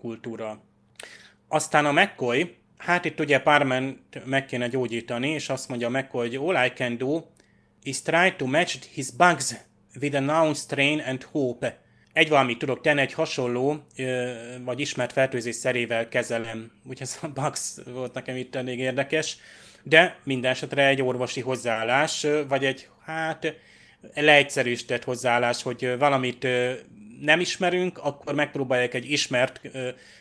kultúra. 0.00 0.62
Aztán 1.48 1.86
a 1.86 1.92
McCoy, 1.92 2.56
hát 2.76 3.04
itt 3.04 3.20
ugye 3.20 3.40
Parmen 3.40 4.06
meg 4.24 4.46
kéne 4.46 4.68
gyógyítani, 4.68 5.28
és 5.28 5.48
azt 5.48 5.68
mondja 5.68 5.88
McCoy, 5.88 6.36
hogy 6.36 6.56
all 6.56 6.66
I 6.66 6.72
can 6.72 6.96
do 6.96 7.22
is 7.82 8.02
try 8.02 8.34
to 8.36 8.46
match 8.46 8.88
his 8.92 9.10
bugs 9.10 9.54
with 10.00 10.16
a 10.16 10.20
noun 10.20 10.54
strain 10.54 11.00
and 11.00 11.22
hope. 11.22 11.82
Egy 12.12 12.28
valamit 12.28 12.58
tudok 12.58 12.80
tenni, 12.80 13.00
egy 13.00 13.12
hasonló, 13.12 13.86
vagy 14.64 14.80
ismert 14.80 15.12
fertőzés 15.12 15.54
szerével 15.54 16.08
kezelem. 16.08 16.72
Úgyhogy 16.88 17.00
ez 17.00 17.18
a 17.20 17.28
bugs 17.28 17.74
volt 17.86 18.14
nekem 18.14 18.36
itt 18.36 18.54
elég 18.54 18.78
érdekes 18.78 19.36
de 19.84 20.16
minden 20.22 20.50
esetre 20.50 20.86
egy 20.86 21.02
orvosi 21.02 21.40
hozzáállás, 21.40 22.26
vagy 22.48 22.64
egy, 22.64 22.88
hát 23.04 23.54
leegyszerűsített 24.14 25.04
hozzáállás, 25.04 25.62
hogy 25.62 25.98
valamit 25.98 26.46
nem 27.20 27.40
ismerünk, 27.40 27.98
akkor 27.98 28.34
megpróbálják 28.34 28.94
egy 28.94 29.10
ismert 29.10 29.60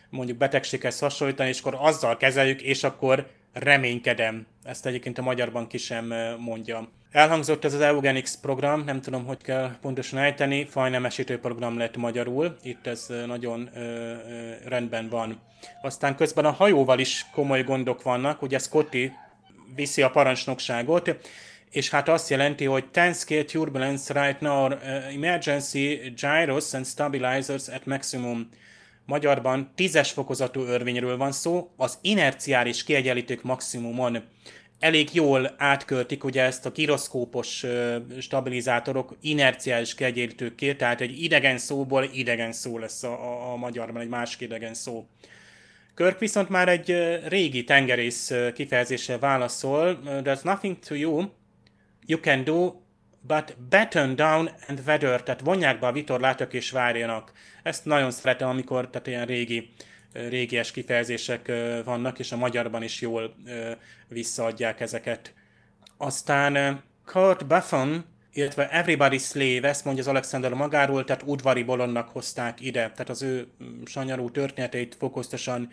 mondjuk 0.10 0.38
betegséghez 0.38 1.00
hasonlítani, 1.00 1.50
és 1.50 1.60
akkor 1.60 1.78
azzal 1.80 2.18
kezeljük, 2.18 2.62
és 2.62 2.84
akkor 2.84 3.28
reménykedem. 3.54 4.46
Ezt 4.64 4.86
egyébként 4.86 5.18
a 5.18 5.22
magyarban 5.22 5.68
ki 5.68 5.78
sem 5.78 6.14
mondja. 6.40 6.90
Elhangzott 7.12 7.66
ez 7.66 7.74
az 7.74 7.82
Eugenics 7.82 8.32
program, 8.42 8.84
nem 8.84 9.02
tudom, 9.02 9.26
hogy 9.26 9.42
kell 9.42 9.76
pontosan 9.82 10.20
ejteni, 10.20 10.66
fajnemesítő 10.66 11.40
program 11.40 11.78
lett 11.78 11.98
magyarul, 11.98 12.58
itt 12.64 12.88
ez 12.88 13.08
nagyon 13.26 13.70
ö, 13.76 13.80
ö, 13.80 14.52
rendben 14.66 15.10
van. 15.10 15.42
Aztán 15.82 16.16
közben 16.16 16.46
a 16.46 16.52
hajóval 16.52 17.00
is 17.00 17.26
komoly 17.32 17.64
gondok 17.64 18.04
vannak, 18.04 18.42
ugye 18.42 18.58
Scotty 18.58 19.12
viszi 19.76 20.02
a 20.02 20.10
parancsnokságot, 20.10 21.18
és 21.74 21.90
hát 21.90 22.10
azt 22.10 22.30
jelenti, 22.30 22.66
hogy 22.66 22.86
10 22.86 23.18
scale 23.18 23.44
turbulence 23.44 24.26
right 24.26 24.42
now, 24.42 24.66
uh, 24.66 25.14
emergency 25.14 26.14
gyros 26.16 26.74
and 26.74 26.86
stabilizers 26.86 27.68
at 27.68 27.86
maximum. 27.86 28.50
Magyarban 29.06 29.74
10-es 29.78 30.10
fokozatú 30.14 30.62
örvényről 30.62 31.18
van 31.18 31.32
szó, 31.32 31.74
az 31.78 31.98
inerciális 32.02 32.84
kiegyenlítők 32.84 33.44
maximumon 33.44 34.24
elég 34.80 35.10
jól 35.14 35.54
átköltik 35.58 36.24
ugye 36.24 36.42
ezt 36.42 36.66
a 36.66 36.70
giroszkópos 36.70 37.64
uh, 37.64 37.96
stabilizátorok 38.20 39.16
inerciális 39.22 39.96
kiegyenlítőkké, 39.96 40.74
tehát 40.74 41.02
egy 41.02 41.24
idegen 41.24 41.58
szóból 41.58 42.10
idegen 42.14 42.52
szó 42.52 42.78
lesz 42.78 43.04
a, 43.04 43.12
a, 43.12 43.52
a 43.52 43.56
magyarban, 43.56 44.02
egy 44.02 44.08
másik 44.08 44.42
idegen 44.42 44.74
szó. 44.74 45.08
Kirk 45.96 46.20
viszont 46.20 46.50
már 46.50 46.70
egy 46.70 47.20
régi 47.28 47.64
tengerész 47.64 48.32
kifejezéssel 48.54 49.20
válaszol, 49.20 50.00
there's 50.06 50.44
nothing 50.44 50.80
to 50.80 50.96
you, 50.96 51.26
you 52.06 52.20
can 52.20 52.44
do, 52.44 52.74
but 53.22 53.58
batten 53.70 54.16
down 54.16 54.50
and 54.68 54.82
weather, 54.86 55.24
tehát 55.24 55.42
vonják 55.42 55.80
be 55.80 55.88
a 55.88 55.92
vitorlátok 55.92 56.54
és 56.54 56.72
várjanak. 56.72 57.32
Ezt 57.64 57.86
nagyon 57.86 58.12
szeretem, 58.12 58.50
amikor 58.50 58.90
tehát 58.90 59.08
ilyen 59.08 59.26
régi, 59.26 59.70
régies 60.14 60.72
kifejezések 60.72 61.52
vannak, 61.86 62.20
és 62.20 62.32
a 62.32 62.38
magyarban 62.38 62.84
is 62.84 63.02
jól 63.02 63.36
visszaadják 64.08 64.80
ezeket. 64.80 65.34
Aztán 65.98 66.84
Kurt 67.06 67.48
Buffon 67.48 68.06
illetve 68.34 68.70
Everybody 68.70 69.18
Slave, 69.18 69.68
ezt 69.68 69.86
mondja 69.86 70.04
az 70.04 70.10
Alexander 70.10 70.54
magáról, 70.54 71.04
tehát 71.04 71.24
udvari 71.26 71.64
bolondnak 71.64 72.10
hozták 72.10 72.62
ide, 72.62 72.80
tehát 72.80 73.10
az 73.10 73.22
ő 73.22 73.48
mm, 73.64 73.84
sanyarú 73.86 74.32
történeteit 74.32 74.96
fokoztosan 74.96 75.70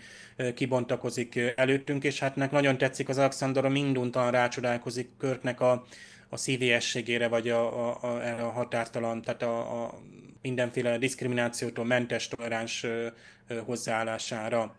kibontakozik 0.54 1.40
előttünk, 1.56 2.04
és 2.04 2.18
hát 2.18 2.36
nek 2.36 2.50
nagyon 2.50 2.78
tetszik 2.78 3.08
az 3.08 3.18
Alexander, 3.18 3.68
minduntan 3.68 4.30
rácsodálkozik 4.30 5.10
Körknek 5.18 5.60
a, 5.60 5.84
a 6.28 6.36
szívélyességére, 6.36 7.28
vagy 7.28 7.48
a, 7.48 7.88
a, 7.88 7.98
a, 8.02 8.44
a 8.46 8.50
határtalan, 8.50 9.22
tehát 9.22 9.42
a, 9.42 9.84
a 9.84 10.00
mindenféle 10.42 10.98
diszkriminációtól 10.98 11.84
mentes, 11.84 12.28
toleráns 12.28 12.86
hozzáállására. 13.64 14.76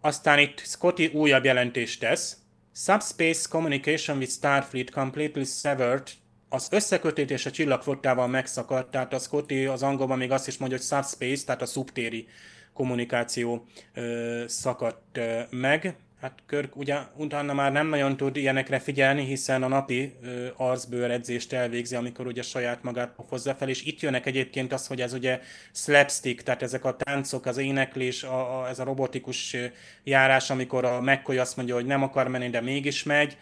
Aztán 0.00 0.38
itt 0.38 0.58
Scotty 0.58 1.06
újabb 1.12 1.44
jelentést 1.44 2.00
tesz. 2.00 2.36
Subspace 2.74 3.48
communication 3.48 4.18
with 4.18 4.30
Starfleet 4.32 4.90
completely 4.90 5.44
severed 5.44 6.02
az 6.48 6.68
összekötés 6.70 7.46
a 7.46 7.50
csillagflottával 7.50 8.28
megszakadt, 8.28 8.90
tehát 8.90 9.12
a 9.12 9.18
Scotty 9.18 9.66
az 9.66 9.82
angolban 9.82 10.18
még 10.18 10.30
azt 10.30 10.48
is 10.48 10.56
mondja, 10.56 10.78
hogy 10.78 10.86
subspace, 10.86 11.44
tehát 11.44 11.62
a 11.62 11.66
szubtéri 11.66 12.26
kommunikáció 12.72 13.66
ö, 13.94 14.44
szakadt 14.46 15.16
ö, 15.16 15.40
meg. 15.50 15.96
Hát 16.20 16.38
Körk 16.46 16.76
ugye 16.76 16.96
utána 17.16 17.52
már 17.52 17.72
nem 17.72 17.86
nagyon 17.86 18.16
tud 18.16 18.36
ilyenekre 18.36 18.78
figyelni, 18.78 19.24
hiszen 19.24 19.62
a 19.62 19.68
napi 19.68 20.14
ö, 20.22 20.46
arcbőr 20.56 21.10
edzést 21.10 21.52
elvégzi, 21.52 21.94
amikor 21.94 22.26
ugye 22.26 22.42
saját 22.42 22.82
magát 22.82 23.14
hozza 23.16 23.54
fel, 23.54 23.68
és 23.68 23.84
itt 23.84 24.00
jönnek 24.00 24.26
egyébként 24.26 24.72
az, 24.72 24.86
hogy 24.86 25.00
ez 25.00 25.12
ugye 25.12 25.40
slapstick, 25.72 26.42
tehát 26.42 26.62
ezek 26.62 26.84
a 26.84 26.96
táncok, 26.96 27.46
az 27.46 27.56
éneklés, 27.56 28.22
a, 28.22 28.60
a, 28.60 28.68
ez 28.68 28.78
a 28.78 28.84
robotikus 28.84 29.56
járás, 30.04 30.50
amikor 30.50 30.84
a 30.84 31.00
McCoy 31.00 31.38
azt 31.38 31.56
mondja, 31.56 31.74
hogy 31.74 31.86
nem 31.86 32.02
akar 32.02 32.28
menni, 32.28 32.50
de 32.50 32.60
mégis 32.60 33.02
megy. 33.02 33.36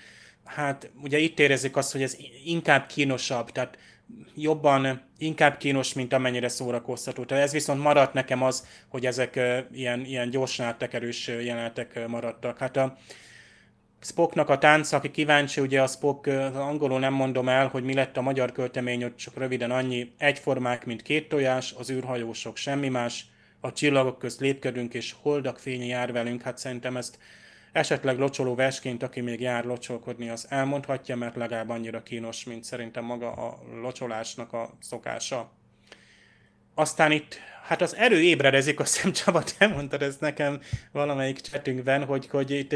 Hát 0.44 0.90
ugye 1.02 1.18
itt 1.18 1.38
érezzük 1.38 1.76
azt, 1.76 1.92
hogy 1.92 2.02
ez 2.02 2.16
inkább 2.44 2.86
kínosabb, 2.86 3.50
tehát 3.50 3.78
jobban, 4.34 5.02
inkább 5.18 5.56
kínos, 5.56 5.92
mint 5.92 6.12
amennyire 6.12 6.48
szórakoztató. 6.48 7.24
Tehát 7.24 7.44
ez 7.44 7.52
viszont 7.52 7.82
maradt 7.82 8.12
nekem 8.12 8.42
az, 8.42 8.66
hogy 8.88 9.06
ezek 9.06 9.40
ilyen, 9.72 10.04
ilyen 10.04 10.30
gyorsan 10.30 10.66
áttekerős 10.66 11.26
jelenetek 11.26 12.06
maradtak. 12.08 12.58
Hát 12.58 12.76
a 12.76 12.96
Spocknak 14.00 14.48
a 14.48 14.58
tánc, 14.58 14.92
aki 14.92 15.10
kíváncsi, 15.10 15.60
ugye 15.60 15.82
a 15.82 15.86
Spock, 15.86 16.26
angolul 16.54 16.98
nem 16.98 17.12
mondom 17.12 17.48
el, 17.48 17.68
hogy 17.68 17.84
mi 17.84 17.94
lett 17.94 18.16
a 18.16 18.22
magyar 18.22 18.52
költemény, 18.52 19.02
hogy 19.02 19.14
csak 19.14 19.36
röviden 19.36 19.70
annyi, 19.70 20.12
egyformák, 20.18 20.84
mint 20.84 21.02
két 21.02 21.28
tojás, 21.28 21.74
az 21.78 21.90
űrhajósok 21.90 22.56
semmi 22.56 22.88
más, 22.88 23.24
a 23.60 23.72
csillagok 23.72 24.18
közt 24.18 24.40
lépkedünk, 24.40 24.94
és 24.94 25.14
holdak 25.22 25.58
fénye 25.58 25.84
jár 25.84 26.12
velünk, 26.12 26.42
hát 26.42 26.58
szerintem 26.58 26.96
ezt 26.96 27.18
Esetleg 27.72 28.18
locsoló 28.18 28.54
versként, 28.54 29.02
aki 29.02 29.20
még 29.20 29.40
jár 29.40 29.64
locsolkodni, 29.64 30.28
az 30.28 30.46
elmondhatja, 30.48 31.16
mert 31.16 31.36
legalább 31.36 31.68
annyira 31.68 32.02
kínos, 32.02 32.44
mint 32.44 32.64
szerintem 32.64 33.04
maga 33.04 33.32
a 33.32 33.58
locsolásnak 33.82 34.52
a 34.52 34.70
szokása. 34.80 35.50
Aztán 36.74 37.12
itt, 37.12 37.38
hát 37.66 37.80
az 37.82 37.96
erő 37.96 38.22
ébredezik, 38.22 38.80
azt 38.80 38.94
hiszem 38.94 39.12
Csaba, 39.12 39.42
te 39.58 39.66
mondtad 39.66 40.02
ezt 40.02 40.20
nekem 40.20 40.60
valamelyik 40.92 41.40
csetünkben, 41.40 42.04
hogy, 42.04 42.28
hogy 42.28 42.50
itt 42.50 42.74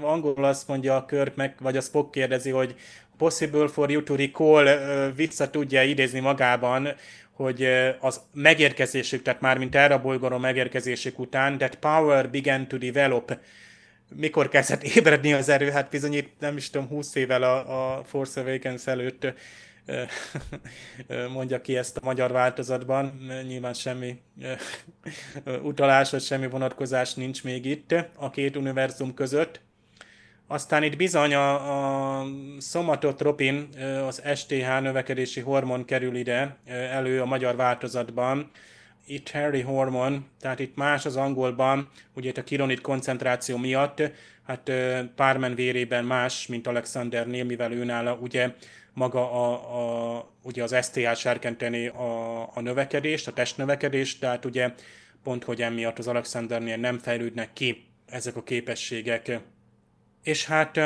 angolul 0.00 0.44
azt 0.44 0.68
mondja 0.68 0.96
a 0.96 1.04
Körk 1.04 1.34
meg, 1.36 1.54
vagy 1.58 1.76
a 1.76 1.80
Spock 1.80 2.10
kérdezi, 2.10 2.50
hogy 2.50 2.74
possible 3.16 3.68
for 3.68 3.90
you 3.90 4.02
to 4.02 4.16
recall 4.16 4.66
vissza 5.10 5.50
tudja 5.50 5.82
idézni 5.82 6.20
magában, 6.20 6.88
hogy 7.32 7.68
az 7.98 8.20
megérkezésük, 8.32 9.22
tehát 9.22 9.40
már 9.40 9.58
mint 9.58 9.74
erre 9.74 9.94
a 9.94 10.00
bolygóról 10.00 10.38
megérkezésük 10.38 11.18
után, 11.18 11.58
that 11.58 11.74
power 11.74 12.30
began 12.30 12.68
to 12.68 12.76
develop, 12.76 13.38
mikor 14.14 14.48
kezdett 14.48 14.82
ébredni 14.82 15.32
az 15.32 15.48
erő, 15.48 15.70
hát 15.70 15.90
bizony 15.90 16.14
itt 16.14 16.32
nem 16.38 16.56
is 16.56 16.70
tudom, 16.70 16.88
20 16.88 17.14
évvel 17.14 17.42
a, 17.42 17.98
a 17.98 18.04
Force 18.04 18.40
Awakens 18.40 18.86
előtt 18.86 19.34
mondja 21.32 21.60
ki 21.60 21.76
ezt 21.76 21.96
a 21.96 22.04
magyar 22.04 22.32
változatban. 22.32 23.20
Nyilván 23.46 23.72
semmi 23.72 24.20
utalás, 25.62 26.10
vagy 26.10 26.22
semmi 26.22 26.48
vonatkozás 26.48 27.14
nincs 27.14 27.44
még 27.44 27.64
itt 27.64 27.94
a 28.16 28.30
két 28.30 28.56
univerzum 28.56 29.14
között. 29.14 29.60
Aztán 30.46 30.82
itt 30.82 30.96
bizony 30.96 31.34
a, 31.34 32.18
a 32.20 32.26
somatotropin, 32.60 33.68
az 34.06 34.22
STH 34.34 34.80
növekedési 34.80 35.40
hormon 35.40 35.84
kerül 35.84 36.16
ide 36.16 36.56
elő 36.66 37.20
a 37.20 37.24
magyar 37.24 37.56
változatban, 37.56 38.50
itt 39.10 39.30
Harry 39.30 39.60
hormon, 39.60 40.26
tehát 40.40 40.58
itt 40.58 40.76
más 40.76 41.06
az 41.06 41.16
angolban, 41.16 41.88
ugye 42.14 42.28
itt 42.28 42.36
a 42.36 42.44
kironit 42.44 42.80
koncentráció 42.80 43.56
miatt, 43.56 44.02
hát 44.46 44.70
Pármen 45.16 45.54
vérében 45.54 46.04
más, 46.04 46.46
mint 46.46 46.66
Alexandernél, 46.66 47.44
mivel 47.44 47.72
ő 47.72 47.84
nála 47.84 48.14
ugye 48.14 48.54
maga 48.92 49.32
a, 49.32 49.52
a, 50.16 50.28
ugye 50.42 50.62
az 50.62 50.76
STH 50.82 51.14
serkenteni 51.14 51.86
a, 51.86 52.40
a 52.54 52.60
növekedést, 52.60 53.28
a 53.28 53.32
testnövekedést, 53.32 54.20
tehát 54.20 54.44
ugye 54.44 54.74
pont, 55.22 55.44
hogy 55.44 55.62
emiatt 55.62 55.98
az 55.98 56.06
Alexandernél 56.06 56.76
nem 56.76 56.98
fejlődnek 56.98 57.52
ki 57.52 57.86
ezek 58.06 58.36
a 58.36 58.42
képességek. 58.42 59.38
És 60.22 60.46
hát 60.46 60.80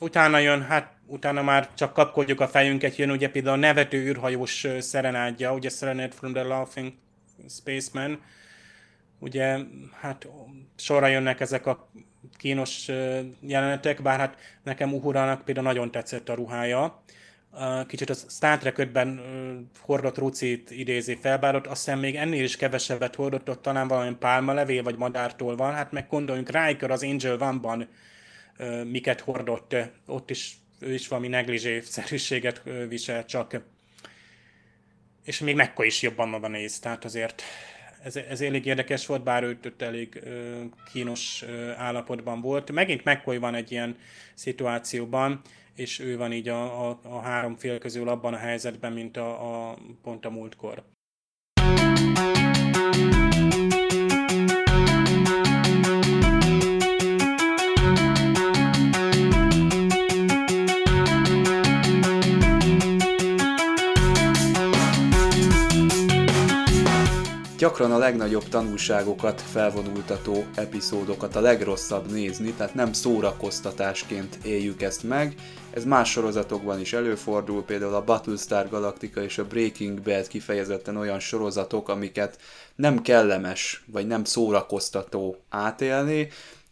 utána 0.00 0.38
jön, 0.38 0.62
hát 0.62 0.92
utána 1.06 1.42
már 1.42 1.68
csak 1.74 1.92
kapkodjuk 1.92 2.40
a 2.40 2.48
fejünket, 2.48 2.96
jön 2.96 3.10
ugye 3.10 3.28
például 3.28 3.56
a 3.56 3.60
nevető 3.60 3.98
űrhajós 3.98 4.66
szerenádja, 4.78 5.54
ugye 5.54 5.68
Serenade 5.68 6.14
from 6.14 6.32
the 6.32 6.42
Laughing 6.42 6.92
Spaceman, 7.48 8.22
ugye 9.18 9.58
hát 10.00 10.28
sorra 10.76 11.06
jönnek 11.06 11.40
ezek 11.40 11.66
a 11.66 11.90
kínos 12.36 12.88
jelenetek, 13.40 14.02
bár 14.02 14.18
hát 14.18 14.38
nekem 14.62 14.94
Uhurának 14.94 15.44
például 15.44 15.66
nagyon 15.66 15.90
tetszett 15.90 16.28
a 16.28 16.34
ruhája. 16.34 17.02
Kicsit 17.86 18.10
a 18.10 18.14
Star 18.14 18.58
Trek 18.58 18.76
5-ben 18.78 19.20
hordott 19.80 20.18
rucit 20.18 20.70
idézi 20.70 21.14
fel, 21.14 21.38
bár 21.38 21.54
ott 21.54 21.66
azt 21.66 21.84
hiszem 21.84 21.98
még 21.98 22.16
ennél 22.16 22.44
is 22.44 22.56
kevesebbet 22.56 23.14
hordott, 23.14 23.50
ott 23.50 23.62
talán 23.62 23.88
valami 23.88 24.14
pálmalevél 24.14 24.82
vagy 24.82 24.96
madártól 24.96 25.56
van. 25.56 25.74
Hát 25.74 25.92
meg 25.92 26.06
gondoljunk, 26.08 26.50
Riker 26.50 26.90
az 26.90 27.02
Angel 27.02 27.42
One-ban 27.42 27.88
miket 28.84 29.20
hordott, 29.20 29.76
ott 30.06 30.30
is 30.30 30.56
ő 30.80 30.92
is 30.92 31.08
valami 31.08 31.28
negligé-szerűséget 31.28 32.62
visel, 32.88 33.24
csak 33.24 33.62
és 35.28 35.38
még 35.38 35.54
Mekka 35.54 35.84
is 35.84 36.02
jobban 36.02 36.34
oda 36.34 36.48
néz, 36.48 36.78
tehát 36.78 37.04
azért 37.04 37.42
ez, 38.02 38.16
ez 38.16 38.40
elég 38.40 38.66
érdekes 38.66 39.06
volt, 39.06 39.22
bár 39.22 39.42
ő 39.42 39.58
ott 39.64 39.82
elég 39.82 40.20
ö, 40.24 40.60
kínos 40.92 41.42
ö, 41.42 41.70
állapotban 41.70 42.40
volt. 42.40 42.72
Megint 42.72 43.04
McCoy 43.04 43.38
van 43.38 43.54
egy 43.54 43.72
ilyen 43.72 43.96
szituációban, 44.34 45.40
és 45.74 45.98
ő 45.98 46.16
van 46.16 46.32
így 46.32 46.48
a, 46.48 46.88
a, 46.88 46.98
a 47.02 47.20
három 47.20 47.56
fél 47.56 47.78
közül 47.78 48.08
abban 48.08 48.34
a 48.34 48.36
helyzetben, 48.36 48.92
mint 48.92 49.16
a, 49.16 49.70
a 49.70 49.78
pont 50.02 50.24
a 50.24 50.30
múltkor. 50.30 50.84
Gyakran 67.68 67.92
a 67.92 67.98
legnagyobb 67.98 68.48
tanulságokat 68.48 69.40
felvonultató 69.40 70.44
epizódokat 70.54 71.36
a 71.36 71.40
legrosszabb 71.40 72.10
nézni, 72.10 72.52
tehát 72.52 72.74
nem 72.74 72.92
szórakoztatásként 72.92 74.38
éljük 74.44 74.82
ezt 74.82 75.02
meg. 75.02 75.34
Ez 75.70 75.84
más 75.84 76.10
sorozatokban 76.10 76.80
is 76.80 76.92
előfordul, 76.92 77.64
például 77.64 77.94
a 77.94 78.04
Battlestar 78.04 78.68
Galactica 78.68 79.22
és 79.22 79.38
a 79.38 79.46
Breaking 79.46 80.00
Bad 80.00 80.26
kifejezetten 80.26 80.96
olyan 80.96 81.18
sorozatok, 81.18 81.88
amiket 81.88 82.38
nem 82.74 83.02
kellemes 83.02 83.84
vagy 83.86 84.06
nem 84.06 84.24
szórakoztató 84.24 85.36
átélni, 85.48 86.28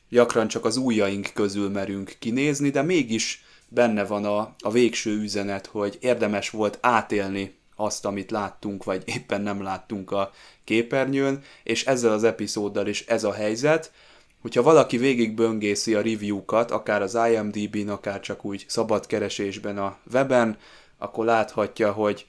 gyakran 0.08 0.48
csak 0.48 0.64
az 0.64 0.76
ujjaink 0.76 1.30
közül 1.34 1.70
merünk 1.70 2.16
kinézni, 2.18 2.70
de 2.70 2.82
mégis 2.82 3.44
benne 3.68 4.04
van 4.04 4.24
a, 4.24 4.54
a 4.58 4.70
végső 4.70 5.20
üzenet, 5.20 5.66
hogy 5.66 5.98
érdemes 6.00 6.50
volt 6.50 6.78
átélni 6.80 7.54
azt, 7.76 8.04
amit 8.04 8.30
láttunk, 8.30 8.84
vagy 8.84 9.02
éppen 9.04 9.40
nem 9.40 9.62
láttunk 9.62 10.10
a 10.10 10.30
képernyőn, 10.66 11.42
és 11.62 11.86
ezzel 11.86 12.12
az 12.12 12.24
epizóddal 12.24 12.86
is 12.86 13.06
ez 13.06 13.24
a 13.24 13.32
helyzet, 13.32 13.92
hogyha 14.40 14.62
valaki 14.62 14.96
végig 14.96 15.34
böngészi 15.34 15.94
a 15.94 16.02
review-kat, 16.02 16.70
akár 16.70 17.02
az 17.02 17.18
IMDb-n, 17.30 17.88
akár 17.88 18.20
csak 18.20 18.44
úgy 18.44 18.64
szabad 18.68 19.06
keresésben 19.06 19.78
a 19.78 19.96
weben, 20.12 20.56
akkor 20.98 21.24
láthatja, 21.24 21.92
hogy 21.92 22.26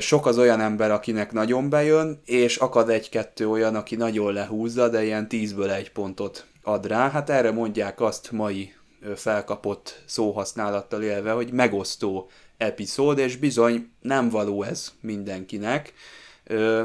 sok 0.00 0.26
az 0.26 0.38
olyan 0.38 0.60
ember, 0.60 0.90
akinek 0.90 1.32
nagyon 1.32 1.70
bejön, 1.70 2.20
és 2.24 2.56
akad 2.56 2.88
egy-kettő 2.88 3.48
olyan, 3.48 3.74
aki 3.74 3.96
nagyon 3.96 4.32
lehúzza, 4.32 4.88
de 4.88 5.04
ilyen 5.04 5.28
tízből 5.28 5.70
egy 5.70 5.92
pontot 5.92 6.46
ad 6.62 6.86
rá. 6.86 7.10
Hát 7.10 7.30
erre 7.30 7.50
mondják 7.50 8.00
azt 8.00 8.30
mai 8.30 8.74
felkapott 9.16 10.02
szóhasználattal 10.06 11.02
élve, 11.02 11.30
hogy 11.30 11.52
megosztó 11.52 12.30
epizód, 12.56 13.18
és 13.18 13.36
bizony 13.36 13.90
nem 14.00 14.28
való 14.28 14.62
ez 14.62 14.92
mindenkinek. 15.00 15.92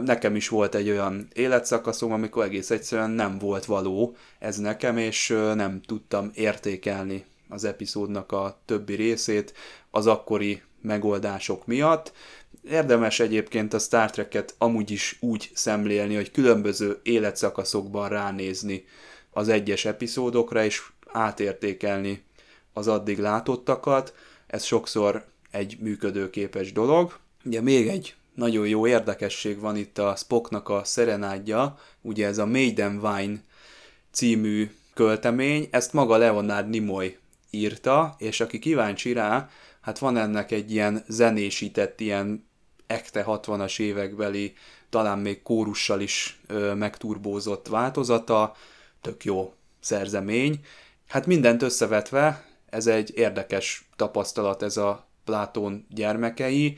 Nekem 0.04 0.36
is 0.36 0.48
volt 0.48 0.76
egy 0.76 0.90
olyan 0.90 1.28
életszakaszom, 1.34 2.12
amikor 2.12 2.44
egész 2.44 2.70
egyszerűen 2.70 3.10
nem 3.10 3.38
volt 3.38 3.66
való 3.66 4.16
ez 4.40 4.58
nekem, 4.58 4.98
és 4.98 5.28
nem 5.56 5.82
tudtam 5.82 6.32
értékelni 6.34 7.26
az 7.50 7.64
epizódnak 7.64 8.32
a 8.32 8.60
többi 8.66 8.96
részét 8.96 9.54
az 9.92 10.08
akkori 10.08 10.62
megoldások 10.82 11.66
miatt. 11.66 12.12
Érdemes 12.70 13.20
egyébként 13.20 13.74
a 13.74 13.80
Star 13.80 14.10
Trek-et 14.12 14.56
amúgy 14.58 14.92
is 14.92 15.18
úgy 15.20 15.52
szemlélni, 15.54 16.16
hogy 16.16 16.32
különböző 16.32 17.00
életszakaszokban 17.04 18.10
ránézni 18.10 18.86
az 19.32 19.50
egyes 19.50 19.86
epizódokra, 19.86 20.64
és 20.64 20.82
átértékelni 21.08 22.24
az 22.74 22.88
addig 22.88 23.20
látottakat. 23.20 24.14
Ez 24.48 24.64
sokszor 24.64 25.26
egy 25.52 25.78
működőképes 25.80 26.72
dolog. 26.72 27.20
Ugye 27.46 27.62
még 27.62 27.88
egy 27.88 28.16
nagyon 28.36 28.68
jó 28.68 28.88
érdekesség 28.88 29.60
van 29.60 29.76
itt 29.76 29.98
a 29.98 30.16
Spocknak 30.16 30.70
a 30.70 30.84
szerenádja, 30.84 31.78
ugye 32.02 32.28
ez 32.28 32.38
a 32.38 32.46
Maiden 32.46 33.00
Wine 33.04 33.44
című 34.12 34.72
költemény, 34.94 35.68
ezt 35.72 35.94
maga 35.94 36.18
Leonard 36.18 36.70
Nimoy 36.70 37.18
írta, 37.50 38.16
és 38.18 38.40
aki 38.40 38.60
kíváncsi 38.60 39.14
rá, 39.14 39.50
hát 39.82 40.00
van 40.00 40.18
ennek 40.18 40.52
egy 40.52 40.72
ilyen 40.72 41.04
zenésített, 41.08 42.00
ilyen 42.00 42.48
ekte 42.88 43.24
60-as 43.28 43.80
évekbeli, 43.80 44.54
talán 44.90 45.20
még 45.20 45.42
kórussal 45.42 46.02
is 46.02 46.40
ö, 46.48 46.74
megturbózott 46.74 47.68
változata, 47.68 48.56
tök 49.02 49.24
jó 49.24 49.54
szerzemény. 49.80 50.60
Hát 51.08 51.26
mindent 51.26 51.62
összevetve, 51.62 52.46
ez 52.70 52.88
egy 52.88 53.12
érdekes 53.16 53.90
tapasztalat 53.96 54.62
ez 54.62 54.78
a 54.78 55.08
Plátón 55.24 55.86
gyermekei. 55.90 56.78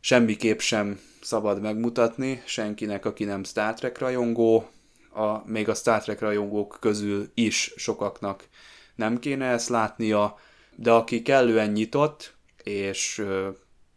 Semmiképp 0.00 0.58
sem 0.58 1.00
szabad 1.20 1.60
megmutatni 1.60 2.42
senkinek, 2.46 3.04
aki 3.04 3.24
nem 3.24 3.44
Star 3.44 3.74
Trek 3.74 3.98
rajongó, 3.98 4.68
a, 5.10 5.50
még 5.50 5.68
a 5.68 5.74
Star 5.74 6.02
Trek 6.02 6.20
rajongók 6.20 6.76
közül 6.80 7.30
is 7.34 7.72
sokaknak 7.76 8.48
nem 8.94 9.18
kéne 9.18 9.46
ezt 9.46 9.68
látnia, 9.68 10.38
de 10.76 10.90
aki 10.92 11.22
kellően 11.22 11.70
nyitott, 11.70 12.34
és 12.62 13.24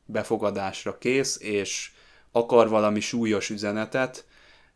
befogadásra 0.06 0.98
kész, 0.98 1.40
és 1.40 1.92
akar 2.32 2.70
valami 2.70 3.00
súlyos 3.00 3.50
üzenetet, 3.50 4.26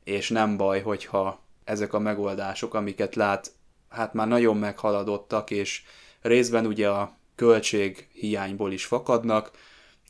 és 0.03 0.30
nem 0.30 0.57
baj, 0.57 0.82
hogyha 0.82 1.43
ezek 1.63 1.93
a 1.93 1.99
megoldások, 1.99 2.73
amiket 2.73 3.15
lát, 3.15 3.51
hát 3.89 4.13
már 4.13 4.28
nagyon 4.28 4.57
meghaladottak, 4.57 5.51
és 5.51 5.84
részben 6.21 6.65
ugye 6.65 6.89
a 6.89 7.17
költség 7.36 8.07
hiányból 8.13 8.71
is 8.71 8.86
fakadnak, 8.86 9.51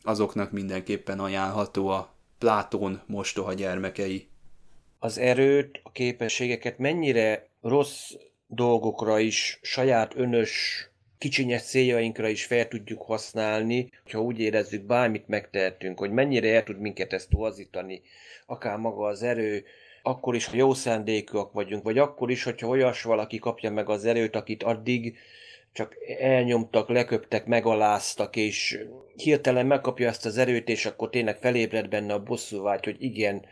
azoknak 0.05 0.51
mindenképpen 0.51 1.19
ajánlható 1.19 1.87
a 1.87 2.13
Plátón 2.37 3.01
mostoha 3.05 3.53
gyermekei. 3.53 4.27
Az 4.99 5.17
erőt, 5.17 5.79
a 5.83 5.91
képességeket 5.91 6.77
mennyire 6.77 7.47
rossz 7.61 8.11
dolgokra 8.47 9.19
is, 9.19 9.59
saját 9.61 10.15
önös 10.15 10.85
kicsinyes 11.17 11.63
céljainkra 11.63 12.27
is 12.27 12.45
fel 12.45 12.67
tudjuk 12.67 13.01
használni, 13.01 13.91
ha 14.11 14.21
úgy 14.21 14.39
érezzük, 14.39 14.83
bármit 14.83 15.27
megtehetünk, 15.27 15.99
hogy 15.99 16.11
mennyire 16.11 16.55
el 16.55 16.63
tud 16.63 16.79
minket 16.79 17.13
ezt 17.13 17.29
torzítani, 17.29 18.01
akár 18.45 18.77
maga 18.77 19.07
az 19.07 19.23
erő, 19.23 19.65
akkor 20.03 20.35
is, 20.35 20.45
ha 20.45 20.55
jó 20.55 20.73
szándékúak 20.73 21.53
vagyunk, 21.53 21.83
vagy 21.83 21.97
akkor 21.97 22.31
is, 22.31 22.43
hogyha 22.43 22.67
olyas 22.67 23.01
valaki 23.01 23.39
kapja 23.39 23.71
meg 23.71 23.89
az 23.89 24.05
erőt, 24.05 24.35
akit 24.35 24.63
addig 24.63 25.17
csak 25.75 25.95
elnyomtak, 26.19 26.89
leköptek, 26.89 27.45
megaláztak, 27.45 28.35
és 28.35 28.79
hirtelen 29.15 29.65
megkapja 29.65 30.07
ezt 30.07 30.25
az 30.25 30.37
erőt, 30.37 30.69
és 30.69 30.85
akkor 30.85 31.09
tényleg 31.09 31.37
felébred 31.37 31.89
benne 31.89 32.13
a 32.13 32.23
bosszúvágy, 32.23 32.85
hogy 32.85 32.95
igen, 32.99 33.45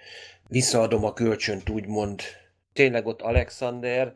visszaadom 0.48 1.04
a 1.04 1.14
kölcsönt, 1.14 1.70
úgymond. 1.70 2.22
Tényleg 2.74 3.06
ott 3.06 3.22
Alexander, 3.22 4.16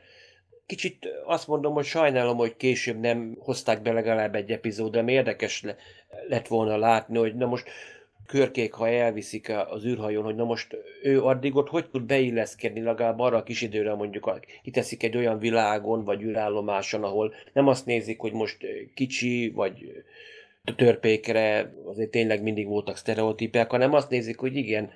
kicsit 0.66 1.08
azt 1.26 1.48
mondom, 1.48 1.74
hogy 1.74 1.86
sajnálom, 1.86 2.38
hogy 2.38 2.56
később 2.56 3.00
nem 3.00 3.38
hozták 3.40 3.82
be 3.82 3.92
legalább 3.92 4.36
egy 4.36 4.52
epizód, 4.52 4.92
de 4.92 5.12
érdekes 5.12 5.62
le, 5.62 5.76
lett 6.28 6.48
volna 6.48 6.78
látni, 6.78 7.18
hogy 7.18 7.36
na 7.36 7.46
most 7.46 7.70
körkék, 8.28 8.74
ha 8.74 8.88
elviszik 8.88 9.52
az 9.70 9.86
űrhajón, 9.86 10.24
hogy 10.24 10.36
na 10.36 10.44
most 10.44 10.78
ő 11.04 11.24
addig 11.24 11.56
ott 11.56 11.70
hogy 11.70 11.90
tud 11.90 12.04
beilleszkedni 12.04 12.82
legalább 12.82 13.20
arra 13.20 13.38
a 13.38 13.44
kis 13.44 13.62
időre, 13.62 13.94
mondjuk 13.94 14.40
kiteszik 14.64 15.04
egy 15.04 15.18
olyan 15.18 15.40
világon, 15.40 16.04
vagy 16.04 16.22
űrállomáson, 16.22 17.04
ahol 17.04 17.34
nem 17.54 17.68
azt 17.68 17.86
nézik, 17.86 18.20
hogy 18.20 18.32
most 18.32 18.58
kicsi, 18.94 19.52
vagy 19.56 20.04
törpékre, 20.76 21.74
azért 21.86 22.12
tényleg 22.12 22.42
mindig 22.42 22.68
voltak 22.68 22.98
sztereotípek, 22.98 23.70
hanem 23.70 23.94
azt 23.94 24.10
nézik, 24.10 24.38
hogy 24.38 24.56
igen, 24.56 24.92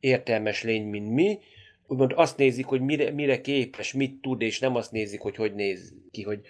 értelmes 0.00 0.62
lény, 0.62 0.84
mint 0.84 1.10
mi, 1.10 1.38
úgymond 1.86 2.12
azt 2.14 2.36
nézik, 2.36 2.66
hogy 2.66 2.80
mire, 2.80 3.10
mire 3.10 3.40
képes, 3.40 3.92
mit 3.92 4.20
tud, 4.20 4.42
és 4.42 4.58
nem 4.58 4.74
azt 4.74 4.92
nézik, 4.92 5.20
hogy 5.20 5.36
hogy 5.36 5.54
néz 5.54 5.94
ki, 6.10 6.22
hogy 6.22 6.40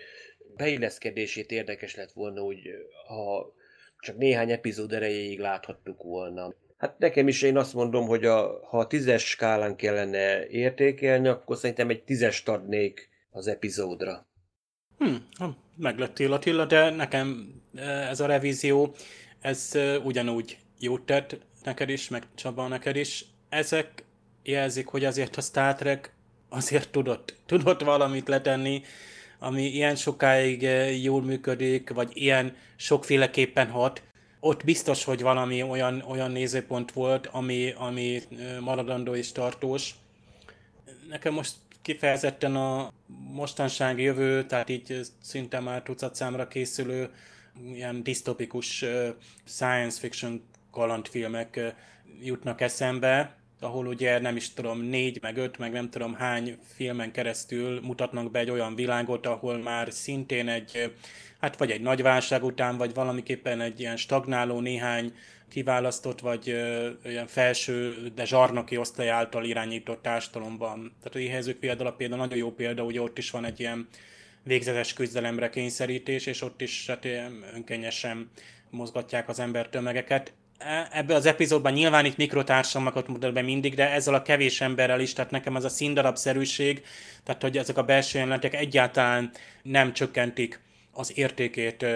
beilleszkedését 0.57 1.51
érdekes 1.51 1.95
lett 1.95 2.13
volna, 2.13 2.41
hogy 2.41 2.61
ha 3.07 3.53
csak 4.01 4.17
néhány 4.17 4.51
epizód 4.51 4.93
erejéig 4.93 5.39
láthattuk 5.39 6.03
volna. 6.03 6.55
Hát 6.77 6.99
nekem 6.99 7.29
is 7.29 7.43
én 7.43 7.57
azt 7.57 7.75
mondom, 7.75 8.07
hogy 8.07 8.25
a, 8.25 8.61
ha 8.69 8.79
a 8.79 8.87
tízes 8.87 9.29
skálán 9.29 9.77
kellene 9.77 10.47
értékelni, 10.47 11.29
akkor 11.29 11.57
szerintem 11.57 11.89
egy 11.89 12.05
tízest 12.05 12.49
adnék 12.49 13.09
az 13.31 13.47
epizódra. 13.47 14.27
Hm, 14.99 15.45
meglettél 15.77 16.33
Attila, 16.33 16.65
de 16.65 16.91
nekem 16.91 17.55
ez 18.11 18.21
a 18.21 18.27
revízió, 18.27 18.95
ez 19.41 19.73
ugyanúgy 20.05 20.59
jót 20.79 21.07
tett 21.07 21.37
neked 21.65 21.89
is, 21.89 22.09
meg 22.09 22.23
Csaba 22.35 22.69
neked 22.69 22.97
is. 22.97 23.25
Ezek 23.49 24.05
jelzik, 24.43 24.87
hogy 24.87 25.05
azért 25.05 25.37
a 25.37 25.41
Star 25.41 25.75
Trek 25.75 26.13
azért 26.49 26.91
tudott, 26.91 27.37
tudott 27.47 27.81
valamit 27.81 28.29
letenni, 28.29 28.83
ami 29.39 29.63
ilyen 29.63 29.97
sokáig 29.97 30.65
eh, 30.65 31.03
jól 31.03 31.23
működik, 31.23 31.91
vagy 31.91 32.11
ilyen 32.15 32.57
sokféleképpen 32.77 33.71
hat, 33.71 34.03
ott 34.41 34.65
biztos, 34.65 35.05
hogy 35.05 35.23
valami 35.23 35.63
olyan, 35.63 36.01
olyan 36.09 36.31
nézőpont 36.31 36.93
volt, 36.93 37.27
ami, 37.27 37.73
ami 37.77 38.17
eh, 38.17 38.61
maradandó 38.61 39.15
és 39.15 39.33
tartós. 39.33 39.95
Nekem 41.09 41.35
most 41.35 41.53
kifejezetten 41.83 42.57
a 42.57 42.93
mostansági 43.33 44.03
jövő, 44.03 44.45
tehát 44.45 44.69
így 44.69 45.01
szinte 45.23 45.61
már 45.61 45.83
tucat 45.83 46.15
számra 46.15 46.49
készülő 46.49 47.11
ilyen 47.75 48.03
disztopikus 48.03 48.83
eh, 48.83 49.13
science 49.45 49.99
fiction 49.99 50.43
kalandfilmek 50.71 51.75
jutnak 52.23 52.61
eszembe, 52.61 53.38
ahol 53.61 53.87
ugye 53.87 54.19
nem 54.19 54.37
is 54.37 54.53
tudom, 54.53 54.81
négy, 54.81 55.19
meg 55.23 55.37
öt, 55.37 55.59
meg 55.59 55.73
nem 55.73 55.91
tudom 55.91 56.15
hány 56.15 56.59
filmen 56.75 57.13
keresztül 57.13 57.81
mutatnak 57.81 58.31
be 58.31 58.39
egy 58.39 58.51
olyan 58.51 58.75
világot, 58.75 59.27
ahol 59.27 59.59
már 59.59 59.93
szintén 59.93 60.49
egy, 60.49 60.93
hát 61.41 61.57
vagy 61.57 61.71
egy 61.71 61.81
nagy 61.81 62.03
válság 62.03 62.45
után, 62.45 62.77
vagy 62.77 62.95
valamiképpen 62.95 63.61
egy 63.61 63.81
ilyen 63.81 63.97
stagnáló 63.97 64.61
néhány 64.61 65.13
kiválasztott, 65.49 66.21
vagy 66.21 66.51
ö, 66.51 66.91
olyan 67.05 67.27
felső, 67.27 67.95
de 68.15 68.25
zsarnoki 68.25 68.77
osztály 68.77 69.11
által 69.11 69.45
irányított 69.45 70.03
társadalomban. 70.03 70.93
Tehát 70.99 71.15
a 71.15 71.19
éhezők 71.19 71.57
például 71.57 71.91
például 71.91 72.21
nagyon 72.21 72.39
jó 72.39 72.53
példa, 72.53 72.83
ugye 72.83 73.03
ott 73.03 73.19
is 73.19 73.31
van 73.31 73.45
egy 73.45 73.61
ilyen 73.61 73.89
végzetes 74.43 74.93
küzdelemre 74.93 75.51
kényszerítés, 75.51 76.27
és 76.27 76.43
ott 76.43 76.61
is 76.61 76.87
hát, 76.87 77.07
önkényesen 77.55 78.31
mozgatják 78.71 79.29
az 79.29 79.39
embertömegeket. 79.39 80.29
E, 80.29 80.33
ebbe 80.93 81.15
az 81.15 81.27
epizódban 81.27 81.73
nyilván 81.73 82.05
itt 82.05 82.17
mikrotársamokat 82.17 83.09
mutat 83.09 83.33
be 83.33 83.43
mindig, 83.43 83.75
de 83.75 83.91
ezzel 83.91 84.15
a 84.15 84.23
kevés 84.23 84.61
emberrel 84.61 85.01
is, 85.01 85.13
tehát 85.13 85.31
nekem 85.31 85.57
ez 85.57 85.65
a 85.65 85.69
színdarabszerűség, 85.69 86.83
tehát 87.25 87.43
hogy 87.43 87.59
ezek 87.59 87.79
a 87.79 87.83
belső 87.83 88.19
jelenetek 88.19 88.55
egyáltalán 88.55 89.31
nem 89.63 89.93
csökkentik 89.93 90.61
az 90.93 91.13
értékét 91.19 91.87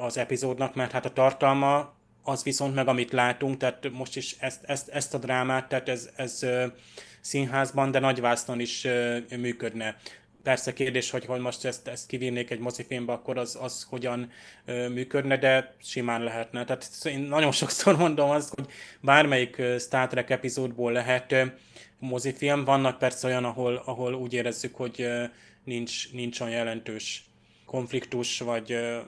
az 0.00 0.16
epizódnak, 0.16 0.74
mert 0.74 0.92
hát 0.92 1.04
a 1.04 1.12
tartalma 1.12 1.94
az 2.22 2.42
viszont 2.42 2.74
meg, 2.74 2.88
amit 2.88 3.12
látunk, 3.12 3.56
tehát 3.56 3.90
most 3.92 4.16
is 4.16 4.36
ezt, 4.38 4.64
ezt, 4.64 4.88
ezt 4.88 5.14
a 5.14 5.18
drámát, 5.18 5.68
tehát 5.68 5.88
ez, 5.88 6.10
ez 6.16 6.46
színházban, 7.20 7.90
de 7.90 7.98
nagyvásznon 7.98 8.60
is 8.60 8.86
működne 9.36 9.96
persze 10.42 10.72
kérdés, 10.72 11.10
hogy 11.10 11.24
hogy 11.24 11.40
most 11.40 11.64
ezt, 11.64 11.88
ezt 11.88 12.06
kivinnék 12.06 12.50
egy 12.50 12.58
mozifilmbe, 12.58 13.12
akkor 13.12 13.38
az, 13.38 13.58
az 13.60 13.86
hogyan 13.88 14.30
ö, 14.64 14.88
működne, 14.88 15.36
de 15.36 15.74
simán 15.82 16.22
lehetne. 16.22 16.64
Tehát 16.64 16.86
én 17.04 17.18
nagyon 17.18 17.52
sokszor 17.52 17.96
mondom 17.96 18.30
azt, 18.30 18.54
hogy 18.54 18.66
bármelyik 19.00 19.62
Star 19.78 20.08
Trek 20.08 20.30
epizódból 20.30 20.92
lehet 20.92 21.32
ö, 21.32 21.44
mozifilm, 21.98 22.64
vannak 22.64 22.98
persze 22.98 23.26
olyan, 23.26 23.44
ahol, 23.44 23.82
ahol 23.84 24.14
úgy 24.14 24.32
érezzük, 24.32 24.74
hogy 24.74 25.00
ö, 25.00 25.24
nincs, 25.64 26.12
nincs 26.12 26.40
olyan 26.40 26.52
jelentős 26.52 27.24
konfliktus, 27.64 28.38
vagy 28.38 28.72
ö, 28.72 28.98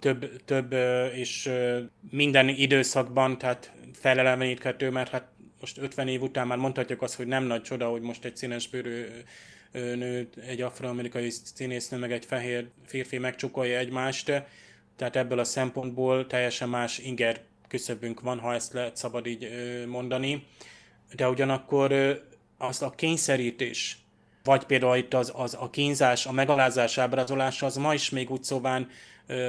több, 0.00 0.44
több 0.44 0.72
ö, 0.72 1.06
és 1.06 1.46
ö, 1.46 1.80
minden 2.10 2.48
időszakban, 2.48 3.38
tehát 3.38 3.72
feleleveníthető, 3.94 4.90
mert 4.90 5.10
hát 5.10 5.30
most 5.62 5.78
50 5.78 6.08
év 6.08 6.22
után 6.22 6.46
már 6.46 6.58
mondhatjuk 6.58 7.02
azt, 7.02 7.14
hogy 7.14 7.26
nem 7.26 7.44
nagy 7.44 7.62
csoda, 7.62 7.88
hogy 7.88 8.02
most 8.02 8.24
egy 8.24 8.36
színesbőrű 8.36 9.04
nő, 9.72 10.28
egy 10.46 10.60
afroamerikai 10.60 11.30
színésznő, 11.54 11.98
meg 11.98 12.12
egy 12.12 12.24
fehér 12.24 12.68
férfi 12.86 13.18
megcsukolja 13.18 13.78
egymást, 13.78 14.42
tehát 14.96 15.16
ebből 15.16 15.38
a 15.38 15.44
szempontból 15.44 16.26
teljesen 16.26 16.68
más 16.68 16.98
inger 16.98 17.40
küszöbünk 17.68 18.20
van, 18.20 18.38
ha 18.38 18.54
ezt 18.54 18.72
lehet 18.72 18.96
szabad 18.96 19.26
így 19.26 19.48
mondani. 19.86 20.46
De 21.16 21.28
ugyanakkor 21.28 21.92
az 22.58 22.82
a 22.82 22.90
kényszerítés, 22.90 23.98
vagy 24.44 24.64
például 24.64 24.96
itt 24.96 25.14
az, 25.14 25.32
az 25.34 25.56
a 25.60 25.70
kínzás, 25.70 26.26
a 26.26 26.32
megalázás 26.32 26.98
ábrázolása, 26.98 27.66
az 27.66 27.76
ma 27.76 27.94
is 27.94 28.10
még 28.10 28.30
úgy 28.30 28.42
szóván 28.42 28.88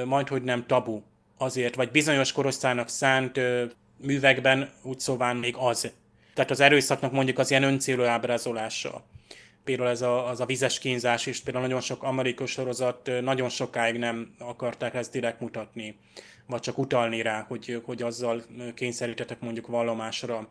majd, 0.04 0.28
hogy 0.28 0.42
nem 0.42 0.66
tabu. 0.66 1.02
Azért, 1.38 1.74
vagy 1.74 1.90
bizonyos 1.90 2.32
korosztálynak 2.32 2.88
szánt 2.88 3.40
művekben 3.96 4.70
úgy 4.82 5.00
szóván 5.00 5.36
még 5.36 5.54
az. 5.58 5.92
Tehát 6.34 6.50
az 6.50 6.60
erőszaknak 6.60 7.12
mondjuk 7.12 7.38
az 7.38 7.50
ilyen 7.50 7.62
öncélú 7.62 8.02
ábrázolása 8.02 9.04
például 9.64 9.88
ez 9.88 10.02
a, 10.02 10.28
az 10.28 10.40
a 10.40 10.46
vizes 10.46 10.78
kínzás 10.78 11.26
is, 11.26 11.40
például 11.40 11.64
nagyon 11.64 11.80
sok 11.80 12.02
amerikai 12.02 12.46
sorozat 12.46 13.10
nagyon 13.20 13.48
sokáig 13.48 13.96
nem 13.96 14.34
akarták 14.38 14.94
ezt 14.94 15.12
direkt 15.12 15.40
mutatni, 15.40 15.96
vagy 16.46 16.60
csak 16.60 16.78
utalni 16.78 17.22
rá, 17.22 17.44
hogy, 17.48 17.82
hogy 17.84 18.02
azzal 18.02 18.42
kényszerítetek 18.74 19.40
mondjuk 19.40 19.66
vallomásra. 19.66 20.48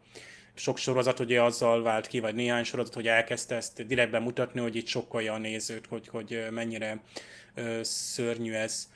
Sok 0.55 0.78
sorozat 0.78 1.20
ugye 1.20 1.41
azzal 1.41 1.82
vált 1.84 2.07
ki, 2.07 2.20
vagy 2.20 2.36
néhány 2.36 2.64
sorozat, 2.64 2.93
hogy 2.93 3.07
elkezdte 3.07 3.55
ezt 3.55 3.86
direktben 3.88 4.22
mutatni, 4.22 4.59
hogy 4.59 4.76
itt 4.76 4.88
sokkolja 4.88 5.34
a 5.34 5.38
nézőt, 5.38 5.88
hogy, 5.88 6.07
hogy 6.07 6.45
mennyire 6.51 7.01
szörnyű 7.82 8.53
ez. 8.53 8.91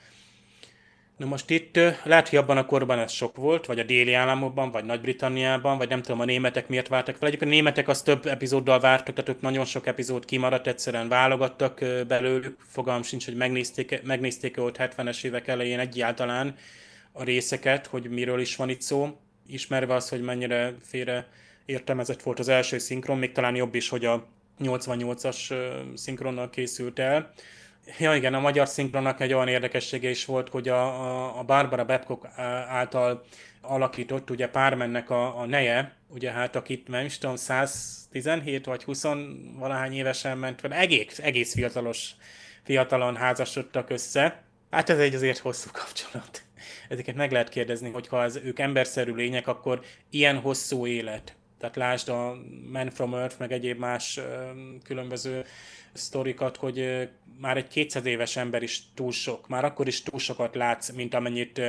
Na 1.17 1.25
most 1.25 1.49
itt 1.49 1.75
lehet, 2.03 2.29
hogy 2.29 2.39
abban 2.39 2.57
a 2.57 2.65
korban 2.65 2.99
ez 2.99 3.11
sok 3.11 3.35
volt, 3.35 3.65
vagy 3.65 3.79
a 3.79 3.83
déli 3.83 4.13
államokban, 4.13 4.71
vagy 4.71 4.85
Nagy-Britanniában, 4.85 5.77
vagy 5.77 5.89
nem 5.89 6.01
tudom, 6.01 6.19
a 6.19 6.25
németek 6.25 6.67
miért 6.67 6.87
vártak 6.87 7.15
fel. 7.15 7.27
Egyébként 7.27 7.51
a 7.51 7.53
németek 7.53 7.87
az 7.87 8.01
több 8.01 8.25
epizóddal 8.25 8.79
vártak, 8.79 9.15
tehát 9.15 9.29
ők 9.29 9.41
nagyon 9.41 9.65
sok 9.65 9.87
epizód 9.87 10.25
kimaradt, 10.25 10.67
egyszerűen 10.67 11.07
válogattak 11.07 11.79
belőlük. 12.07 12.57
Fogalm 12.67 13.03
sincs, 13.03 13.25
hogy 13.25 13.35
megnézték, 13.35 14.01
megnézték 14.03 14.57
ott 14.57 14.77
70-es 14.79 15.23
évek 15.23 15.47
elején 15.47 15.79
egyáltalán 15.79 16.55
a 17.11 17.23
részeket, 17.23 17.87
hogy 17.87 18.09
miről 18.09 18.39
is 18.39 18.55
van 18.55 18.69
itt 18.69 18.81
szó, 18.81 19.17
ismerve 19.47 19.93
az, 19.93 20.09
hogy 20.09 20.21
mennyire 20.21 20.73
félre 20.83 21.27
értelmezett 21.65 22.21
volt 22.21 22.39
az 22.39 22.47
első 22.47 22.77
szinkron, 22.77 23.17
még 23.17 23.31
talán 23.31 23.55
jobb 23.55 23.75
is, 23.75 23.89
hogy 23.89 24.05
a 24.05 24.27
88-as 24.63 25.53
szinkronnal 25.95 26.49
készült 26.49 26.99
el. 26.99 27.33
Ja 27.99 28.15
igen, 28.15 28.33
a 28.33 28.39
magyar 28.39 28.67
szinkronnak 28.67 29.19
egy 29.19 29.33
olyan 29.33 29.47
érdekessége 29.47 30.09
is 30.09 30.25
volt, 30.25 30.49
hogy 30.49 30.67
a, 30.67 31.39
a, 31.39 31.43
Barbara 31.43 31.85
Babcock 31.85 32.25
által 32.67 33.25
alakított, 33.61 34.29
ugye 34.29 34.49
Pármennek 34.49 35.09
a, 35.09 35.39
a 35.39 35.45
neje, 35.45 35.95
ugye 36.07 36.31
hát 36.31 36.55
akit 36.55 36.87
nem 36.87 37.05
is 37.05 37.17
tudom, 37.17 37.35
117 37.35 38.65
vagy 38.65 38.83
20 38.83 39.03
valahány 39.55 39.93
évesen 39.93 40.37
ment 40.37 40.59
fel, 40.59 40.73
egész, 40.73 41.19
egész 41.19 41.53
fiatalos, 41.53 42.11
fiatalon 42.63 43.15
házasodtak 43.15 43.89
össze. 43.89 44.43
Hát 44.71 44.89
ez 44.89 44.99
egy 44.99 45.15
azért 45.15 45.37
hosszú 45.37 45.69
kapcsolat. 45.71 46.41
Ezeket 46.89 47.15
meg 47.15 47.31
lehet 47.31 47.49
kérdezni, 47.49 47.89
hogy 47.89 48.07
ha 48.07 48.23
ez, 48.23 48.35
ők 48.35 48.59
emberszerű 48.59 49.13
lények, 49.13 49.47
akkor 49.47 49.81
ilyen 50.09 50.39
hosszú 50.39 50.87
élet. 50.87 51.35
Tehát 51.59 51.75
lásd 51.75 52.09
a 52.09 52.35
Man 52.71 52.89
from 52.89 53.13
Earth, 53.13 53.35
meg 53.39 53.51
egyéb 53.51 53.79
más 53.79 54.19
különböző 54.83 55.45
sztorikat, 55.93 56.57
hogy 56.57 57.09
már 57.39 57.57
egy 57.57 57.67
200 57.67 58.05
éves 58.05 58.35
ember 58.35 58.63
is 58.63 58.81
túl 58.93 59.11
sok, 59.11 59.47
már 59.47 59.65
akkor 59.65 59.87
is 59.87 60.03
túl 60.03 60.19
sokat 60.19 60.55
látsz, 60.55 60.91
mint 60.91 61.13
amennyit 61.13 61.61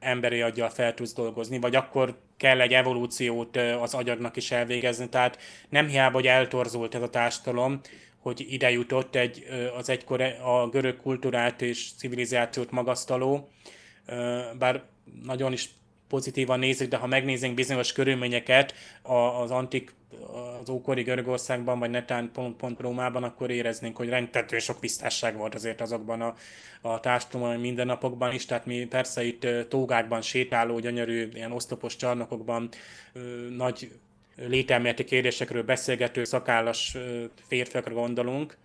emberi 0.00 0.40
aggyal 0.40 0.68
fel 0.68 0.94
tudsz 0.94 1.14
dolgozni, 1.14 1.58
vagy 1.58 1.74
akkor 1.74 2.18
kell 2.36 2.60
egy 2.60 2.72
evolúciót 2.72 3.56
az 3.56 3.94
agyadnak 3.94 4.36
is 4.36 4.50
elvégezni, 4.50 5.08
tehát 5.08 5.38
nem 5.68 5.86
hiába, 5.86 6.14
hogy 6.14 6.26
eltorzult 6.26 6.94
ez 6.94 7.02
a 7.02 7.10
társadalom, 7.10 7.80
hogy 8.18 8.46
ide 8.48 8.70
jutott 8.70 9.14
egy, 9.14 9.46
az 9.76 9.88
egykor 9.88 10.20
a 10.42 10.68
görög 10.68 10.96
kultúrát 10.96 11.62
és 11.62 11.90
civilizációt 11.96 12.70
magasztaló, 12.70 13.50
bár 14.58 14.82
nagyon 15.22 15.52
is 15.52 15.68
pozitívan 16.10 16.58
nézzük, 16.58 16.88
de 16.88 16.96
ha 16.96 17.06
megnézzünk 17.06 17.54
bizonyos 17.54 17.92
körülményeket 17.92 18.74
az 19.42 19.50
antik, 19.50 19.94
az 20.60 20.68
ókori 20.70 21.02
Görögországban, 21.02 21.78
vagy 21.78 21.90
netán 21.90 22.30
pont, 22.32 22.56
pont 22.56 22.80
Rómában, 22.80 23.22
akkor 23.22 23.50
éreznénk, 23.50 23.96
hogy 23.96 24.08
rendtető 24.08 24.58
sok 24.58 24.80
biztásság 24.80 25.36
volt 25.36 25.54
azért 25.54 25.80
azokban 25.80 26.20
a, 26.20 26.34
a 26.80 27.00
társadalmi 27.00 27.60
mindennapokban 27.60 28.34
is, 28.34 28.46
tehát 28.46 28.66
mi 28.66 28.84
persze 28.84 29.24
itt 29.24 29.46
tógákban 29.68 30.22
sétáló, 30.22 30.78
gyönyörű, 30.78 31.28
ilyen 31.34 31.52
osztopos 31.52 31.96
csarnokokban 31.96 32.68
nagy 33.56 33.90
lételméleti 34.36 35.04
kérdésekről 35.04 35.62
beszélgető 35.62 36.24
szakállas 36.24 36.96
férfiakra 37.46 37.94
gondolunk, 37.94 38.56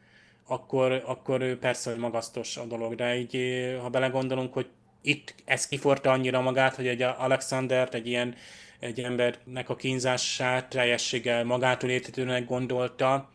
akkor, 0.47 1.03
akkor 1.05 1.55
persze, 1.55 1.89
hogy 1.91 1.99
magasztos 1.99 2.57
a 2.57 2.65
dolog, 2.65 2.95
de 2.95 3.17
így, 3.17 3.37
ha 3.81 3.89
belegondolunk, 3.89 4.53
hogy 4.53 4.67
itt 5.06 5.36
ez 5.45 5.68
kiforta 5.68 6.12
annyira 6.12 6.41
magát, 6.41 6.76
hogy 6.76 6.88
egy 6.88 7.01
Alexandert, 7.01 7.93
egy 7.93 8.08
ilyen 8.08 8.36
egy 8.80 8.99
embernek 8.99 9.70
a 9.70 9.76
kínzását 9.76 10.70
teljességgel 10.70 11.43
magától 11.43 11.89
értetőnek 11.89 12.45
gondolta. 12.45 13.30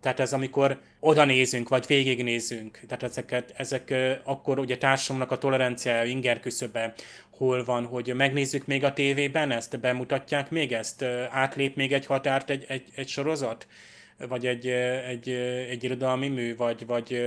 Tehát 0.00 0.20
ez 0.20 0.32
amikor 0.32 0.80
oda 1.00 1.24
nézünk, 1.24 1.68
vagy 1.68 1.86
végignézünk, 1.86 2.80
tehát 2.86 3.02
ezeket, 3.02 3.52
ezek 3.56 3.94
akkor 4.24 4.58
ugye 4.58 4.78
társadalomnak 4.78 5.30
a 5.30 5.38
toleranciája 5.38 6.04
inger 6.04 6.40
küszöbe 6.40 6.94
hol 7.30 7.64
van, 7.64 7.86
hogy 7.86 8.14
megnézzük 8.14 8.66
még 8.66 8.84
a 8.84 8.92
tévében 8.92 9.50
ezt, 9.50 9.80
bemutatják 9.80 10.50
még 10.50 10.72
ezt, 10.72 11.02
átlép 11.30 11.76
még 11.76 11.92
egy 11.92 12.06
határt 12.06 12.50
egy, 12.50 12.64
egy, 12.68 12.88
egy 12.94 13.08
sorozat, 13.08 13.66
vagy 14.28 14.46
egy, 14.46 14.66
egy, 15.08 15.28
egy 15.70 15.84
irodalmi 15.84 16.28
mű, 16.28 16.56
vagy, 16.56 16.86
vagy 16.86 17.22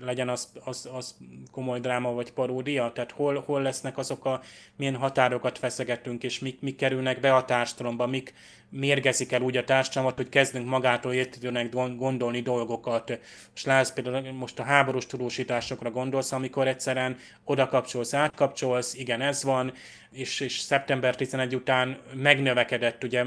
legyen 0.00 0.28
az, 0.28 0.52
az, 0.64 0.88
az 0.92 1.16
komoly 1.50 1.80
dráma, 1.80 2.12
vagy 2.12 2.32
paródia, 2.32 2.92
tehát 2.94 3.10
hol, 3.10 3.42
hol 3.46 3.62
lesznek 3.62 3.98
azok 3.98 4.24
a, 4.24 4.40
milyen 4.76 4.96
határokat 4.96 5.58
feszegetünk, 5.58 6.22
és 6.22 6.38
mik, 6.38 6.60
mik 6.60 6.76
kerülnek 6.76 7.20
be 7.20 7.34
a 7.34 7.44
társadalomba, 7.44 8.06
mik 8.06 8.34
mérgezik 8.70 9.32
el 9.32 9.42
úgy 9.42 9.56
a 9.56 9.64
társadalmat, 9.64 10.16
hogy 10.16 10.28
kezdünk 10.28 10.68
magától 10.68 11.12
értetőnek 11.12 11.72
gondolni 11.96 12.40
dolgokat. 12.40 13.18
És 13.54 13.64
látsz 13.64 13.92
például 13.92 14.32
most 14.32 14.58
a 14.58 14.62
háborús 14.62 15.06
tudósításokra 15.06 15.90
gondolsz, 15.90 16.32
amikor 16.32 16.68
egyszerűen 16.68 17.16
oda 17.44 17.68
kapcsolsz, 17.68 18.14
átkapcsolsz, 18.14 18.94
igen, 18.94 19.20
ez 19.20 19.44
van, 19.44 19.72
és, 20.10 20.40
és 20.40 20.58
szeptember 20.58 21.16
11 21.16 21.54
után 21.54 21.98
megnövekedett 22.14 23.04
ugye 23.04 23.24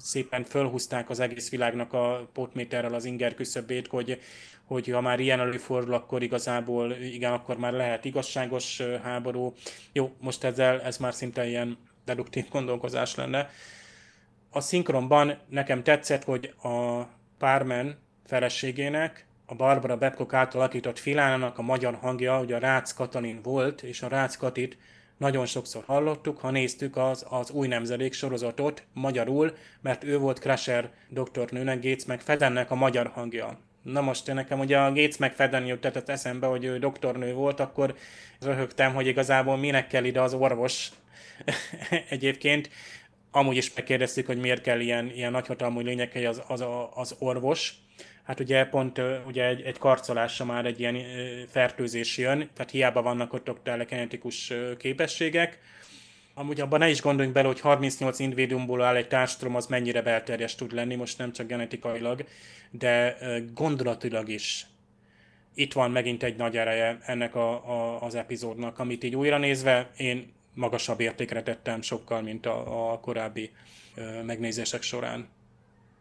szépen 0.00 0.44
fölhúzták 0.44 1.10
az 1.10 1.20
egész 1.20 1.50
világnak 1.50 1.92
a 1.92 2.28
potméterrel 2.32 2.94
az 2.94 3.04
inger 3.04 3.34
küszöbét, 3.34 3.86
hogy, 3.86 4.20
hogy 4.64 4.88
ha 4.88 5.00
már 5.00 5.20
ilyen 5.20 5.40
előfordul, 5.40 5.94
akkor 5.94 6.22
igazából 6.22 6.92
igen, 6.92 7.32
akkor 7.32 7.58
már 7.58 7.72
lehet 7.72 8.04
igazságos 8.04 8.82
háború. 9.02 9.54
Jó, 9.92 10.12
most 10.20 10.44
ezzel 10.44 10.80
ez 10.80 10.98
már 10.98 11.14
szinte 11.14 11.46
ilyen 11.46 11.78
deduktív 12.04 12.48
gondolkozás 12.50 13.14
lenne. 13.14 13.50
A 14.50 14.60
szinkronban 14.60 15.38
nekem 15.48 15.82
tetszett, 15.82 16.24
hogy 16.24 16.54
a 16.62 17.02
Pármen 17.38 17.98
feleségének, 18.26 19.26
a 19.46 19.54
Barbara 19.54 19.96
Babcock 19.96 20.32
által 20.32 20.60
alakított 20.60 20.98
Filánának 20.98 21.58
a 21.58 21.62
magyar 21.62 21.94
hangja, 21.94 22.40
ugye 22.40 22.54
a 22.56 22.58
Rácz 22.58 22.92
Katalin 22.92 23.42
volt, 23.42 23.82
és 23.82 24.02
a 24.02 24.08
Rácz 24.08 24.36
Katit 24.36 24.78
nagyon 25.20 25.46
sokszor 25.46 25.82
hallottuk, 25.86 26.38
ha 26.38 26.50
néztük 26.50 26.96
az, 26.96 27.26
az 27.28 27.50
új 27.50 27.68
nemzedék 27.68 28.12
sorozatot 28.12 28.82
magyarul, 28.92 29.56
mert 29.80 30.04
ő 30.04 30.18
volt 30.18 30.38
Crusher 30.38 30.90
doktornőnek, 31.08 31.82
Gates 31.82 32.04
meg 32.04 32.20
Fedennek 32.20 32.70
a 32.70 32.74
magyar 32.74 33.06
hangja. 33.06 33.58
Na 33.82 34.00
most 34.00 34.32
nekem 34.32 34.58
ugye 34.58 34.78
a 34.78 34.92
Gates 34.92 35.16
meg 35.16 35.34
Feden 35.34 35.66
jutott 35.66 36.08
eszembe, 36.08 36.46
hogy 36.46 36.64
ő 36.64 36.78
doktornő 36.78 37.32
volt, 37.32 37.60
akkor 37.60 37.94
röhögtem, 38.40 38.94
hogy 38.94 39.06
igazából 39.06 39.56
minek 39.56 39.86
kell 39.86 40.04
ide 40.04 40.20
az 40.20 40.34
orvos 40.34 40.90
egyébként. 42.08 42.70
Amúgy 43.30 43.56
is 43.56 43.74
megkérdeztük, 43.74 44.26
hogy 44.26 44.38
miért 44.38 44.62
kell 44.62 44.80
ilyen, 44.80 45.10
ilyen 45.10 45.30
nagyhatalmú 45.30 45.80
lényekkel 45.80 46.26
az, 46.26 46.42
az, 46.48 46.64
az 46.94 47.16
orvos 47.18 47.74
hát 48.22 48.40
ugye 48.40 48.64
pont 48.64 49.00
ugye 49.26 49.46
egy, 49.46 49.60
egy 49.60 49.78
karcolásra 49.78 50.44
már 50.44 50.66
egy 50.66 50.80
ilyen 50.80 50.96
fertőzés 51.48 52.18
jön, 52.18 52.50
tehát 52.54 52.70
hiába 52.70 53.02
vannak 53.02 53.32
ott, 53.32 53.50
ott 53.50 53.64
telekinetikus 53.64 54.52
képességek. 54.78 55.58
Amúgy 56.34 56.60
abban 56.60 56.78
ne 56.78 56.88
is 56.88 57.00
gondoljunk 57.00 57.34
bele, 57.34 57.46
hogy 57.46 57.60
38 57.60 58.18
individuumból 58.18 58.82
áll 58.82 58.96
egy 58.96 59.08
társadalom, 59.08 59.56
az 59.56 59.66
mennyire 59.66 60.02
belterjes 60.02 60.54
tud 60.54 60.72
lenni, 60.72 60.94
most 60.94 61.18
nem 61.18 61.32
csak 61.32 61.46
genetikailag, 61.46 62.24
de 62.70 63.16
gondolatilag 63.54 64.28
is. 64.28 64.66
Itt 65.54 65.72
van 65.72 65.90
megint 65.90 66.22
egy 66.22 66.36
nagy 66.36 66.56
ereje 66.56 66.98
ennek 67.02 67.34
a, 67.34 67.50
a, 67.50 68.02
az 68.02 68.14
epizódnak, 68.14 68.78
amit 68.78 69.04
így 69.04 69.16
újra 69.16 69.38
nézve 69.38 69.90
én 69.96 70.32
magasabb 70.54 71.00
értékre 71.00 71.42
tettem 71.42 71.82
sokkal, 71.82 72.22
mint 72.22 72.46
a, 72.46 72.92
a 72.92 73.00
korábbi 73.00 73.50
megnézések 74.24 74.82
során. 74.82 75.28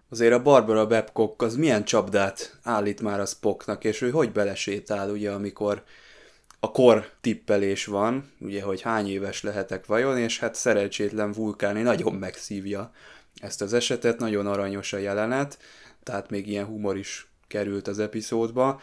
Azért 0.09 0.33
a 0.33 0.41
Barbara 0.41 0.87
Babcock 0.87 1.41
az 1.41 1.55
milyen 1.55 1.83
csapdát 1.83 2.57
állít 2.63 3.01
már 3.01 3.19
a 3.19 3.25
Spocknak, 3.25 3.83
és 3.83 4.01
ő 4.01 4.09
hogy 4.09 4.31
belesétál, 4.31 5.09
ugye, 5.09 5.31
amikor 5.31 5.83
a 6.59 6.71
kor 6.71 7.09
tippelés 7.21 7.85
van, 7.85 8.31
ugye, 8.39 8.61
hogy 8.61 8.81
hány 8.81 9.09
éves 9.09 9.43
lehetek 9.43 9.85
vajon, 9.85 10.17
és 10.17 10.39
hát 10.39 10.55
szerencsétlen 10.55 11.31
vulkáni 11.31 11.81
nagyon 11.81 12.13
megszívja 12.13 12.91
ezt 13.41 13.61
az 13.61 13.73
esetet, 13.73 14.19
nagyon 14.19 14.47
aranyos 14.47 14.93
a 14.93 14.97
jelenet, 14.97 15.57
tehát 16.03 16.29
még 16.29 16.47
ilyen 16.47 16.65
humor 16.65 16.97
is 16.97 17.27
került 17.47 17.87
az 17.87 17.99
epizódba. 17.99 18.81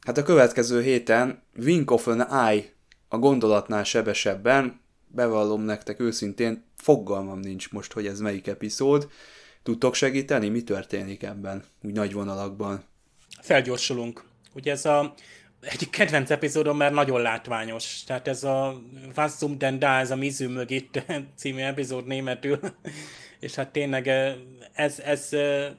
Hát 0.00 0.18
a 0.18 0.22
következő 0.22 0.82
héten 0.82 1.42
Wink 1.56 1.90
of 1.90 2.06
an 2.06 2.32
Eye 2.32 2.64
a 3.08 3.18
gondolatnál 3.18 3.84
sebesebben, 3.84 4.80
bevallom 5.06 5.62
nektek 5.62 6.00
őszintén, 6.00 6.64
fogalmam 6.76 7.38
nincs 7.38 7.70
most, 7.70 7.92
hogy 7.92 8.06
ez 8.06 8.20
melyik 8.20 8.46
epizód, 8.46 9.08
Tudtok 9.62 9.94
segíteni? 9.94 10.48
Mi 10.48 10.62
történik 10.62 11.22
ebben, 11.22 11.64
úgy 11.82 11.92
nagy 11.92 12.12
vonalakban? 12.12 12.84
Felgyorsulunk. 13.40 14.24
Ugye 14.54 14.72
ez 14.72 14.84
a 14.84 15.14
egyik 15.60 15.90
kedvenc 15.90 16.30
epizódom, 16.30 16.76
mert 16.76 16.94
nagyon 16.94 17.20
látványos. 17.20 18.04
Tehát 18.04 18.28
ez 18.28 18.44
a 18.44 18.82
Was 19.16 19.32
zum 19.32 19.58
denn 19.58 19.78
da, 19.78 19.98
ez 19.98 20.10
a 20.10 20.16
Mizű 20.16 20.48
mögött 20.48 21.02
című 21.40 21.60
epizód 21.60 22.06
németül. 22.06 22.60
És 23.40 23.54
hát 23.54 23.72
tényleg 23.72 24.08
eh, 24.08 24.34
ez, 24.72 24.98
ez 24.98 25.32
eh, 25.32 25.70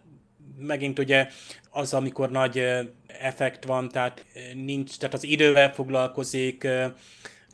megint 0.57 0.99
ugye 0.99 1.27
az, 1.69 1.93
amikor 1.93 2.31
nagy 2.31 2.57
eh, 2.57 2.85
effekt 3.07 3.65
van, 3.65 3.89
tehát 3.89 4.25
nincs, 4.53 4.97
tehát 4.97 5.13
az 5.13 5.23
idővel 5.23 5.73
foglalkozik, 5.73 6.67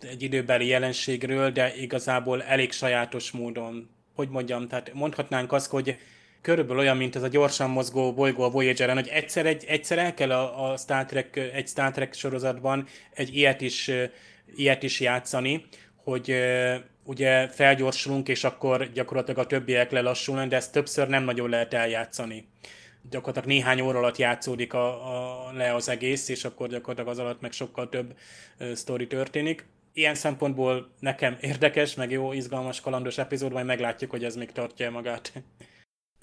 egy 0.01 0.23
időbeli 0.23 0.67
jelenségről, 0.67 1.51
de 1.51 1.75
igazából 1.75 2.43
elég 2.43 2.71
sajátos 2.71 3.31
módon, 3.31 3.89
hogy 4.15 4.29
mondjam, 4.29 4.67
tehát 4.67 4.93
mondhatnánk 4.93 5.51
azt, 5.51 5.69
hogy 5.69 5.97
körülbelül 6.45 6.81
olyan, 6.81 6.97
mint 6.97 7.15
ez 7.15 7.23
a 7.23 7.27
gyorsan 7.27 7.69
mozgó 7.69 8.13
bolygó 8.13 8.43
a 8.43 8.49
Voyager-en, 8.49 8.95
hogy 8.95 9.07
egyszer, 9.07 9.45
egy, 9.45 9.63
egyszer 9.67 9.97
el 9.97 10.13
kell 10.13 10.31
a, 10.31 10.71
a 10.71 10.77
Star 10.77 11.05
Trek, 11.05 11.35
egy 11.35 11.67
Star 11.67 11.91
Trek 11.91 12.13
sorozatban 12.13 12.87
egy 13.13 13.35
ilyet 13.35 13.61
is 13.61 13.91
ilyet 14.55 14.83
is 14.83 14.99
játszani, 14.99 15.65
hogy 15.95 16.35
ugye 17.03 17.47
felgyorsulunk, 17.47 18.27
és 18.27 18.43
akkor 18.43 18.91
gyakorlatilag 18.91 19.39
a 19.39 19.47
többiek 19.47 19.91
lelassulnak, 19.91 20.47
de 20.47 20.55
ezt 20.55 20.71
többször 20.71 21.07
nem 21.07 21.23
nagyon 21.23 21.49
lehet 21.49 21.73
eljátszani. 21.73 22.47
Gyakorlatilag 23.09 23.47
néhány 23.47 23.81
óra 23.81 23.97
alatt 23.97 24.17
játszódik 24.17 24.73
a, 24.73 24.87
a, 25.47 25.51
le 25.53 25.73
az 25.73 25.89
egész, 25.89 26.29
és 26.29 26.45
akkor 26.45 26.67
gyakorlatilag 26.67 27.09
az 27.09 27.19
alatt 27.19 27.41
meg 27.41 27.51
sokkal 27.51 27.89
több 27.89 28.15
uh, 28.59 28.71
sztori 28.71 29.07
történik. 29.07 29.65
Ilyen 29.93 30.15
szempontból 30.15 30.89
nekem 30.99 31.37
érdekes, 31.41 31.95
meg 31.95 32.11
jó, 32.11 32.33
izgalmas, 32.33 32.81
kalandos 32.81 33.17
epizód, 33.17 33.51
majd 33.51 33.65
meglátjuk, 33.65 34.11
hogy 34.11 34.23
ez 34.23 34.35
még 34.35 34.51
tartja 34.51 34.91
magát. 34.91 35.33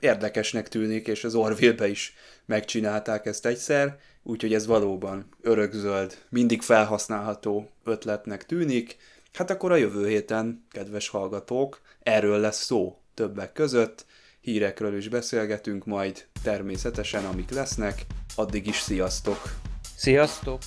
Érdekesnek 0.02 0.68
tűnik, 0.68 1.06
és 1.06 1.24
az 1.24 1.34
Orville-be 1.34 1.88
is 1.88 2.14
megcsinálták 2.46 3.26
ezt 3.26 3.46
egyszer, 3.46 3.98
úgyhogy 4.22 4.54
ez 4.54 4.66
valóban 4.66 5.28
örökzöld, 5.42 6.18
mindig 6.28 6.62
felhasználható 6.62 7.70
ötletnek 7.84 8.46
tűnik, 8.46 8.96
Hát 9.32 9.50
akkor 9.50 9.72
a 9.72 9.76
jövő 9.76 10.08
héten, 10.08 10.66
kedves 10.70 11.08
hallgatók, 11.08 11.80
erről 12.02 12.38
lesz 12.38 12.64
szó 12.64 12.98
többek 13.14 13.52
között, 13.52 14.06
hírekről 14.40 14.96
is 14.96 15.08
beszélgetünk 15.08 15.84
majd 15.84 16.24
természetesen, 16.42 17.24
amik 17.24 17.50
lesznek. 17.50 18.06
Addig 18.34 18.66
is 18.66 18.76
sziasztok! 18.76 19.54
Sziasztok! 19.96 20.62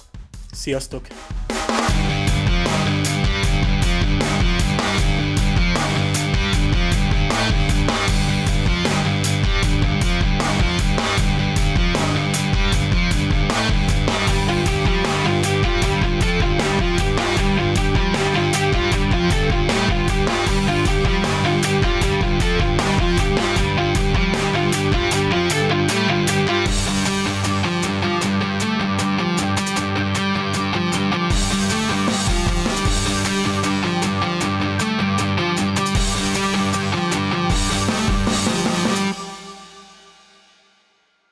Sziasztok! 0.52 1.08